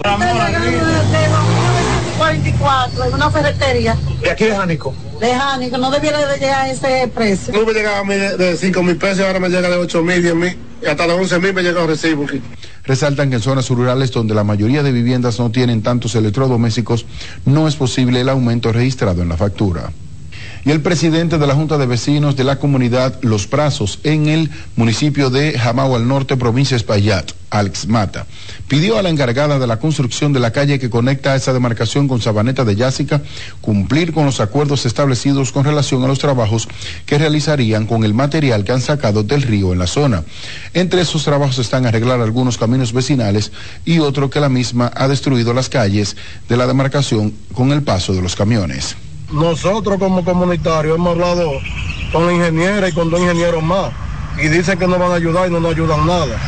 44 2.19 3.05
en 3.05 3.15
una 3.15 3.31
ferretería. 3.31 3.97
¿De 4.21 4.31
aquí 4.31 4.45
de 4.45 4.57
Jánico? 4.57 4.95
De 5.21 5.35
Jánico, 5.35 5.79
no 5.79 5.91
debiera 5.91 6.27
de 6.27 6.39
llegar 6.39 6.63
a 6.63 6.71
ese 6.71 7.09
precio. 7.15 7.55
No 7.55 7.65
me 7.65 7.73
llegaba 7.73 8.01
a 8.01 8.05
mí 8.05 8.15
de, 8.15 8.37
de 8.37 8.57
5 8.57 8.83
mil 8.83 8.97
pesos, 8.97 9.25
ahora 9.25 9.39
me 9.39 9.49
llega 9.49 9.71
de 9.71 9.77
8 9.77 10.03
mil, 10.03 10.21
10 10.21 10.35
mil, 10.35 10.59
y 10.83 10.87
hasta 10.87 11.07
de 11.07 11.13
11 11.13 11.39
mil 11.39 11.55
me 11.55 11.63
llega 11.63 11.81
el 11.81 11.89
recibo. 11.89 12.27
Resaltan 12.85 13.31
que 13.31 13.37
en 13.37 13.43
zonas 13.43 13.69
rurales 13.71 14.11
donde 14.11 14.35
la 14.35 14.45
mayoría 14.45 14.83
de 14.83 14.93
viviendas 14.93 15.39
no 15.39 15.51
tienen 15.51 15.83
tantos 15.83 16.15
electrodomésticos, 16.17 17.07
no 17.45 17.69
es 17.69 17.77
posible 17.77 18.21
el 18.21 18.29
aumento 18.29 18.73
registrado 18.73 19.23
en 19.23 19.29
la 19.29 19.37
factura 19.37 19.91
y 20.65 20.71
el 20.71 20.81
presidente 20.81 21.39
de 21.39 21.47
la 21.47 21.55
Junta 21.55 21.79
de 21.79 21.87
Vecinos 21.87 22.37
de 22.37 22.45
la 22.45 22.59
comunidad 22.59 23.19
Los 23.23 23.47
Prazos 23.47 24.01
en 24.03 24.27
el 24.27 24.51
municipio 24.77 25.31
de 25.31 25.59
Jamao 25.59 25.97
al 25.97 26.07
Norte, 26.07 26.37
provincia 26.37 26.75
de 26.75 26.79
Espaillat, 26.79 27.33
Alex 27.51 27.87
Mata, 27.87 28.27
pidió 28.69 28.99
a 28.99 29.03
la 29.03 29.09
encargada 29.09 29.59
de 29.59 29.67
la 29.67 29.79
construcción 29.79 30.33
de 30.33 30.41
la 30.41 30.53
calle 30.53 30.79
que 30.79 30.91
conecta 30.91 31.35
esa 31.35 31.53
demarcación 31.53 32.07
con 32.07 32.21
Sabaneta 32.21 32.65
de 32.65 32.77
Yásica 32.77 33.23
cumplir 33.61 34.13
con 34.13 34.27
los 34.27 34.41
acuerdos 34.41 34.87
establecidos 34.87 35.53
con 35.53 35.65
relación 35.65 36.05
a 36.05 36.07
los 36.07 36.19
trabajos 36.19 36.69
que 37.07 37.19
realizarían 37.19 37.87
con 37.87 38.05
el 38.05 38.15
material 38.15 38.65
que 38.65 38.73
han 38.73 38.81
sacado 38.81 39.23
del 39.23 39.43
río 39.43 39.73
en 39.73 39.79
la 39.79 39.87
zona. 39.87 40.25
Entre 40.75 41.01
esos 41.01 41.25
trabajos 41.25 41.59
están 41.59 41.87
arreglar 41.87 42.21
algunos 42.21 42.59
caminos 42.59 42.93
vecinales 42.93 43.53
y 43.85 43.99
otro 43.99 44.31
que 44.31 44.41
la 44.41 44.49
misma 44.49 44.93
ha 44.95 45.09
destruido 45.09 45.55
las 45.55 45.69
calles 45.69 46.17
de 46.49 46.57
la 46.57 46.67
demarcación 46.67 47.33
con 47.55 47.73
el 47.73 47.83
paso 47.83 48.13
de 48.13 48.23
los 48.23 48.37
camiones 48.37 48.97
nosotros 49.33 49.99
como 49.99 50.25
comunitarios 50.25 50.97
hemos 50.97 51.13
hablado 51.13 51.51
con 52.13 52.27
la 52.27 52.33
ingeniera 52.33 52.89
y 52.89 52.93
con 52.93 53.11
dos 53.11 53.21
ingenieros 53.21 53.63
más 53.63 53.93
y 54.43 54.49
dicen 54.49 54.79
que 54.79 54.87
nos 54.87 54.99
van 54.99 55.13
a 55.13 55.15
ayudar 55.15 55.49
y 55.49 55.53
no 55.53 55.61
nos 55.61 55.73
ayudan 55.73 56.07
nada. 56.07 56.39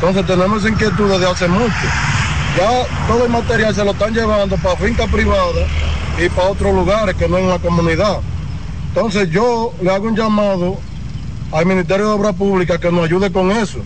Entonces 0.00 0.26
tenemos 0.26 0.64
inquietud 0.64 1.10
desde 1.10 1.28
hace 1.28 1.48
mucho. 1.48 1.74
Ya 2.56 2.86
todo 3.08 3.24
el 3.24 3.30
material 3.30 3.74
se 3.74 3.84
lo 3.84 3.90
están 3.90 4.14
llevando 4.14 4.56
para 4.56 4.76
fincas 4.76 5.10
privadas 5.10 5.68
y 6.24 6.28
para 6.28 6.50
otros 6.50 6.72
lugares 6.72 7.16
que 7.16 7.28
no 7.28 7.36
en 7.38 7.48
la 7.48 7.58
comunidad. 7.58 8.20
Entonces 8.88 9.28
yo 9.30 9.72
le 9.82 9.90
hago 9.90 10.06
un 10.06 10.16
llamado 10.16 10.78
al 11.50 11.66
Ministerio 11.66 12.06
de 12.06 12.12
Obras 12.12 12.34
Públicas 12.36 12.78
que 12.78 12.92
nos 12.92 13.06
ayude 13.06 13.32
con 13.32 13.50
eso, 13.50 13.80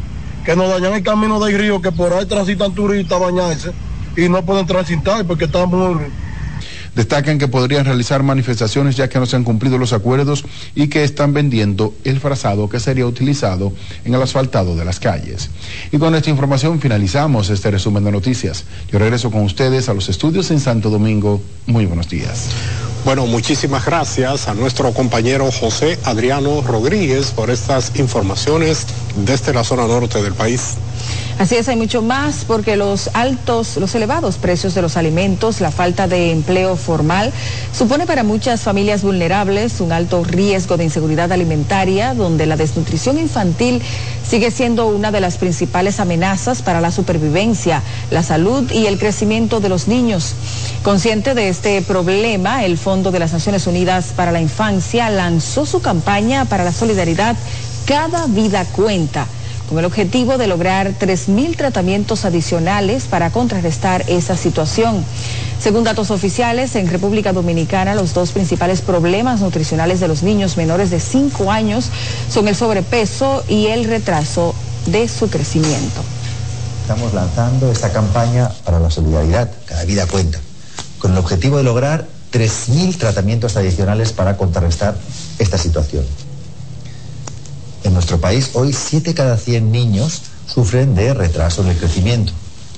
que 0.45 0.55
nos 0.55 0.69
dañan 0.69 0.93
el 0.93 1.03
camino 1.03 1.41
del 1.41 1.59
río, 1.59 1.81
que 1.81 1.93
por 1.93 2.13
ahí 2.13 2.27
transitan 2.27 2.75
turistas 2.75 3.19
a 3.19 3.25
bañarse 3.25 3.73
y 4.15 4.29
no 4.29 4.43
pueden 4.43 4.67
transitar 4.67 5.25
porque 5.25 5.47
están 5.47 5.71
muy 5.71 5.97
Destacan 6.95 7.39
que 7.39 7.49
podrían 7.49 7.85
realizar 7.85 8.23
manifestaciones 8.23 8.97
ya 8.97 9.09
que 9.09 9.19
no 9.19 9.27
se 9.27 9.37
han 9.37 9.45
cumplido 9.45 9.79
los 9.79 9.93
acuerdos 9.93 10.45
y 10.75 10.89
que 10.89 11.05
están 11.05 11.33
vendiendo 11.33 11.95
el 12.05 12.21
frazado 12.21 12.69
que 12.69 12.81
sería 12.81 13.07
utilizado 13.07 13.73
en 14.05 14.15
el 14.15 14.23
asfaltado 14.23 14.77
de 14.77 14.85
las 14.85 15.01
calles. 15.01 15.51
Y 15.91 15.99
con 15.99 16.15
esta 16.15 16.31
información 16.31 16.81
finalizamos 16.81 17.49
este 17.51 17.71
resumen 17.71 18.05
de 18.05 18.13
noticias. 18.13 18.65
Yo 18.91 18.99
regreso 18.99 19.31
con 19.31 19.43
ustedes 19.43 19.89
a 19.89 19.95
los 19.95 20.09
estudios 20.09 20.51
en 20.51 20.61
Santo 20.61 20.91
Domingo. 20.91 21.41
Muy 21.67 21.87
buenos 21.87 22.09
días. 22.09 22.49
Bueno, 23.05 23.27
muchísimas 23.27 23.85
gracias 23.85 24.47
a 24.47 24.55
nuestro 24.55 24.93
compañero 24.93 25.51
José 25.51 25.99
Adriano 26.05 26.63
Rodríguez 26.63 27.33
por 27.33 27.51
estas 27.51 27.99
informaciones 27.99 28.87
desde 29.17 29.53
la 29.53 29.65
zona 29.65 29.89
norte 29.89 30.23
del 30.23 30.35
país. 30.35 30.77
Así 31.39 31.57
es, 31.57 31.69
hay 31.69 31.77
mucho 31.77 32.03
más 32.03 32.45
porque 32.45 32.77
los 32.77 33.11
altos, 33.15 33.77
los 33.77 33.95
elevados 33.95 34.37
precios 34.37 34.75
de 34.75 34.83
los 34.83 34.97
alimentos, 34.97 35.61
la 35.61 35.71
falta 35.71 36.07
de 36.07 36.31
empleo 36.31 36.77
formal, 36.77 37.33
supone 37.77 38.07
para 38.07 38.23
muchas 38.23 38.61
familias 38.61 39.03
vulnerables 39.03 39.81
un 39.81 39.93
alto 39.93 40.23
riesgo 40.25 40.77
de 40.77 40.85
inseguridad 40.85 41.33
alimentaria, 41.33 42.15
donde 42.15 42.47
la 42.47 42.57
desnutrición 42.57 43.19
infantil 43.19 43.83
sigue 44.29 44.51
siendo 44.51 44.87
una 44.87 45.11
de 45.11 45.21
las 45.21 45.37
principales 45.39 46.01
amenazas 46.01 46.63
para 46.63 46.81
la 46.81 46.93
supervivencia, 46.93 47.83
la 48.11 48.23
salud 48.23 48.71
y 48.71 48.87
el 48.87 48.99
crecimiento 48.99 49.61
de 49.61 49.69
los 49.69 49.89
niños. 49.89 50.35
Consciente 50.83 51.35
de 51.35 51.49
este 51.49 51.83
problema, 51.83 52.65
el 52.65 52.79
Fondo 52.79 53.11
de 53.11 53.19
las 53.19 53.33
Naciones 53.33 53.67
Unidas 53.67 54.13
para 54.15 54.33
la 54.33 54.41
Infancia 54.41 55.11
lanzó 55.11 55.67
su 55.67 55.81
campaña 55.81 56.45
para 56.45 56.65
la 56.65 56.73
solidaridad 56.73 57.37
Cada 57.85 58.27
vida 58.27 58.65
cuenta 58.65 59.27
con 59.73 59.79
el 59.79 59.87
objetivo 59.87 60.37
de 60.37 60.49
lograr 60.49 60.99
3.000 60.99 61.57
tratamientos 61.57 62.27
adicionales 62.27 63.05
para 63.05 63.31
contrarrestar 63.31 64.05
esa 64.07 64.37
situación. 64.37 65.03
Según 65.59 65.83
datos 65.83 66.11
oficiales, 66.11 66.77
en 66.77 66.89
República 66.89 67.33
Dominicana 67.33 67.95
los 67.95 68.13
dos 68.13 68.33
principales 68.33 68.83
problemas 68.83 69.41
nutricionales 69.41 69.99
de 69.99 70.09
los 70.09 70.23
niños 70.23 70.59
menores 70.59 70.91
de 70.91 71.01
5 71.01 71.51
años 71.51 71.87
son 72.31 72.49
el 72.49 72.55
sobrepeso 72.55 73.45
y 73.49 73.69
el 73.69 73.85
retraso 73.85 74.55
de 74.85 75.09
su 75.09 75.31
crecimiento. 75.31 76.03
Estamos 76.83 77.15
lanzando 77.15 77.73
esta 77.73 77.91
campaña 77.93 78.51
para 78.67 78.79
la 78.79 78.91
solidaridad, 78.91 79.51
cada 79.65 79.87
vida 79.87 80.07
cuenta, 80.07 80.39
con 80.99 81.13
el 81.13 81.17
objetivo 81.17 81.57
de 81.57 81.63
lograr 81.63 82.07
3.000 82.31 82.99
tratamientos 82.99 83.57
adicionales 83.57 84.13
para 84.13 84.37
contrarrestar 84.37 84.97
esta 85.39 85.57
situación. 85.57 86.05
En 87.85 87.95
nuestro 87.95 88.21
país 88.21 88.51
hoy 88.55 88.73
7 88.73 89.15
cada 89.15 89.37
100 89.37 89.73
niños 89.73 90.23
sufren 90.47 90.95
de 90.95 91.15
retraso 91.15 91.63
en 91.63 91.69
el 91.69 91.77
crecimiento. 91.77 92.33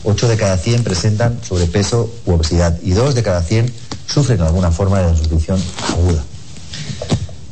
8 0.05 0.29
de 0.29 0.37
cada 0.37 0.59
100 0.59 0.85
presentan 0.85 1.39
sobrepeso 1.43 2.11
u 2.27 2.33
obesidad 2.33 2.79
y 2.83 2.93
2 2.93 3.15
de 3.15 3.23
cada 3.23 3.43
100 3.43 3.73
sufren 4.07 4.41
alguna 4.43 4.71
forma 4.71 5.01
de 5.01 5.11
desnutrición 5.11 5.63
aguda. 5.93 6.23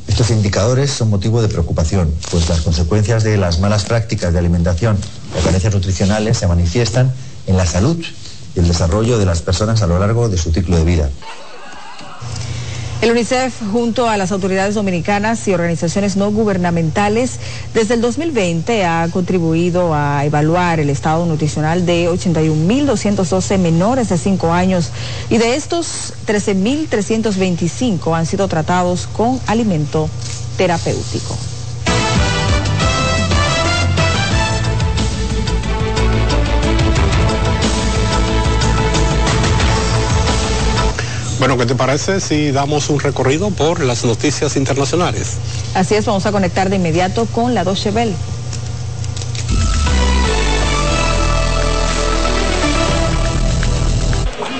Estos 0.07 0.29
indicadores 0.29 0.91
son 0.91 1.09
motivo 1.09 1.41
de 1.41 1.47
preocupación, 1.47 2.13
pues 2.29 2.47
las 2.47 2.61
consecuencias 2.61 3.23
de 3.23 3.37
las 3.37 3.59
malas 3.59 3.85
prácticas 3.85 4.31
de 4.31 4.39
alimentación 4.39 4.97
o 5.37 5.43
carencias 5.43 5.73
nutricionales 5.73 6.37
se 6.37 6.47
manifiestan 6.47 7.11
en 7.47 7.57
la 7.57 7.65
salud 7.65 7.97
y 8.55 8.59
el 8.59 8.67
desarrollo 8.67 9.17
de 9.17 9.25
las 9.25 9.41
personas 9.41 9.81
a 9.81 9.87
lo 9.87 9.97
largo 9.97 10.29
de 10.29 10.37
su 10.37 10.51
ciclo 10.51 10.77
de 10.77 10.83
vida. 10.83 11.09
El 13.03 13.11
UNICEF, 13.11 13.55
junto 13.69 14.07
a 14.07 14.15
las 14.15 14.31
autoridades 14.31 14.75
dominicanas 14.75 15.45
y 15.49 15.53
organizaciones 15.53 16.15
no 16.15 16.31
gubernamentales, 16.31 17.37
desde 17.73 17.95
el 17.95 18.01
2020 18.01 18.85
ha 18.85 19.05
contribuido 19.11 19.93
a 19.93 20.23
evaluar 20.23 20.79
el 20.79 20.89
estado 20.89 21.25
nutricional 21.25 21.85
de 21.85 22.07
81.212 22.09 23.57
menores 23.57 24.07
de 24.07 24.17
5 24.17 24.53
años 24.53 24.91
y 25.29 25.37
de 25.37 25.55
estos 25.55 26.13
13.325 26.27 28.17
han 28.17 28.25
sido 28.25 28.47
tratados 28.47 29.07
con 29.07 29.37
alimento 29.47 30.09
terapéutico. 30.55 31.37
Bueno, 41.43 41.57
¿qué 41.57 41.65
te 41.65 41.75
parece 41.75 42.21
si 42.21 42.51
damos 42.51 42.89
un 42.89 43.01
recorrido 43.01 43.51
por 43.51 43.83
las 43.83 44.05
noticias 44.05 44.55
internacionales? 44.55 45.33
Así 45.73 45.93
es, 45.93 46.05
vamos 46.05 46.25
a 46.25 46.31
conectar 46.31 46.69
de 46.69 46.77
inmediato 46.77 47.25
con 47.25 47.53
la 47.53 47.65
Deutsche 47.65 47.91
Welle. 47.91 48.15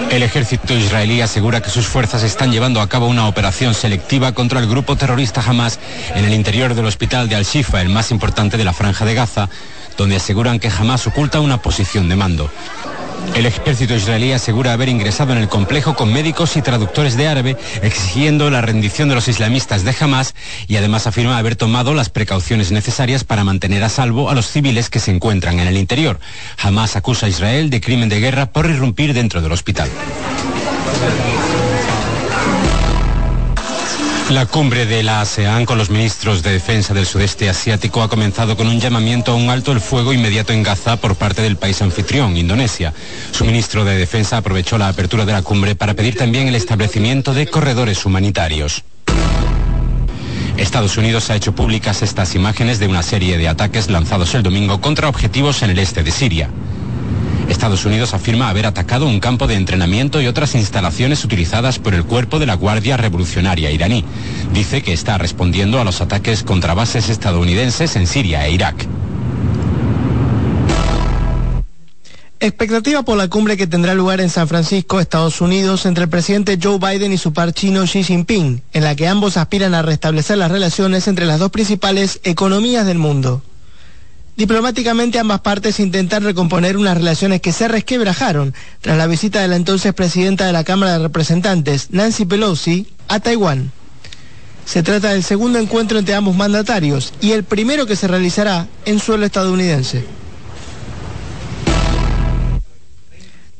El 0.09 0.23
ejército 0.23 0.73
israelí 0.73 1.21
asegura 1.21 1.61
que 1.61 1.69
sus 1.69 1.87
fuerzas 1.87 2.21
están 2.21 2.51
llevando 2.51 2.81
a 2.81 2.89
cabo 2.89 3.07
una 3.07 3.29
operación 3.29 3.73
selectiva 3.73 4.33
contra 4.33 4.59
el 4.59 4.67
grupo 4.67 4.97
terrorista 4.97 5.41
Hamas 5.41 5.79
en 6.13 6.25
el 6.25 6.33
interior 6.33 6.75
del 6.75 6.85
hospital 6.85 7.29
de 7.29 7.35
Al-Shifa, 7.37 7.79
el 7.79 7.87
más 7.87 8.11
importante 8.11 8.57
de 8.57 8.65
la 8.65 8.73
franja 8.73 9.05
de 9.05 9.13
Gaza, 9.13 9.47
donde 9.95 10.17
aseguran 10.17 10.59
que 10.59 10.67
Hamas 10.67 11.07
oculta 11.07 11.39
una 11.39 11.61
posición 11.61 12.09
de 12.09 12.17
mando. 12.17 12.51
El 13.35 13.47
ejército 13.47 13.95
israelí 13.95 14.31
asegura 14.31 14.73
haber 14.73 14.89
ingresado 14.89 15.33
en 15.33 15.39
el 15.39 15.49
complejo 15.49 15.95
con 15.95 16.13
médicos 16.13 16.55
y 16.55 16.61
traductores 16.61 17.17
de 17.17 17.27
árabe, 17.27 17.57
exigiendo 17.81 18.49
la 18.51 18.61
rendición 18.61 19.09
de 19.09 19.15
los 19.15 19.27
islamistas 19.27 19.83
de 19.83 19.95
Hamas 19.99 20.35
y 20.67 20.75
además 20.75 21.07
afirma 21.07 21.37
haber 21.37 21.55
tomado 21.55 21.93
las 21.93 22.09
precauciones 22.09 22.71
necesarias 22.71 23.23
para 23.23 23.43
mantener 23.43 23.83
a 23.83 23.89
salvo 23.89 24.29
a 24.29 24.35
los 24.35 24.47
civiles 24.47 24.89
que 24.89 24.99
se 24.99 25.11
encuentran 25.11 25.59
en 25.59 25.67
el 25.67 25.77
interior. 25.77 26.19
Hamas 26.61 26.95
acusa 26.95 27.25
a 27.25 27.29
Israel 27.29 27.69
de 27.69 27.81
crimen 27.81 28.09
de 28.09 28.19
guerra 28.19 28.47
por 28.47 28.69
irrumpir 28.69 29.13
dentro 29.13 29.41
del 29.41 29.51
hospital. 29.51 29.89
La 34.33 34.47
cumbre 34.47 34.87
de 34.87 35.03
la 35.03 35.21
ASEAN 35.21 35.63
con 35.63 35.77
los 35.77 35.91
ministros 35.91 36.41
de 36.41 36.53
defensa 36.53 36.95
del 36.95 37.05
sudeste 37.05 37.49
asiático 37.49 38.01
ha 38.01 38.09
comenzado 38.09 38.57
con 38.57 38.65
un 38.65 38.79
llamamiento 38.79 39.31
a 39.31 39.35
un 39.35 39.51
alto 39.51 39.71
el 39.71 39.79
fuego 39.79 40.11
inmediato 40.11 40.53
en 40.53 40.63
Gaza 40.63 40.97
por 40.97 41.15
parte 41.15 41.43
del 41.43 41.55
país 41.55 41.83
anfitrión, 41.83 42.35
Indonesia. 42.35 42.95
Su 43.31 43.45
ministro 43.45 43.85
de 43.85 43.95
defensa 43.95 44.37
aprovechó 44.37 44.79
la 44.79 44.87
apertura 44.87 45.25
de 45.25 45.33
la 45.33 45.43
cumbre 45.43 45.75
para 45.75 45.93
pedir 45.93 46.17
también 46.17 46.47
el 46.47 46.55
establecimiento 46.55 47.35
de 47.35 47.45
corredores 47.45 48.07
humanitarios. 48.07 48.83
Estados 50.57 50.97
Unidos 50.97 51.29
ha 51.29 51.35
hecho 51.35 51.53
públicas 51.53 52.01
estas 52.01 52.33
imágenes 52.33 52.79
de 52.79 52.87
una 52.87 53.03
serie 53.03 53.37
de 53.37 53.47
ataques 53.47 53.87
lanzados 53.91 54.33
el 54.33 54.41
domingo 54.41 54.81
contra 54.81 55.09
objetivos 55.09 55.61
en 55.61 55.69
el 55.69 55.77
este 55.77 56.01
de 56.01 56.09
Siria. 56.09 56.49
Estados 57.53 57.85
Unidos 57.85 58.13
afirma 58.13 58.49
haber 58.49 58.65
atacado 58.65 59.07
un 59.07 59.21
campo 59.21 59.47
de 59.47 59.53
entrenamiento 59.55 60.19
y 60.19 60.27
otras 60.27 60.55
instalaciones 60.55 61.23
utilizadas 61.23 61.79
por 61.79 61.93
el 61.93 62.03
cuerpo 62.03 62.39
de 62.39 62.47
la 62.47 62.55
Guardia 62.55 62.97
Revolucionaria 62.97 63.71
iraní. 63.71 64.03
Dice 64.53 64.81
que 64.81 64.91
está 64.91 65.17
respondiendo 65.17 65.79
a 65.79 65.85
los 65.85 66.01
ataques 66.01 66.43
contra 66.43 66.73
bases 66.73 67.07
estadounidenses 67.09 67.95
en 67.95 68.07
Siria 68.07 68.45
e 68.47 68.51
Irak. 68.51 68.87
Expectativa 72.39 73.03
por 73.03 73.17
la 73.17 73.29
cumbre 73.29 73.55
que 73.55 73.67
tendrá 73.67 73.93
lugar 73.93 74.19
en 74.19 74.29
San 74.29 74.49
Francisco, 74.49 74.99
Estados 74.99 75.39
Unidos, 75.39 75.85
entre 75.85 76.03
el 76.03 76.09
presidente 76.09 76.59
Joe 76.61 76.77
Biden 76.77 77.13
y 77.13 77.17
su 77.17 77.31
par 77.31 77.53
chino 77.53 77.83
Xi 77.85 78.03
Jinping, 78.03 78.61
en 78.73 78.83
la 78.83 78.97
que 78.97 79.07
ambos 79.07 79.37
aspiran 79.37 79.73
a 79.73 79.81
restablecer 79.81 80.37
las 80.37 80.51
relaciones 80.51 81.07
entre 81.07 81.25
las 81.25 81.39
dos 81.39 81.51
principales 81.51 82.19
economías 82.25 82.85
del 82.85 82.97
mundo. 82.97 83.41
Diplomáticamente 84.35 85.19
ambas 85.19 85.41
partes 85.41 85.79
intentan 85.79 86.23
recomponer 86.23 86.75
unas 86.75 86.97
relaciones 86.97 87.39
que 87.39 87.51
se 87.51 87.67
resquebrajaron 87.67 88.55
tras 88.81 88.97
la 88.97 89.05
visita 89.05 89.41
de 89.41 89.47
la 89.47 89.55
entonces 89.55 89.93
presidenta 89.93 90.47
de 90.47 90.53
la 90.53 90.63
Cámara 90.63 90.93
de 90.93 90.99
Representantes, 90.99 91.91
Nancy 91.91 92.25
Pelosi, 92.25 92.87
a 93.07 93.19
Taiwán. 93.19 93.71
Se 94.65 94.81
trata 94.81 95.09
del 95.09 95.23
segundo 95.23 95.59
encuentro 95.59 95.99
entre 95.99 96.15
ambos 96.15 96.35
mandatarios 96.35 97.13
y 97.21 97.33
el 97.33 97.43
primero 97.43 97.85
que 97.85 97.95
se 97.95 98.07
realizará 98.07 98.67
en 98.85 98.99
suelo 98.99 99.25
estadounidense. 99.25 100.03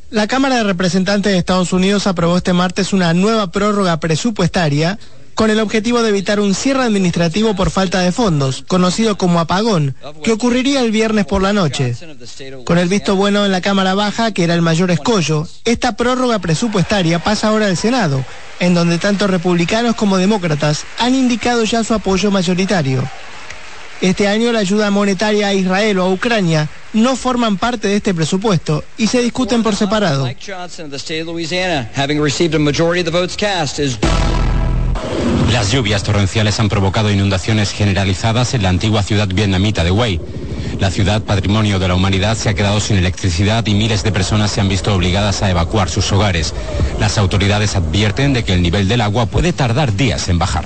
La 0.09 0.28
Cámara 0.28 0.57
de 0.57 0.63
Representantes 0.63 1.32
de 1.32 1.38
Estados 1.38 1.74
Unidos 1.74 2.07
aprobó 2.07 2.38
este 2.38 2.53
martes 2.53 2.93
una 2.93 3.13
nueva 3.13 3.51
prórroga 3.51 3.99
presupuestaria 3.99 4.97
con 5.36 5.50
el 5.50 5.60
objetivo 5.60 6.02
de 6.02 6.10
evitar 6.10 6.40
un 6.40 6.56
cierre 6.56 6.84
administrativo 6.84 7.56
por 7.56 7.72
falta 7.72 8.02
de 8.02 8.12
fondos, 8.12 8.64
conocido 8.68 9.18
como 9.18 9.40
apagón, 9.40 9.96
que 10.24 10.32
ocurriría 10.32 10.82
el 10.82 10.92
viernes 10.92 11.26
por 11.26 11.42
la 11.42 11.54
noche. 11.54 11.96
Con 12.66 12.78
el 12.78 12.88
visto 12.88 13.16
bueno 13.16 13.46
en 13.46 13.52
la 13.52 13.62
Cámara 13.62 13.96
Baja, 13.96 14.32
que 14.32 14.44
era 14.44 14.54
el 14.54 14.62
mayor 14.62 14.92
escollo, 14.92 15.48
esta 15.66 15.96
prórroga 15.96 16.40
presupuestaria 16.40 17.20
pasa 17.20 17.50
ahora 17.50 17.68
al 17.68 17.78
Senado, 17.78 18.24
en 18.60 18.74
donde 18.74 18.98
tanto 18.98 19.28
republicanos 19.28 19.96
como 19.96 20.18
demócratas 20.18 20.86
han 21.00 21.16
indicado 21.16 21.64
ya 21.64 21.84
su 21.84 21.94
apoyo 21.94 22.32
mayoritario. 22.32 23.04
Este 24.02 24.28
año 24.28 24.52
la 24.52 24.60
ayuda 24.60 24.92
monetaria 24.92 25.48
a 25.48 25.54
Israel 25.54 26.00
o 26.00 26.04
a 26.04 26.10
Ucrania 26.10 26.68
no 26.92 27.16
forman 27.16 27.58
parte 27.58 27.88
de 27.88 27.96
este 27.96 28.14
presupuesto 28.14 28.84
y 28.98 29.08
se 29.08 29.22
discuten 29.22 29.64
por 29.64 29.76
separado. 29.78 30.30
Las 35.51 35.72
lluvias 35.72 36.03
torrenciales 36.03 36.59
han 36.59 36.70
provocado 36.70 37.11
inundaciones 37.11 37.72
generalizadas 37.72 38.53
en 38.53 38.64
la 38.64 38.70
antigua 38.70 39.03
ciudad 39.03 39.28
vietnamita 39.28 39.84
de 39.84 39.91
Hue. 39.91 40.20
La 40.80 40.91
ciudad, 40.91 41.22
patrimonio 41.22 41.80
de 41.80 41.88
la 41.88 41.95
humanidad, 41.95 42.36
se 42.36 42.49
ha 42.49 42.53
quedado 42.53 42.80
sin 42.80 42.97
electricidad 42.97 43.66
y 43.68 43.74
miles 43.74 44.03
de 44.03 44.11
personas 44.11 44.51
se 44.51 44.61
han 44.61 44.70
visto 44.70 44.93
obligadas 44.93 45.43
a 45.43 45.49
evacuar 45.49 45.89
sus 45.89 46.11
hogares. 46.11 46.53
Las 46.99 47.18
autoridades 47.18 47.76
advierten 47.76 48.34
de 48.34 48.43
que 48.43 48.53
el 48.53 48.61
nivel 48.61 48.88
del 48.88 49.01
agua 49.01 49.28
puede 49.28 49.53
tardar 49.53 49.95
días 49.95 50.28
en 50.30 50.39
bajar. 50.39 50.66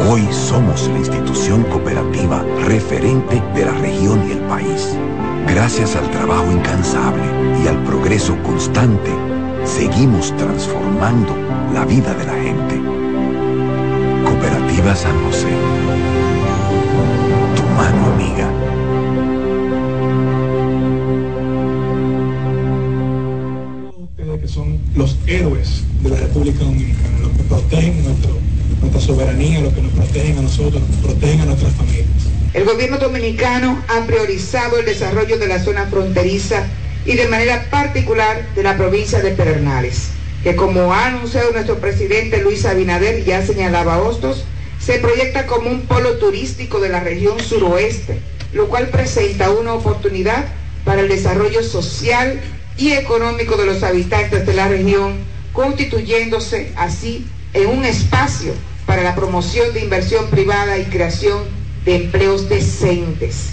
hoy 0.00 0.26
somos 0.30 0.88
la 0.88 0.98
institución 0.98 1.62
cooperativa 1.64 2.44
referente 2.66 3.42
de 3.54 3.64
la 3.64 3.72
región 3.72 4.28
y 4.28 4.32
el 4.32 4.40
país. 4.40 4.96
Gracias 5.48 5.96
al 5.96 6.10
trabajo 6.10 6.50
incansable 6.50 7.22
y 7.62 7.68
al 7.68 7.82
progreso 7.84 8.36
constante, 8.42 9.10
seguimos 9.64 10.36
transformando 10.36 11.34
la 11.72 11.84
vida 11.84 12.12
de 12.14 12.24
la 12.26 12.34
gente. 12.34 12.80
Cooperativa 14.24 14.94
San 14.94 15.16
José. 15.24 15.48
Tu 17.56 17.62
mano 17.76 18.06
amiga. 18.14 18.50
Ustedes 23.96 24.40
que 24.40 24.48
son 24.48 24.78
los 24.94 25.16
héroes 25.26 25.84
de 26.02 26.10
la 26.10 26.16
República 26.16 26.64
Dominicana, 26.64 27.18
los 27.20 27.30
que 27.30 27.42
protegen 27.44 28.04
nuestro, 28.04 28.45
soberanía, 29.00 29.60
los 29.60 29.72
que 29.72 29.82
nos 29.82 29.92
protegen 29.92 30.38
a 30.38 30.42
nosotros, 30.42 30.82
protegen 31.02 31.40
a 31.40 31.46
nuestras 31.46 31.72
familias. 31.74 32.06
El 32.54 32.64
gobierno 32.64 32.98
dominicano 32.98 33.82
ha 33.88 34.06
priorizado 34.06 34.78
el 34.78 34.86
desarrollo 34.86 35.38
de 35.38 35.46
la 35.46 35.62
zona 35.62 35.86
fronteriza 35.86 36.64
y 37.04 37.14
de 37.14 37.28
manera 37.28 37.66
particular 37.70 38.46
de 38.54 38.62
la 38.62 38.76
provincia 38.76 39.20
de 39.20 39.32
Pedernales, 39.32 40.08
que 40.42 40.56
como 40.56 40.92
ha 40.92 41.06
anunciado 41.06 41.52
nuestro 41.52 41.78
presidente 41.78 42.42
Luis 42.42 42.64
Abinader 42.64 43.24
ya 43.24 43.44
señalaba 43.44 43.98
Hostos, 43.98 44.44
se 44.78 44.98
proyecta 44.98 45.46
como 45.46 45.70
un 45.70 45.82
polo 45.82 46.18
turístico 46.18 46.80
de 46.80 46.88
la 46.88 47.00
región 47.00 47.38
suroeste, 47.40 48.20
lo 48.52 48.68
cual 48.68 48.88
presenta 48.88 49.50
una 49.50 49.74
oportunidad 49.74 50.46
para 50.84 51.02
el 51.02 51.08
desarrollo 51.08 51.62
social 51.62 52.40
y 52.78 52.92
económico 52.92 53.56
de 53.56 53.66
los 53.66 53.82
habitantes 53.82 54.46
de 54.46 54.54
la 54.54 54.68
región, 54.68 55.14
constituyéndose 55.52 56.72
así 56.76 57.26
en 57.52 57.66
un 57.66 57.84
espacio 57.84 58.52
para 58.96 59.10
la 59.10 59.14
promoción 59.14 59.74
de 59.74 59.84
inversión 59.84 60.24
privada 60.30 60.78
y 60.78 60.84
creación 60.86 61.42
de 61.84 61.96
empleos 61.96 62.48
decentes. 62.48 63.50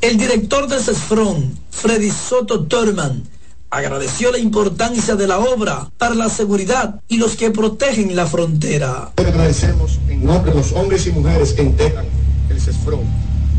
El 0.00 0.16
director 0.16 0.68
de 0.68 0.80
CESFRON, 0.80 1.54
Freddy 1.70 2.10
Soto 2.10 2.64
Torman, 2.64 3.28
agradeció 3.68 4.32
la 4.32 4.38
importancia 4.38 5.16
de 5.16 5.26
la 5.26 5.38
obra 5.38 5.90
para 5.98 6.14
la 6.14 6.30
seguridad 6.30 6.98
y 7.08 7.18
los 7.18 7.36
que 7.36 7.50
protegen 7.50 8.16
la 8.16 8.24
frontera. 8.24 9.12
Agradecemos 9.16 9.98
en 10.08 10.24
nombre 10.24 10.50
de 10.50 10.56
los 10.56 10.72
hombres 10.72 11.06
y 11.06 11.10
mujeres 11.10 11.52
que 11.52 11.62
integran 11.62 12.06
el 12.48 12.58
CESFRON. 12.58 13.04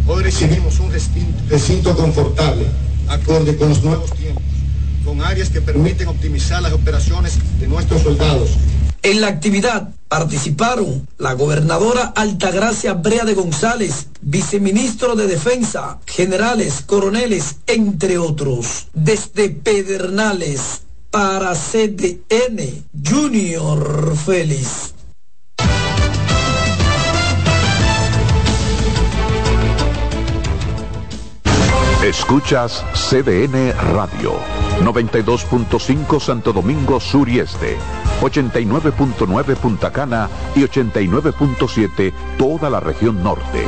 Hoy 0.07 0.23
recibimos 0.23 0.79
un 0.79 0.91
recinto 0.91 1.95
confortable, 1.95 2.65
acorde 3.09 3.55
con 3.57 3.69
los 3.69 3.83
nuevos 3.83 4.11
tiempos, 4.13 4.41
con 5.05 5.21
áreas 5.21 5.51
que 5.51 5.61
permiten 5.61 6.07
optimizar 6.07 6.63
las 6.63 6.73
operaciones 6.73 7.37
de 7.59 7.67
nuestros 7.67 8.01
soldados 8.01 8.57
en 9.03 9.21
la 9.21 9.27
actividad 9.27 9.89
participaron 10.11 11.07
la 11.17 11.31
gobernadora 11.35 12.11
Altagracia 12.13 12.95
Brea 12.95 13.23
de 13.23 13.33
González, 13.33 14.07
viceministro 14.19 15.15
de 15.15 15.25
Defensa, 15.25 15.99
generales, 16.05 16.83
coroneles, 16.85 17.59
entre 17.65 18.17
otros. 18.17 18.87
Desde 18.93 19.49
Pedernales 19.51 20.81
para 21.11 21.55
CDN, 21.55 22.83
Junior 23.09 24.17
Félix. 24.17 24.93
Escuchas 32.03 32.83
CDN 32.93 33.71
Radio, 33.93 34.33
92.5 34.83 36.19
Santo 36.19 36.53
Domingo 36.53 36.99
Sur 36.99 37.29
y 37.29 37.39
Este, 37.39 37.77
89.9 38.21 39.55
Punta 39.55 39.91
Cana 39.91 40.29
y 40.55 40.61
89.7 40.61 42.13
toda 42.37 42.69
la 42.69 42.79
región 42.79 43.23
norte. 43.23 43.65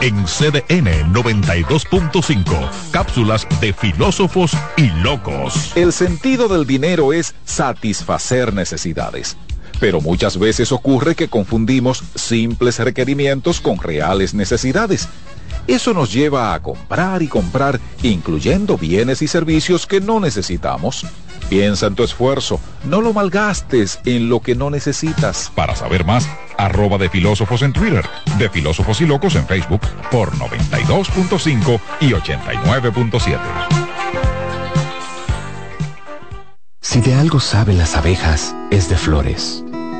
En 0.00 0.24
CDN 0.24 1.14
92.5, 1.14 2.68
cápsulas 2.90 3.46
de 3.60 3.72
filósofos 3.72 4.52
y 4.76 4.88
locos. 5.00 5.76
El 5.76 5.92
sentido 5.92 6.48
del 6.48 6.66
dinero 6.66 7.12
es 7.12 7.36
satisfacer 7.44 8.52
necesidades 8.52 9.36
pero 9.82 10.00
muchas 10.00 10.38
veces 10.38 10.70
ocurre 10.70 11.16
que 11.16 11.26
confundimos 11.26 12.04
simples 12.14 12.78
requerimientos 12.78 13.60
con 13.60 13.78
reales 13.78 14.32
necesidades. 14.32 15.08
Eso 15.66 15.94
nos 15.94 16.12
lleva 16.12 16.54
a 16.54 16.62
comprar 16.62 17.22
y 17.22 17.28
comprar, 17.28 17.80
incluyendo 18.02 18.76
bienes 18.76 19.22
y 19.22 19.28
servicios 19.28 19.86
que 19.86 20.00
no 20.00 20.20
necesitamos. 20.20 21.06
Piensa 21.48 21.86
en 21.86 21.94
tu 21.94 22.02
esfuerzo, 22.02 22.60
no 22.84 23.00
lo 23.00 23.12
malgastes 23.12 24.00
en 24.04 24.28
lo 24.28 24.40
que 24.40 24.54
no 24.54 24.70
necesitas. 24.70 25.52
Para 25.54 25.76
saber 25.76 26.04
más, 26.04 26.28
arroba 26.56 26.98
de 26.98 27.08
filósofos 27.08 27.62
en 27.62 27.72
Twitter, 27.72 28.04
de 28.38 28.48
filósofos 28.48 29.00
y 29.00 29.06
locos 29.06 29.34
en 29.36 29.46
Facebook, 29.46 29.80
por 30.10 30.32
92.5 30.32 31.80
y 32.00 32.10
89.7. 32.12 33.38
Si 36.80 37.00
de 37.00 37.14
algo 37.14 37.40
saben 37.40 37.78
las 37.78 37.96
abejas, 37.96 38.54
es 38.70 38.88
de 38.88 38.96
flores. 38.96 39.64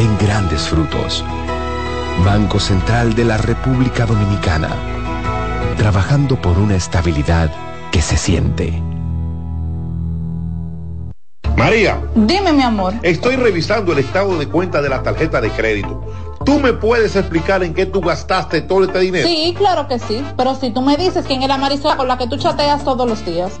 den 0.00 0.16
grandes 0.16 0.62
frutos. 0.62 1.22
Banco 2.24 2.58
Central 2.58 3.14
de 3.14 3.26
la 3.26 3.36
República 3.36 4.06
Dominicana, 4.06 4.70
trabajando 5.76 6.40
por 6.40 6.56
una 6.58 6.74
estabilidad 6.74 7.50
que 7.92 8.00
se 8.00 8.16
siente. 8.16 8.82
María. 11.54 12.00
Dime, 12.14 12.50
mi 12.54 12.62
amor. 12.62 12.94
Estoy 13.02 13.36
revisando 13.36 13.92
el 13.92 13.98
estado 13.98 14.38
de 14.38 14.48
cuenta 14.48 14.80
de 14.80 14.88
la 14.88 15.02
tarjeta 15.02 15.38
de 15.42 15.50
crédito. 15.50 16.02
¿Tú 16.46 16.58
me 16.58 16.72
puedes 16.72 17.14
explicar 17.14 17.62
en 17.62 17.74
qué 17.74 17.84
tú 17.84 18.00
gastaste 18.00 18.62
todo 18.62 18.84
este 18.84 19.00
dinero? 19.00 19.28
Sí, 19.28 19.54
claro 19.58 19.86
que 19.86 19.98
sí. 19.98 20.24
Pero 20.34 20.54
si 20.54 20.70
tú 20.70 20.80
me 20.80 20.96
dices 20.96 21.26
quién 21.26 21.42
es 21.42 21.48
la 21.48 21.58
Marisol 21.58 21.98
con 21.98 22.08
la 22.08 22.16
que 22.16 22.26
tú 22.26 22.38
chateas 22.38 22.84
todos 22.84 23.06
los 23.06 23.22
días. 23.26 23.60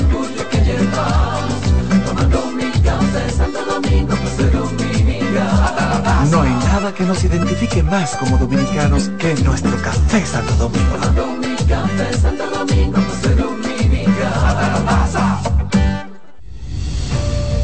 que 6.93 7.03
nos 7.03 7.23
identifique 7.23 7.83
más 7.83 8.15
como 8.15 8.37
dominicanos 8.37 9.09
que 9.17 9.33
nuestro 9.43 9.71
café 9.81 10.25
Santo 10.25 10.53
Domingo. 10.55 10.97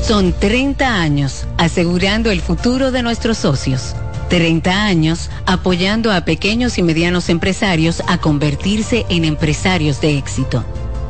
Son 0.02 0.34
30 0.34 1.02
años 1.02 1.46
asegurando 1.58 2.32
el 2.32 2.42
futuro 2.42 2.92
de 2.92 3.04
nuestros 3.04 3.38
socios. 3.40 3.96
30 4.30 4.86
años 4.86 5.30
apoyando 5.46 6.12
a 6.12 6.22
pequeños 6.22 6.78
y 6.78 6.84
medianos 6.84 7.30
empresarios 7.30 8.02
a 8.08 8.18
convertirse 8.18 9.06
en 9.10 9.26
empresarios 9.26 10.00
de 10.02 10.18
éxito. 10.18 10.64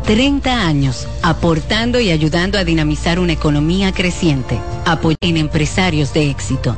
30 0.05 0.65
años 0.65 1.07
aportando 1.21 1.99
y 1.99 2.11
ayudando 2.11 2.57
a 2.57 2.63
dinamizar 2.63 3.19
una 3.19 3.33
economía 3.33 3.91
creciente, 3.91 4.57
en 5.21 5.37
empresarios 5.37 6.13
de 6.13 6.29
éxito. 6.29 6.77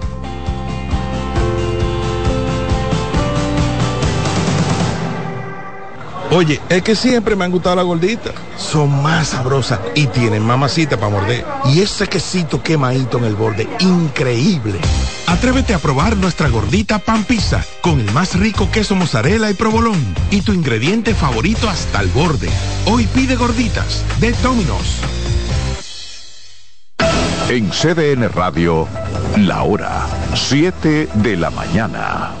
Oye, 6.31 6.61
es 6.69 6.81
que 6.81 6.95
siempre 6.95 7.35
me 7.35 7.43
han 7.43 7.51
gustado 7.51 7.75
las 7.75 7.85
gorditas. 7.85 8.33
Son 8.57 9.03
más 9.03 9.29
sabrosas 9.29 9.81
y 9.95 10.07
tienen 10.07 10.43
mamacita 10.43 10.95
para 10.97 11.11
morder. 11.11 11.45
Y 11.65 11.81
ese 11.81 12.07
quesito 12.07 12.63
quemadito 12.63 13.17
en 13.17 13.25
el 13.25 13.35
borde, 13.35 13.67
increíble. 13.79 14.79
Atrévete 15.27 15.73
a 15.73 15.79
probar 15.79 16.15
nuestra 16.15 16.47
gordita 16.47 16.99
pan 16.99 17.25
pizza 17.25 17.65
con 17.81 17.99
el 17.99 18.09
más 18.13 18.39
rico 18.39 18.71
queso 18.71 18.95
mozzarella 18.95 19.49
y 19.49 19.55
provolón 19.55 20.01
y 20.29 20.41
tu 20.41 20.53
ingrediente 20.53 21.13
favorito 21.13 21.69
hasta 21.69 21.99
el 21.99 22.07
borde. 22.07 22.49
Hoy 22.85 23.07
pide 23.07 23.35
gorditas 23.35 24.05
de 24.21 24.31
Domino's. 24.41 25.01
En 27.49 27.69
CDN 27.71 28.29
Radio, 28.29 28.87
la 29.35 29.63
hora 29.63 30.07
7 30.33 31.09
de 31.13 31.35
la 31.35 31.49
mañana. 31.49 32.40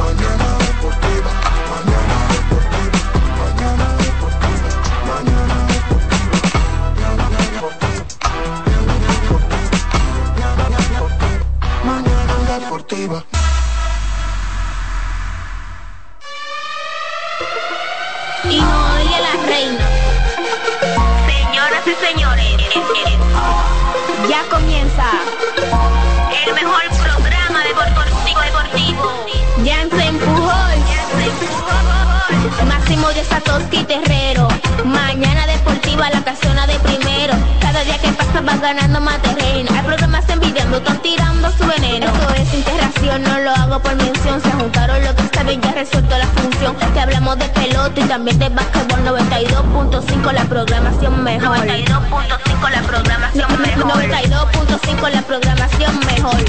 De 33.21 33.27
Satoshi 33.27 33.83
Terrero. 33.83 34.47
Mañana 34.85 35.45
deportiva 35.45 36.09
la 36.09 36.23
casona 36.23 36.65
de 36.65 36.77
primero. 36.79 37.33
Cada 37.59 37.83
día 37.83 37.97
que 37.99 38.09
pasa 38.09 38.41
vas 38.41 38.59
ganando 38.61 38.99
más 39.01 39.21
terreno. 39.21 39.69
Hay 39.75 39.83
programas 39.83 40.27
envidiando, 40.29 40.77
están 40.77 41.01
tirando 41.01 41.51
su 41.51 41.65
veneno. 41.65 42.07
Esto 42.07 42.33
es 42.35 42.53
integración, 42.53 43.23
no 43.23 43.39
lo 43.39 43.51
hago 43.51 43.79
por 43.79 43.95
mención. 43.95 44.41
Se 44.41 44.51
juntaron 44.51 45.03
lo 45.03 45.15
que 45.15 45.21
está 45.23 45.43
bien, 45.43 45.61
ya 45.61 45.71
resuelto 45.71 46.17
la 46.17 46.27
función. 46.27 46.75
Te 46.93 46.99
hablamos 46.99 47.37
de 47.37 47.45
pelota 47.49 47.99
y 47.99 48.03
también 48.05 48.39
de 48.39 48.49
básquetbol 48.49 48.99
92.5 49.05 50.33
la 50.33 50.45
programación 50.45 51.23
mejor. 51.23 51.57
92.5 51.57 52.69
la 52.71 52.81
programación 52.81 53.61
mejor. 53.61 54.03
92.5 54.03 55.09
la 55.11 55.21
programación 55.21 55.99
mejor. 56.05 56.39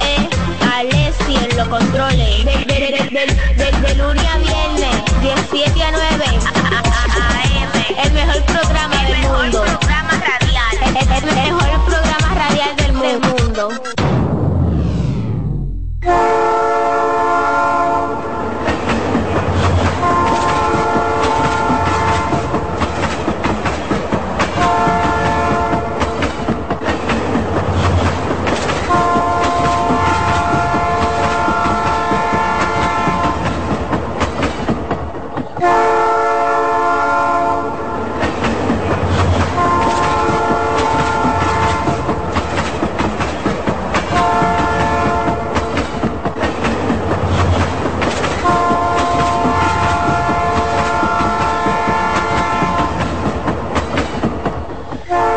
Eh, 0.00 0.28
Alessi 0.74 1.36
en 1.36 1.56
los 1.56 1.68
controles. 1.68 2.44
De, 2.44 2.52
de, 2.52 3.26
de, 3.56 3.72
de, 3.80 3.94
lunes 3.94 4.24
a 4.24 4.38
viernes, 4.38 5.11
17 5.22 5.82
a 5.84 5.90
9. 5.92 6.24
El 8.04 8.12
mejor 8.12 8.42
programa 8.42 8.96
del 9.04 9.18
mundo. 9.28 9.62
Programa 9.62 10.10
radial. 10.18 10.76
El, 10.84 10.96
el, 10.96 11.34
mejor 11.34 11.84
programa 11.84 12.34
radial 12.34 12.76
del 12.76 12.92
mundo. 12.92 14.01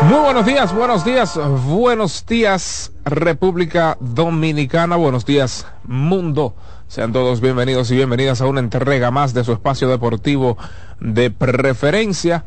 Muy 0.06 0.20
buenos 0.20 0.46
días, 0.46 0.72
buenos 0.72 1.04
días, 1.04 1.36
buenos 1.66 2.24
días 2.26 2.92
República 3.04 3.96
Dominicana, 3.98 4.94
buenos 4.94 5.26
días 5.26 5.66
mundo. 5.82 6.54
Sean 6.86 7.12
todos 7.12 7.40
bienvenidos 7.40 7.90
y 7.90 7.96
bienvenidas 7.96 8.40
a 8.40 8.46
una 8.46 8.60
entrega 8.60 9.10
más 9.10 9.34
de 9.34 9.42
su 9.42 9.52
espacio 9.52 9.88
deportivo 9.88 10.56
de 11.00 11.32
preferencia. 11.32 12.44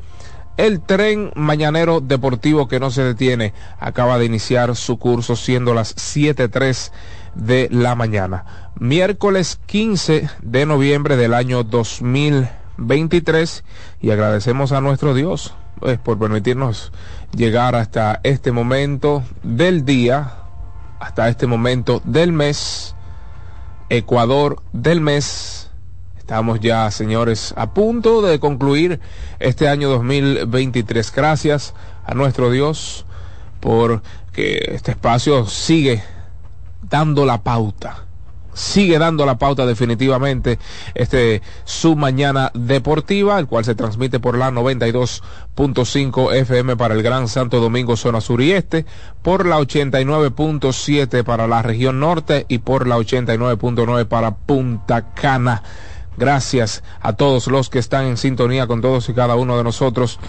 El 0.55 0.79
tren 0.79 1.33
mañanero 1.35 1.99
deportivo 1.99 2.69
que 2.69 2.79
no 2.79 2.91
se 2.91 3.03
detiene 3.03 3.53
acaba 3.77 4.17
de 4.17 4.23
iniciar 4.23 4.73
su 4.77 4.97
curso 4.97 5.35
siendo 5.35 5.73
las 5.73 5.97
7.3 5.97 6.93
de 7.35 7.67
la 7.73 7.93
mañana. 7.93 8.71
Miércoles 8.79 9.59
15 9.65 10.29
de 10.41 10.65
noviembre 10.65 11.17
del 11.17 11.33
año 11.33 11.65
2023 11.65 13.65
y 13.99 14.11
agradecemos 14.11 14.71
a 14.71 14.79
nuestro 14.79 15.13
Dios 15.13 15.53
pues, 15.79 15.97
por 15.97 16.19
permitirnos 16.19 16.91
llegar 17.35 17.75
hasta 17.75 18.19
este 18.23 18.51
momento 18.51 19.23
del 19.43 19.85
día, 19.85 20.33
hasta 20.99 21.29
este 21.29 21.47
momento 21.47 22.01
del 22.03 22.31
mes, 22.31 22.95
Ecuador 23.89 24.61
del 24.73 25.01
mes. 25.01 25.69
Estamos 26.17 26.59
ya, 26.59 26.89
señores, 26.91 27.53
a 27.57 27.73
punto 27.73 28.21
de 28.21 28.39
concluir 28.39 28.99
este 29.39 29.67
año 29.67 29.89
2023. 29.89 31.11
Gracias 31.11 31.73
a 32.05 32.13
nuestro 32.13 32.51
Dios 32.51 33.05
por 33.59 34.03
que 34.31 34.71
este 34.73 34.91
espacio 34.91 35.47
sigue 35.47 36.03
dando 36.81 37.25
la 37.25 37.43
pauta 37.43 38.08
sigue 38.59 38.99
dando 38.99 39.25
la 39.25 39.37
pauta 39.37 39.65
definitivamente 39.65 40.59
este 40.93 41.41
su 41.63 41.95
mañana 41.95 42.51
deportiva, 42.53 43.39
el 43.39 43.47
cual 43.47 43.63
se 43.63 43.75
transmite 43.75 44.19
por 44.19 44.37
la 44.37 44.51
92.5 44.51 46.33
FM 46.33 46.75
para 46.75 46.93
el 46.93 47.01
Gran 47.01 47.27
Santo 47.27 47.59
Domingo 47.59 47.95
zona 47.95 48.21
sur 48.21 48.41
y 48.41 48.51
este, 48.51 48.85
por 49.21 49.45
la 49.45 49.57
89.7 49.59 51.23
para 51.23 51.47
la 51.47 51.61
región 51.61 51.99
norte 51.99 52.45
y 52.49 52.59
por 52.59 52.87
la 52.87 52.97
89.9 52.97 54.05
para 54.05 54.35
Punta 54.35 55.13
Cana. 55.13 55.63
Gracias 56.17 56.83
a 56.99 57.13
todos 57.13 57.47
los 57.47 57.69
que 57.69 57.79
están 57.79 58.05
en 58.05 58.17
sintonía 58.17 58.67
con 58.67 58.81
todos 58.81 59.07
y 59.07 59.13
cada 59.13 59.37
uno 59.37 59.57
de 59.57 59.63
nosotros 59.63 60.19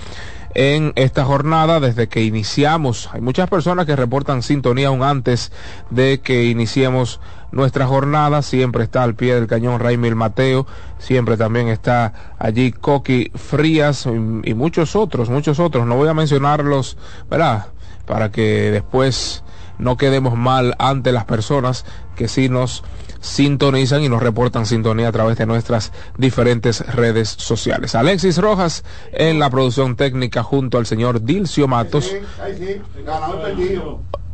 en 0.55 0.93
esta 0.97 1.25
jornada 1.25 1.81
desde 1.81 2.09
que 2.09 2.23
iniciamos. 2.23 3.09
Hay 3.13 3.21
muchas 3.21 3.49
personas 3.49 3.87
que 3.87 3.97
reportan 3.97 4.43
sintonía 4.43 4.89
aún 4.89 5.03
antes 5.03 5.53
de 5.91 6.21
que 6.21 6.45
iniciemos 6.45 7.21
nuestra 7.53 7.87
jornada. 7.87 8.43
Siempre 8.43 8.85
está 8.85 9.03
al 9.03 9.15
pie 9.15 9.35
del 9.35 9.47
cañón 9.47 9.81
Raimil 9.81 10.17
Mateo, 10.17 10.67
siempre 10.99 11.37
también 11.37 11.69
está 11.69 12.35
allí 12.39 12.73
Coqui 12.73 13.31
Frías 13.35 14.07
y, 14.07 14.51
y 14.51 14.55
muchos 14.55 14.97
otros, 14.97 15.31
muchos 15.31 15.59
otros. 15.59 15.87
No 15.87 15.97
voy 15.97 16.09
a 16.09 16.15
mencionarlos, 16.15 16.97
¿verdad? 17.29 17.67
Para 18.07 18.31
que 18.31 18.71
después 18.71 19.43
no 19.79 19.97
quedemos 19.97 20.37
mal 20.37 20.75
ante 20.79 21.13
las 21.13 21.25
personas 21.25 21.85
que 22.15 22.29
sí 22.29 22.49
nos 22.49 22.85
sintonizan 23.21 24.03
y 24.03 24.09
nos 24.09 24.23
reportan 24.23 24.67
sintonía 24.67 25.09
a 25.09 25.13
través 25.13 25.39
de 25.39 25.47
nuestras 25.47 25.93
diferentes 26.17 26.81
redes 26.95 27.29
sociales. 27.29 27.95
Alexis 27.95 28.39
Rojas 28.39 28.85
en 29.13 29.39
la 29.39 29.51
producción 29.51 29.97
técnica 29.97 30.43
junto 30.43 30.79
al 30.79 30.87
señor 30.87 31.23
Dilcio 31.23 31.69
Matos. 31.69 32.15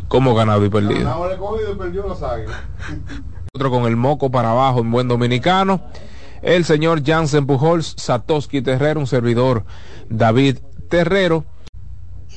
Como 0.08 0.34
ganado 0.34 0.64
y 0.64 0.68
perdido. 0.70 1.08
Otro 3.54 3.70
con 3.70 3.86
el 3.86 3.96
moco 3.96 4.30
para 4.30 4.50
abajo 4.50 4.80
en 4.80 4.90
buen 4.90 5.08
dominicano. 5.08 5.82
El 6.42 6.64
señor 6.64 7.02
Jansen 7.04 7.46
Pujols, 7.46 7.94
Satoshi 7.96 8.62
Terrero, 8.62 9.00
un 9.00 9.06
servidor 9.06 9.64
David 10.08 10.58
Terrero 10.88 11.44